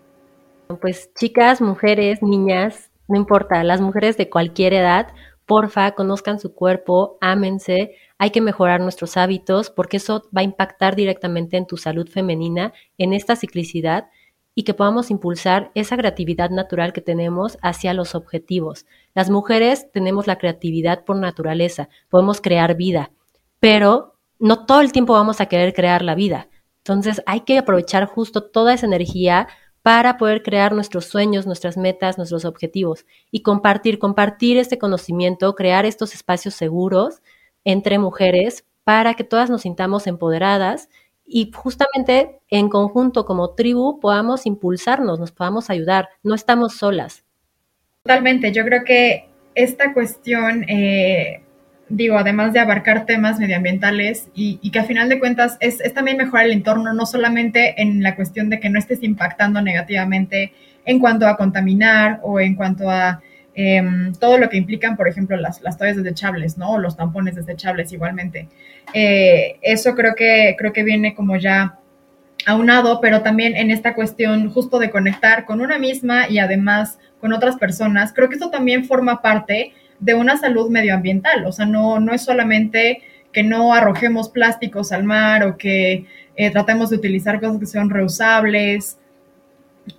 Pues 0.81 1.11
chicas, 1.15 1.61
mujeres, 1.61 2.21
niñas, 2.21 2.91
no 3.07 3.17
importa, 3.17 3.63
las 3.63 3.81
mujeres 3.81 4.17
de 4.17 4.29
cualquier 4.29 4.73
edad, 4.73 5.07
porfa, 5.45 5.91
conozcan 5.91 6.39
su 6.39 6.53
cuerpo, 6.53 7.17
ámense, 7.21 7.95
hay 8.17 8.31
que 8.31 8.41
mejorar 8.41 8.81
nuestros 8.81 9.17
hábitos 9.17 9.69
porque 9.69 9.97
eso 9.97 10.29
va 10.35 10.41
a 10.41 10.43
impactar 10.43 10.95
directamente 10.95 11.57
en 11.57 11.67
tu 11.67 11.77
salud 11.77 12.07
femenina, 12.07 12.73
en 12.97 13.13
esta 13.13 13.35
ciclicidad 13.35 14.09
y 14.55 14.63
que 14.63 14.73
podamos 14.73 15.09
impulsar 15.09 15.71
esa 15.73 15.97
creatividad 15.97 16.49
natural 16.49 16.93
que 16.93 17.01
tenemos 17.01 17.57
hacia 17.61 17.93
los 17.93 18.13
objetivos. 18.13 18.85
Las 19.15 19.29
mujeres 19.29 19.91
tenemos 19.91 20.27
la 20.27 20.37
creatividad 20.37 21.03
por 21.05 21.17
naturaleza, 21.17 21.89
podemos 22.09 22.39
crear 22.39 22.75
vida, 22.75 23.11
pero 23.59 24.15
no 24.39 24.65
todo 24.65 24.81
el 24.81 24.91
tiempo 24.91 25.13
vamos 25.13 25.41
a 25.41 25.47
querer 25.47 25.73
crear 25.73 26.03
la 26.03 26.15
vida. 26.15 26.47
Entonces 26.83 27.21
hay 27.25 27.41
que 27.41 27.57
aprovechar 27.57 28.05
justo 28.05 28.43
toda 28.43 28.73
esa 28.73 28.85
energía 28.85 29.47
para 29.83 30.17
poder 30.17 30.43
crear 30.43 30.73
nuestros 30.73 31.05
sueños, 31.05 31.45
nuestras 31.45 31.77
metas, 31.77 32.17
nuestros 32.17 32.45
objetivos 32.45 33.05
y 33.31 33.41
compartir, 33.41 33.99
compartir 33.99 34.57
este 34.57 34.77
conocimiento, 34.77 35.55
crear 35.55 35.85
estos 35.85 36.13
espacios 36.13 36.55
seguros 36.55 37.21
entre 37.63 37.99
mujeres 37.99 38.65
para 38.83 39.13
que 39.13 39.23
todas 39.23 39.49
nos 39.49 39.61
sintamos 39.61 40.07
empoderadas 40.07 40.89
y 41.25 41.51
justamente 41.53 42.39
en 42.49 42.69
conjunto 42.69 43.25
como 43.25 43.51
tribu 43.51 43.99
podamos 43.99 44.45
impulsarnos, 44.45 45.19
nos 45.19 45.31
podamos 45.31 45.69
ayudar, 45.69 46.09
no 46.21 46.35
estamos 46.35 46.75
solas. 46.75 47.23
Totalmente, 48.03 48.51
yo 48.51 48.65
creo 48.65 48.83
que 48.83 49.29
esta 49.55 49.93
cuestión, 49.93 50.63
eh, 50.69 51.42
digo, 51.95 52.17
además 52.17 52.53
de 52.53 52.59
abarcar 52.59 53.05
temas 53.05 53.39
medioambientales 53.39 54.29
y, 54.33 54.69
que 54.71 54.79
a 54.79 54.83
final 54.83 55.09
de 55.09 55.19
cuentas 55.19 55.57
es, 55.59 55.81
también 55.93 56.17
mejorar 56.17 56.45
el 56.45 56.51
entorno, 56.53 56.93
no 56.93 57.05
solamente 57.05 57.81
en 57.81 58.03
la 58.03 58.15
cuestión 58.15 58.49
de 58.49 58.59
que 58.59 58.69
no 58.69 58.79
estés 58.79 59.03
impactando 59.03 59.61
negativamente 59.61 60.53
en 60.85 60.99
cuanto 60.99 61.27
a 61.27 61.37
contaminar 61.37 62.19
o 62.23 62.39
en 62.39 62.55
cuanto 62.55 62.89
a 62.89 63.21
Em, 63.55 64.13
todo 64.15 64.39
lo 64.39 64.49
que 64.49 64.57
implican, 64.57 64.97
por 64.97 65.07
ejemplo, 65.07 65.37
las, 65.37 65.61
las 65.61 65.77
toallas 65.77 65.97
desechables, 65.97 66.57
¿no? 66.57 66.71
O 66.71 66.79
los 66.79 66.97
tampones 66.97 67.35
desechables 67.35 67.91
igualmente. 67.93 68.47
Eh, 68.93 69.57
eso 69.61 69.93
creo 69.95 70.15
que, 70.15 70.55
creo 70.57 70.73
que 70.73 70.83
viene 70.83 71.13
como 71.13 71.37
ya 71.37 71.77
aunado, 72.45 72.99
pero 72.99 73.21
también 73.21 73.55
en 73.55 73.69
esta 73.69 73.93
cuestión 73.93 74.49
justo 74.49 74.79
de 74.79 74.89
conectar 74.89 75.45
con 75.45 75.61
una 75.61 75.77
misma 75.77 76.27
y 76.27 76.39
además 76.39 76.97
con 77.21 77.31
otras 77.31 77.55
personas, 77.55 78.11
creo 78.11 78.27
que 78.27 78.35
esto 78.35 78.49
también 78.49 78.85
forma 78.85 79.21
parte 79.21 79.73
de 80.03 80.13
una 80.13 80.37
salud 80.37 80.69
medioambiental, 80.69 81.45
o 81.45 81.51
sea, 81.51 81.65
no, 81.65 81.99
no 81.99 82.13
es 82.13 82.23
solamente 82.23 83.01
que 83.31 83.43
no 83.43 83.73
arrojemos 83.73 84.29
plásticos 84.29 84.91
al 84.91 85.03
mar 85.03 85.43
o 85.43 85.57
que 85.57 86.05
eh, 86.35 86.51
tratemos 86.51 86.89
de 86.89 86.97
utilizar 86.97 87.39
cosas 87.39 87.59
que 87.59 87.65
sean 87.65 87.89
reusables, 87.89 88.97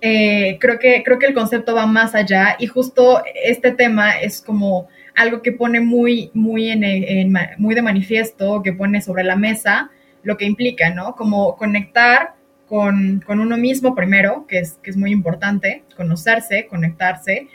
eh, 0.01 0.57
creo, 0.59 0.79
que, 0.79 1.03
creo 1.03 1.19
que 1.19 1.27
el 1.27 1.33
concepto 1.33 1.75
va 1.75 1.85
más 1.85 2.15
allá 2.15 2.55
y 2.59 2.67
justo 2.67 3.23
este 3.43 3.71
tema 3.71 4.19
es 4.19 4.41
como 4.41 4.87
algo 5.15 5.41
que 5.41 5.51
pone 5.51 5.79
muy, 5.79 6.31
muy, 6.33 6.69
en, 6.69 7.33
muy 7.57 7.75
de 7.75 7.81
manifiesto, 7.81 8.61
que 8.63 8.73
pone 8.73 9.01
sobre 9.01 9.23
la 9.23 9.35
mesa 9.35 9.89
lo 10.23 10.37
que 10.37 10.45
implica, 10.45 10.89
¿no? 10.89 11.15
Como 11.15 11.55
conectar 11.55 12.33
con, 12.67 13.23
con, 13.25 13.39
uno 13.39 13.57
mismo 13.57 13.93
primero, 13.95 14.45
que 14.47 14.59
es, 14.59 14.73
que 14.81 14.89
es 14.89 14.97
muy 14.97 15.11
importante, 15.11 15.83
conocerse, 15.95 16.65
conectarse, 16.67 17.47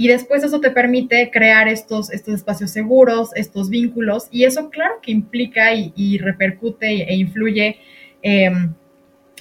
y 0.00 0.08
después 0.08 0.42
eso 0.42 0.62
te 0.62 0.70
permite 0.70 1.30
crear 1.30 1.68
estos, 1.68 2.10
estos 2.10 2.36
espacios 2.36 2.70
seguros, 2.70 3.32
estos 3.36 3.68
vínculos, 3.68 4.28
y 4.30 4.44
eso 4.44 4.70
claro 4.70 4.94
que 5.02 5.12
implica 5.12 5.74
y, 5.74 6.16
repercute 6.16 7.02
e 7.02 7.16
influye 7.16 7.76
eh, 8.22 8.50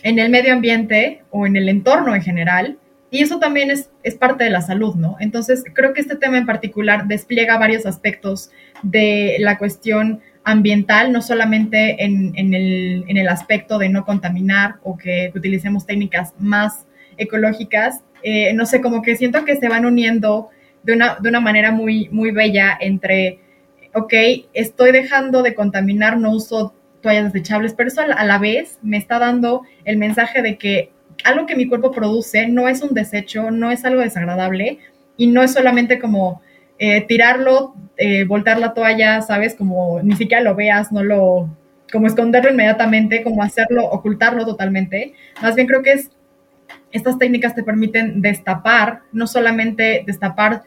en 0.03 0.19
el 0.19 0.29
medio 0.29 0.51
ambiente 0.51 1.23
o 1.29 1.47
en 1.47 1.55
el 1.55 1.69
entorno 1.69 2.13
en 2.13 2.21
general. 2.21 2.77
Y 3.09 3.23
eso 3.23 3.39
también 3.39 3.71
es, 3.71 3.89
es, 4.03 4.15
parte 4.15 4.43
de 4.43 4.49
la 4.49 4.59
salud, 4.59 4.95
¿no? 4.95 5.15
Entonces, 5.21 5.63
creo 5.73 5.93
que 5.93 6.01
este 6.01 6.17
tema 6.17 6.37
en 6.37 6.45
particular 6.45 7.07
despliega 7.07 7.57
varios 7.57 7.85
aspectos 7.85 8.51
de 8.83 9.37
la 9.39 9.57
cuestión 9.57 10.19
ambiental, 10.43 11.13
no 11.13 11.21
solamente 11.21 12.03
en, 12.03 12.33
en, 12.35 12.53
el, 12.53 13.05
en 13.07 13.15
el, 13.15 13.29
aspecto 13.29 13.77
de 13.77 13.87
no 13.87 14.03
contaminar 14.03 14.75
o 14.83 14.97
que 14.97 15.31
utilicemos 15.33 15.85
técnicas 15.85 16.33
más 16.37 16.85
ecológicas. 17.19 18.03
Eh, 18.23 18.53
no 18.53 18.65
sé, 18.65 18.81
como 18.81 19.01
que 19.01 19.15
siento 19.15 19.45
que 19.45 19.55
se 19.55 19.69
van 19.69 19.85
uniendo 19.85 20.49
de 20.83 20.93
una, 20.93 21.17
de 21.21 21.29
una 21.29 21.39
manera 21.39 21.71
muy, 21.71 22.09
muy 22.09 22.31
bella 22.31 22.77
entre, 22.79 23.39
ok, 23.93 24.13
estoy 24.53 24.91
dejando 24.91 25.43
de 25.43 25.53
contaminar, 25.53 26.17
no 26.17 26.31
uso 26.31 26.73
toallas 27.01 27.31
desechables, 27.31 27.73
pero 27.73 27.89
eso 27.89 28.01
a 28.01 28.25
la 28.25 28.37
vez 28.39 28.79
me 28.81 28.97
está 28.97 29.19
dando 29.19 29.61
el 29.85 29.97
mensaje 29.97 30.41
de 30.41 30.57
que 30.57 30.91
algo 31.23 31.45
que 31.45 31.55
mi 31.55 31.67
cuerpo 31.67 31.91
produce 31.91 32.47
no 32.47 32.67
es 32.67 32.81
un 32.81 32.93
desecho, 32.93 33.51
no 33.51 33.71
es 33.71 33.85
algo 33.85 34.01
desagradable 34.01 34.79
y 35.17 35.27
no 35.27 35.43
es 35.43 35.53
solamente 35.53 35.99
como 35.99 36.41
eh, 36.77 37.01
tirarlo, 37.07 37.75
eh, 37.97 38.25
la 38.27 38.73
toalla, 38.73 39.21
¿sabes? 39.21 39.55
Como 39.55 40.01
ni 40.01 40.15
siquiera 40.15 40.41
lo 40.41 40.55
veas, 40.55 40.91
no 40.91 41.03
lo, 41.03 41.49
como 41.91 42.07
esconderlo 42.07 42.51
inmediatamente, 42.51 43.23
como 43.23 43.43
hacerlo, 43.43 43.85
ocultarlo 43.85 44.45
totalmente. 44.45 45.13
Más 45.41 45.55
bien 45.55 45.67
creo 45.67 45.83
que 45.83 45.93
es, 45.93 46.09
estas 46.91 47.17
técnicas 47.17 47.55
te 47.55 47.63
permiten 47.63 48.21
destapar, 48.21 49.01
no 49.11 49.27
solamente 49.27 50.03
destapar 50.05 50.63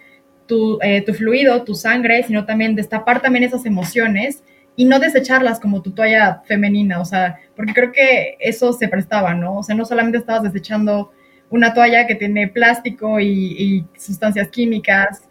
tu, 0.46 0.78
eh, 0.82 1.02
tu 1.02 1.14
fluido, 1.14 1.62
tu 1.64 1.74
sangre, 1.74 2.22
sino 2.24 2.44
también 2.44 2.74
destapar 2.74 3.20
también 3.20 3.44
esas 3.44 3.66
emociones 3.66 4.42
y 4.76 4.84
no 4.84 4.98
desecharlas 4.98 5.60
como 5.60 5.82
tu 5.82 5.92
toalla 5.92 6.42
femenina, 6.46 7.00
o 7.00 7.04
sea, 7.04 7.38
porque 7.56 7.74
creo 7.74 7.92
que 7.92 8.36
eso 8.40 8.72
se 8.72 8.88
prestaba, 8.88 9.34
¿no? 9.34 9.58
O 9.58 9.62
sea, 9.62 9.74
no 9.74 9.84
solamente 9.84 10.18
estabas 10.18 10.42
desechando 10.42 11.12
una 11.50 11.74
toalla 11.74 12.06
que 12.06 12.14
tiene 12.14 12.48
plástico 12.48 13.20
y, 13.20 13.84
sustancias 13.96 14.48
químicas, 14.48 15.28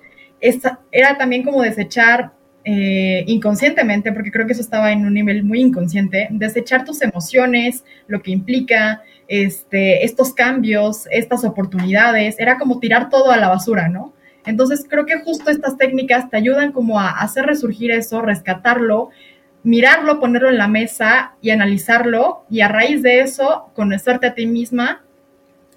era 0.91 1.17
también 1.17 1.43
como 1.43 1.61
desechar 1.61 2.31
eh, 2.63 3.23
inconscientemente, 3.27 4.11
porque 4.11 4.31
creo 4.31 4.45
que 4.45 4.53
eso 4.53 4.61
estaba 4.61 4.91
en 4.91 5.05
un 5.05 5.15
nivel 5.15 5.43
muy 5.43 5.59
inconsciente, 5.59 6.27
desechar 6.29 6.85
tus 6.85 7.01
emociones, 7.01 7.83
lo 8.07 8.21
que 8.21 8.31
implica 8.31 9.01
este, 9.31 10.05
estos 10.05 10.33
cambios, 10.33 11.07
estas 11.11 11.43
oportunidades, 11.43 12.39
era 12.39 12.57
como 12.57 12.79
tirar 12.79 13.09
todo 13.09 13.31
a 13.31 13.37
la 13.37 13.49
basura, 13.49 13.87
¿no? 13.87 14.13
Entonces 14.45 14.85
creo 14.89 15.05
que 15.05 15.19
justo 15.19 15.51
estas 15.51 15.77
técnicas 15.77 16.29
te 16.29 16.37
ayudan 16.37 16.71
como 16.71 16.99
a 16.99 17.09
hacer 17.09 17.45
resurgir 17.45 17.91
eso, 17.91 18.21
rescatarlo 18.21 19.09
mirarlo, 19.63 20.19
ponerlo 20.19 20.49
en 20.49 20.57
la 20.57 20.67
mesa 20.67 21.33
y 21.41 21.51
analizarlo 21.51 22.45
y 22.49 22.61
a 22.61 22.67
raíz 22.67 23.01
de 23.01 23.21
eso 23.21 23.69
conocerte 23.75 24.27
a 24.27 24.33
ti 24.33 24.47
misma, 24.47 25.03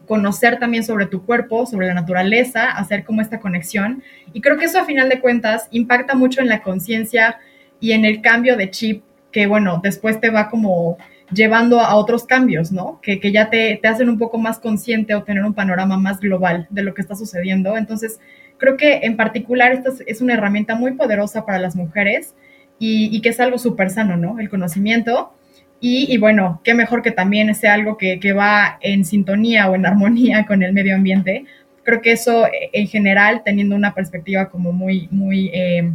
conocer 0.06 0.58
también 0.58 0.84
sobre 0.84 1.06
tu 1.06 1.24
cuerpo, 1.24 1.66
sobre 1.66 1.86
la 1.86 1.94
naturaleza, 1.94 2.70
hacer 2.70 3.04
como 3.04 3.20
esta 3.20 3.40
conexión. 3.40 4.02
Y 4.32 4.40
creo 4.40 4.56
que 4.56 4.66
eso 4.66 4.78
a 4.78 4.84
final 4.84 5.08
de 5.08 5.20
cuentas 5.20 5.68
impacta 5.70 6.14
mucho 6.14 6.40
en 6.40 6.48
la 6.48 6.62
conciencia 6.62 7.38
y 7.80 7.92
en 7.92 8.04
el 8.04 8.20
cambio 8.20 8.56
de 8.56 8.70
chip 8.70 9.02
que, 9.30 9.46
bueno, 9.46 9.80
después 9.82 10.20
te 10.20 10.30
va 10.30 10.48
como 10.48 10.98
llevando 11.32 11.80
a 11.80 11.96
otros 11.96 12.24
cambios, 12.24 12.72
¿no? 12.72 13.00
Que, 13.02 13.20
que 13.20 13.32
ya 13.32 13.50
te, 13.50 13.78
te, 13.80 13.88
hacen 13.88 14.08
un 14.08 14.18
poco 14.18 14.38
más 14.38 14.58
consciente 14.58 15.14
o 15.14 15.22
tener 15.22 15.44
un 15.44 15.54
panorama 15.54 15.96
más 15.96 16.20
global 16.20 16.66
de 16.70 16.82
lo 16.82 16.94
que 16.94 17.02
está 17.02 17.14
sucediendo. 17.14 17.76
Entonces, 17.76 18.20
creo 18.58 18.76
que 18.76 19.00
en 19.02 19.16
particular 19.16 19.72
esta 19.72 19.90
es 20.06 20.20
una 20.20 20.34
herramienta 20.34 20.74
muy 20.74 20.92
poderosa 20.92 21.44
para 21.44 21.58
las 21.58 21.76
mujeres 21.76 22.34
y, 22.78 23.20
que 23.22 23.30
es 23.30 23.40
algo 23.40 23.58
súper 23.58 23.90
sano, 23.90 24.16
¿no? 24.16 24.38
El 24.38 24.48
conocimiento. 24.48 25.32
Y, 25.80 26.16
bueno, 26.16 26.60
qué 26.64 26.72
mejor 26.72 27.02
que 27.02 27.10
también 27.10 27.54
sea 27.54 27.74
algo 27.74 27.98
que, 27.98 28.32
va 28.32 28.78
en 28.80 29.04
sintonía 29.04 29.68
o 29.68 29.74
en 29.74 29.84
armonía 29.86 30.46
con 30.46 30.62
el 30.62 30.72
medio 30.72 30.94
ambiente. 30.94 31.44
Creo 31.82 32.00
que 32.00 32.12
eso 32.12 32.46
en 32.72 32.86
general, 32.88 33.42
teniendo 33.44 33.76
una 33.76 33.94
perspectiva 33.94 34.48
como 34.48 34.72
muy, 34.72 35.08
muy, 35.10 35.50
eh, 35.52 35.92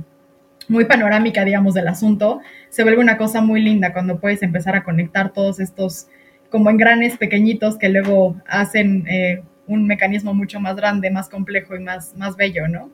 muy 0.70 0.86
panorámica, 0.86 1.44
digamos, 1.44 1.74
del 1.74 1.88
asunto, 1.88 2.40
se 2.70 2.84
vuelve 2.84 3.02
una 3.02 3.18
cosa 3.18 3.42
muy 3.42 3.62
linda 3.62 3.92
cuando 3.92 4.20
puedes 4.20 4.42
empezar 4.44 4.76
a 4.76 4.84
conectar 4.84 5.34
todos 5.34 5.60
estos 5.60 6.08
como 6.50 6.70
engranes 6.70 7.18
pequeñitos 7.18 7.78
que 7.78 7.90
luego 7.90 8.36
hacen 8.48 9.06
eh, 9.08 9.44
un 9.68 9.86
mecanismo 9.86 10.34
mucho 10.34 10.60
más 10.60 10.76
grande, 10.76 11.12
más 11.12 11.28
complejo 11.28 11.76
y 11.76 11.80
más, 11.80 12.16
más 12.16 12.36
bello, 12.36 12.68
¿no? 12.68 12.90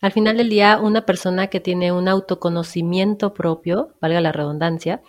Al 0.00 0.12
final 0.12 0.36
del 0.36 0.50
día, 0.50 0.78
una 0.78 1.06
persona 1.06 1.46
que 1.46 1.60
tiene 1.60 1.92
un 1.92 2.08
autoconocimiento 2.08 3.32
propio, 3.32 3.94
valga 4.00 4.20
la 4.20 4.32
redundancia, 4.32 5.00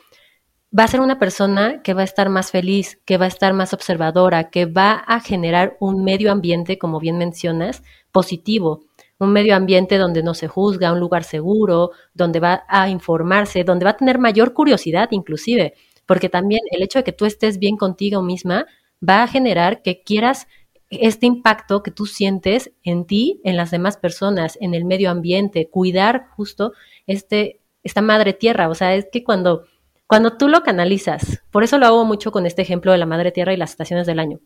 va 0.78 0.84
a 0.84 0.88
ser 0.88 1.02
una 1.02 1.20
persona 1.20 1.82
que 1.84 1.94
va 1.94 2.02
a 2.02 2.06
estar 2.06 2.30
más 2.30 2.52
feliz, 2.52 3.00
que 3.06 3.18
va 3.18 3.26
a 3.26 3.30
estar 3.30 3.54
más 3.54 3.74
observadora, 3.74 4.50
que 4.50 4.66
va 4.66 4.94
a 4.94 5.20
generar 5.20 5.78
un 5.80 6.04
medio 6.04 6.32
ambiente, 6.32 6.78
como 6.78 7.00
bien 7.00 7.18
mencionas, 7.18 7.84
positivo, 8.12 8.87
un 9.20 9.32
medio 9.32 9.56
ambiente 9.56 9.98
donde 9.98 10.24
no 10.24 10.34
se 10.34 10.48
juzga, 10.48 10.94
un 10.94 11.00
lugar 11.00 11.24
seguro, 11.24 11.92
donde 12.14 12.40
va 12.40 12.64
a 12.68 12.90
informarse, 12.90 13.64
donde 13.64 13.86
va 13.86 13.92
a 13.92 13.98
tener 13.98 14.20
mayor 14.20 14.54
curiosidad 14.54 15.10
inclusive, 15.12 15.74
porque 16.06 16.30
también 16.30 16.62
el 16.72 16.84
hecho 16.84 17.00
de 17.00 17.04
que 17.04 17.14
tú 17.14 17.26
estés 17.26 17.60
bien 17.60 17.78
contigo 17.78 18.22
misma 18.22 18.66
va 19.08 19.24
a 19.24 19.28
generar 19.28 19.82
que 19.82 20.02
quieras 20.04 20.48
este 20.90 21.26
impacto 21.26 21.84
que 21.84 21.92
tú 21.92 22.06
sientes 22.06 22.72
en 22.84 23.06
ti, 23.06 23.42
en 23.44 23.58
las 23.58 23.72
demás 23.72 23.98
personas, 23.98 24.58
en 24.62 24.74
el 24.74 24.86
medio 24.86 25.10
ambiente, 25.12 25.70
cuidar 25.70 26.28
justo 26.36 26.74
este, 27.08 27.60
esta 27.84 28.02
madre 28.02 28.34
tierra. 28.34 28.70
O 28.70 28.76
sea, 28.76 28.96
es 28.96 29.08
que 29.12 29.24
cuando, 29.24 29.66
cuando 30.08 30.38
tú 30.38 30.48
lo 30.48 30.64
canalizas, 30.64 31.44
por 31.52 31.64
eso 31.64 31.78
lo 31.78 31.86
hago 31.86 32.06
mucho 32.06 32.32
con 32.32 32.46
este 32.46 32.62
ejemplo 32.62 32.92
de 32.92 32.98
la 32.98 33.06
madre 33.06 33.32
tierra 33.32 33.54
y 33.54 33.58
las 33.58 33.72
estaciones 33.72 34.08
del 34.08 34.20
año. 34.20 34.40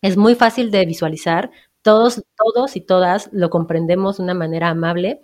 Es 0.00 0.16
muy 0.16 0.34
fácil 0.34 0.70
de 0.70 0.84
visualizar, 0.86 1.50
todos, 1.84 2.24
todos 2.36 2.74
y 2.74 2.80
todas 2.80 3.28
lo 3.32 3.50
comprendemos 3.50 4.16
de 4.16 4.24
una 4.24 4.34
manera 4.34 4.70
amable 4.70 5.20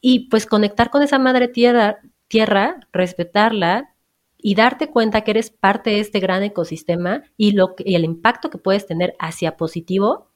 y 0.00 0.28
pues 0.28 0.46
conectar 0.46 0.90
con 0.90 1.02
esa 1.02 1.18
madre 1.18 1.48
tierra, 1.48 1.98
tierra 2.28 2.86
respetarla, 2.92 3.94
y 4.40 4.54
darte 4.54 4.88
cuenta 4.88 5.22
que 5.22 5.32
eres 5.32 5.50
parte 5.50 5.90
de 5.90 6.00
este 6.00 6.20
gran 6.20 6.42
ecosistema 6.42 7.24
y, 7.36 7.52
lo 7.52 7.74
y 7.78 7.96
el 7.96 8.04
impacto 8.04 8.50
que 8.50 8.58
puedes 8.58 8.86
tener 8.86 9.14
hacia 9.18 9.56
positivo 9.56 10.30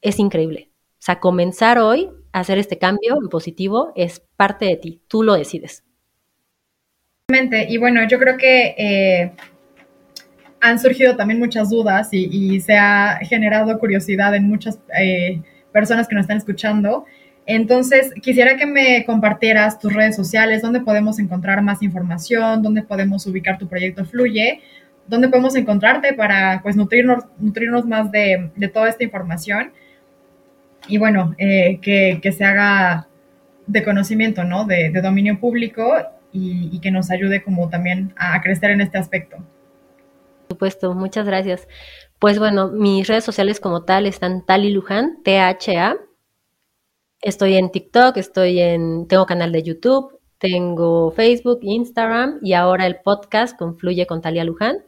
es 0.00 0.18
increíble. 0.18 0.70
O 0.92 1.02
sea, 1.02 1.20
comenzar 1.20 1.78
hoy 1.78 2.10
a 2.32 2.40
hacer 2.40 2.58
este 2.58 2.78
cambio 2.78 3.18
en 3.20 3.28
positivo 3.28 3.92
es 3.94 4.20
parte 4.36 4.64
de 4.64 4.76
ti, 4.76 5.02
tú 5.06 5.22
lo 5.22 5.34
decides. 5.34 5.84
Y 7.68 7.76
bueno, 7.78 8.08
yo 8.08 8.18
creo 8.18 8.36
que 8.36 8.74
eh, 8.76 9.32
han 10.60 10.78
surgido 10.78 11.16
también 11.16 11.38
muchas 11.38 11.70
dudas 11.70 12.08
y, 12.12 12.60
se 12.60 12.76
ha 12.76 13.18
generado 13.22 13.78
curiosidad 13.78 14.34
en 14.34 14.46
muchas 14.46 14.78
eh, 14.98 15.40
personas 15.72 16.06
que 16.06 16.14
nos 16.14 16.24
están 16.24 16.36
escuchando. 16.36 17.06
Entonces, 17.46 18.12
quisiera 18.22 18.56
que 18.56 18.66
me 18.66 19.04
compartieras 19.04 19.78
tus 19.78 19.92
redes 19.92 20.14
sociales, 20.14 20.62
dónde 20.62 20.80
podemos 20.80 21.18
encontrar 21.18 21.62
más 21.62 21.82
información, 21.82 22.62
dónde 22.62 22.82
podemos 22.82 23.26
ubicar 23.26 23.58
tu 23.58 23.66
proyecto 23.66 24.04
Fluye, 24.04 24.60
dónde 25.06 25.28
podemos 25.28 25.56
encontrarte 25.56 26.12
para 26.12 26.60
pues 26.62 26.76
nutrirnos, 26.76 27.24
nutrirnos 27.38 27.86
más 27.86 28.12
de, 28.12 28.50
toda 28.72 28.88
esta 28.88 29.02
información 29.02 29.72
y 30.86 30.98
bueno, 30.98 31.34
eh, 31.38 31.78
que, 31.82 32.32
se 32.32 32.44
haga 32.44 33.08
de 33.66 33.82
conocimiento, 33.82 34.44
¿no? 34.44 34.64
De, 34.64 34.90
dominio 35.02 35.40
público 35.40 35.92
y, 36.32 36.78
que 36.80 36.90
nos 36.90 37.10
ayude 37.10 37.42
como 37.42 37.68
también 37.68 38.12
a 38.16 38.40
crecer 38.42 38.70
en 38.70 38.80
este 38.80 38.98
aspecto. 38.98 39.38
Supuesto, 40.50 40.94
muchas 40.94 41.26
gracias. 41.26 41.68
Pues 42.18 42.40
bueno, 42.40 42.72
mis 42.72 43.06
redes 43.06 43.22
sociales 43.22 43.60
como 43.60 43.84
tal 43.84 44.04
están 44.06 44.44
Tali 44.44 44.70
Luján, 44.72 45.22
T-H-A. 45.22 45.96
Estoy 47.22 47.54
en 47.54 47.70
TikTok, 47.70 48.16
estoy 48.16 48.58
en, 48.58 49.06
tengo 49.06 49.26
canal 49.26 49.52
de 49.52 49.62
YouTube, 49.62 50.18
tengo 50.38 51.12
Facebook, 51.12 51.60
Instagram 51.62 52.40
y 52.42 52.54
ahora 52.54 52.86
el 52.86 52.96
podcast 53.00 53.56
Confluye 53.56 54.08
con 54.08 54.22
Talia 54.22 54.42
Luján. 54.42 54.78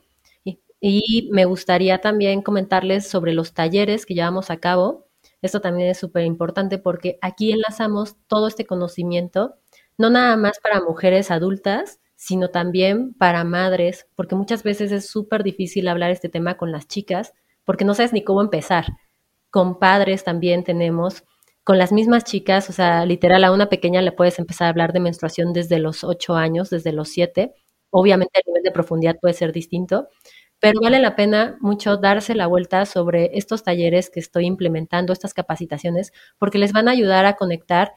Y, 0.81 1.31
me 1.31 1.45
gustaría 1.45 2.01
también 2.01 2.43
comentarles 2.43 3.09
sobre 3.09 3.33
los 3.33 3.55
talleres 3.55 4.05
que 4.05 4.15
llevamos 4.15 4.51
a 4.51 4.57
cabo. 4.57 5.07
Esto 5.43 5.61
también 5.61 5.91
es 5.91 5.99
súper 5.99 6.25
importante 6.25 6.79
porque 6.79 7.19
aquí 7.23 7.53
enlazamos 7.53 8.17
todo 8.27 8.49
este 8.49 8.67
conocimiento, 8.67 9.55
no 9.97 10.11
nada 10.11 10.37
más 10.37 10.59
para 10.59 10.81
mujeres 10.81 11.31
adultas, 11.31 12.01
sino 12.25 12.51
también 12.51 13.15
para 13.15 13.43
madres, 13.43 14.07
porque 14.15 14.37
muchas 14.37 14.63
veces 14.63 14.93
es 14.93 15.09
súper 15.09 15.43
difícil 15.43 15.89
hablar 15.89 16.13
este 16.13 16.29
tema 16.29 16.57
con 16.57 16.71
las 16.71 16.87
chicas, 16.87 17.33
porque 17.65 17.85
no 17.85 17.95
sabes 17.95 18.13
ni 18.13 18.23
cómo 18.23 18.41
empezar. 18.41 18.87
Con 19.51 19.81
padres 19.81 20.23
también 20.23 20.63
tenemos, 20.63 21.25
con 21.65 21.79
las 21.79 21.91
mismas 21.91 22.23
chicas, 22.23 22.71
o 22.71 22.73
sea, 22.73 23.05
literal 23.07 23.43
a 23.43 23.51
una 23.51 23.69
pequeña 23.69 24.01
le 24.03 24.13
puedes 24.13 24.39
empezar 24.39 24.67
a 24.67 24.71
hablar 24.71 24.93
de 24.93 25.01
menstruación 25.01 25.53
desde 25.53 25.81
los 25.81 26.05
ocho 26.05 26.37
años, 26.37 26.71
desde 26.71 26.93
los 26.93 27.09
siete. 27.09 27.55
Obviamente 27.91 28.39
el 28.39 28.45
nivel 28.47 28.63
de 28.63 28.71
profundidad 28.71 29.17
puede 29.21 29.35
ser 29.35 29.53
distinto, 29.53 30.07
pero 30.61 30.81
vale 30.81 31.01
la 31.01 31.17
pena 31.17 31.57
mucho 31.61 31.97
darse 31.97 32.37
la 32.37 32.47
vuelta 32.47 32.87
sobre 32.87 33.37
estos 33.37 33.65
talleres 33.65 34.11
que 34.11 34.21
estoy 34.21 34.47
implementando, 34.47 35.13
estas 35.13 35.35
capacitaciones, 35.35 36.13
porque 36.39 36.59
les 36.59 36.73
van 36.73 36.87
a 36.87 36.93
ayudar 36.93 37.27
a 37.27 37.35
conectar, 37.35 37.95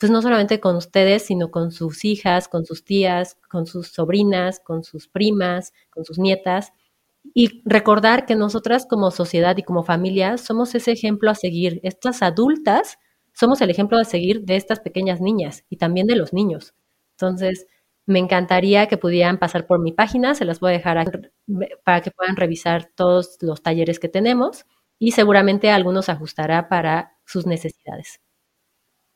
pues 0.00 0.10
no 0.10 0.22
solamente 0.22 0.60
con 0.60 0.76
ustedes, 0.76 1.26
sino 1.26 1.50
con 1.50 1.72
sus 1.72 2.06
hijas, 2.06 2.48
con 2.48 2.64
sus 2.64 2.84
tías, 2.84 3.36
con 3.50 3.66
sus 3.66 3.88
sobrinas, 3.88 4.58
con 4.58 4.82
sus 4.82 5.08
primas, 5.08 5.74
con 5.90 6.06
sus 6.06 6.18
nietas, 6.18 6.72
y 7.34 7.60
recordar 7.66 8.24
que 8.24 8.34
nosotras 8.34 8.86
como 8.86 9.10
sociedad 9.10 9.58
y 9.58 9.62
como 9.62 9.84
familia 9.84 10.38
somos 10.38 10.74
ese 10.74 10.92
ejemplo 10.92 11.30
a 11.30 11.34
seguir. 11.34 11.80
Estas 11.82 12.22
adultas 12.22 12.98
somos 13.34 13.60
el 13.60 13.68
ejemplo 13.68 13.98
a 13.98 14.04
seguir 14.04 14.42
de 14.46 14.56
estas 14.56 14.80
pequeñas 14.80 15.20
niñas 15.20 15.64
y 15.68 15.76
también 15.76 16.06
de 16.06 16.16
los 16.16 16.32
niños. 16.32 16.72
Entonces, 17.12 17.66
me 18.06 18.18
encantaría 18.20 18.88
que 18.88 18.96
pudieran 18.96 19.38
pasar 19.38 19.66
por 19.66 19.80
mi 19.80 19.92
página, 19.92 20.34
se 20.34 20.46
las 20.46 20.60
voy 20.60 20.70
a 20.70 20.76
dejar 20.76 21.30
para 21.84 22.00
que 22.00 22.10
puedan 22.10 22.36
revisar 22.36 22.88
todos 22.94 23.36
los 23.42 23.62
talleres 23.62 23.98
que 24.00 24.08
tenemos 24.08 24.64
y 24.98 25.12
seguramente 25.12 25.70
algunos 25.70 26.08
ajustará 26.08 26.70
para 26.70 27.18
sus 27.26 27.46
necesidades. 27.46 28.20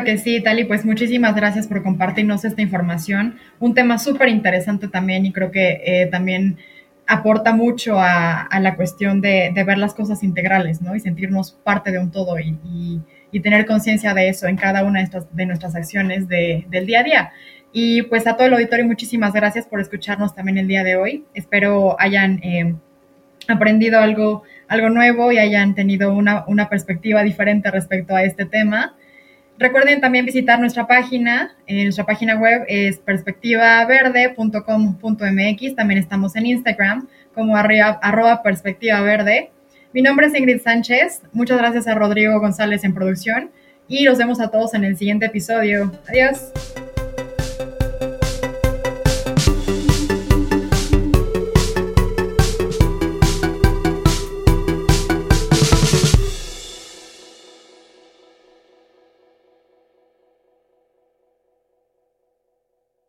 Que 0.02 0.18
sí, 0.18 0.42
Tali, 0.42 0.64
pues 0.64 0.84
muchísimas 0.84 1.36
gracias 1.36 1.68
por 1.68 1.84
compartirnos 1.84 2.44
esta 2.44 2.60
información. 2.60 3.38
Un 3.60 3.74
tema 3.74 3.96
súper 3.98 4.28
interesante 4.28 4.88
también 4.88 5.24
y 5.24 5.32
creo 5.32 5.52
que 5.52 5.82
eh, 5.84 6.08
también 6.10 6.58
aporta 7.06 7.52
mucho 7.54 8.00
a, 8.00 8.48
la 8.60 8.74
cuestión 8.74 9.20
de, 9.20 9.52
ver 9.64 9.78
las 9.78 9.94
cosas 9.94 10.24
integrales, 10.24 10.82
¿no? 10.82 10.96
Y 10.96 11.00
sentirnos 11.00 11.52
parte 11.52 11.92
de 11.92 11.98
un 11.98 12.10
todo 12.10 12.38
y, 12.40 13.02
tener 13.40 13.66
conciencia 13.66 14.14
de 14.14 14.28
eso 14.28 14.46
en 14.46 14.56
cada 14.56 14.84
una 14.84 15.00
de, 15.32 15.46
nuestras 15.46 15.76
acciones 15.76 16.28
del 16.28 16.86
día 16.86 17.00
a 17.00 17.02
día. 17.02 17.32
Y 17.72 18.02
pues 18.02 18.26
a 18.26 18.36
todo 18.36 18.48
el 18.48 18.54
auditorio, 18.54 18.86
muchísimas 18.86 19.32
gracias 19.32 19.66
por 19.66 19.80
escucharnos 19.80 20.34
también 20.34 20.58
el 20.58 20.68
día 20.68 20.82
de 20.82 20.96
hoy. 20.96 21.24
Espero 21.34 21.96
hayan 22.00 22.40
eh, 22.42 22.74
aprendido 23.48 24.00
algo 24.00 24.42
nuevo 24.90 25.30
y 25.30 25.38
hayan 25.38 25.74
tenido 25.74 26.12
una, 26.12 26.68
perspectiva 26.68 27.22
diferente 27.22 27.70
respecto 27.70 28.16
a 28.16 28.24
este 28.24 28.44
tema. 28.44 28.96
Recuerden 29.58 30.00
también 30.00 30.26
visitar 30.26 30.58
nuestra 30.58 30.86
página. 30.86 31.54
Eh, 31.66 31.84
nuestra 31.84 32.04
página 32.04 32.36
web 32.36 32.64
es 32.68 32.98
perspectivaverde.com.mx. 32.98 35.76
También 35.76 35.98
estamos 35.98 36.36
en 36.36 36.46
Instagram 36.46 37.08
como 37.34 37.56
arroba 37.56 38.42
perspectiva 38.42 39.00
verde. 39.00 39.50
Mi 39.92 40.02
nombre 40.02 40.26
es 40.26 40.34
Ingrid 40.34 40.60
Sánchez. 40.60 41.22
Muchas 41.32 41.58
gracias 41.58 41.86
a 41.86 41.94
Rodrigo 41.94 42.40
González 42.40 42.82
en 42.84 42.94
producción 42.94 43.50
y 43.86 44.04
los 44.04 44.18
vemos 44.18 44.40
a 44.40 44.50
todos 44.50 44.74
en 44.74 44.84
el 44.84 44.96
siguiente 44.96 45.26
episodio. 45.26 45.92
Adiós. 46.08 46.50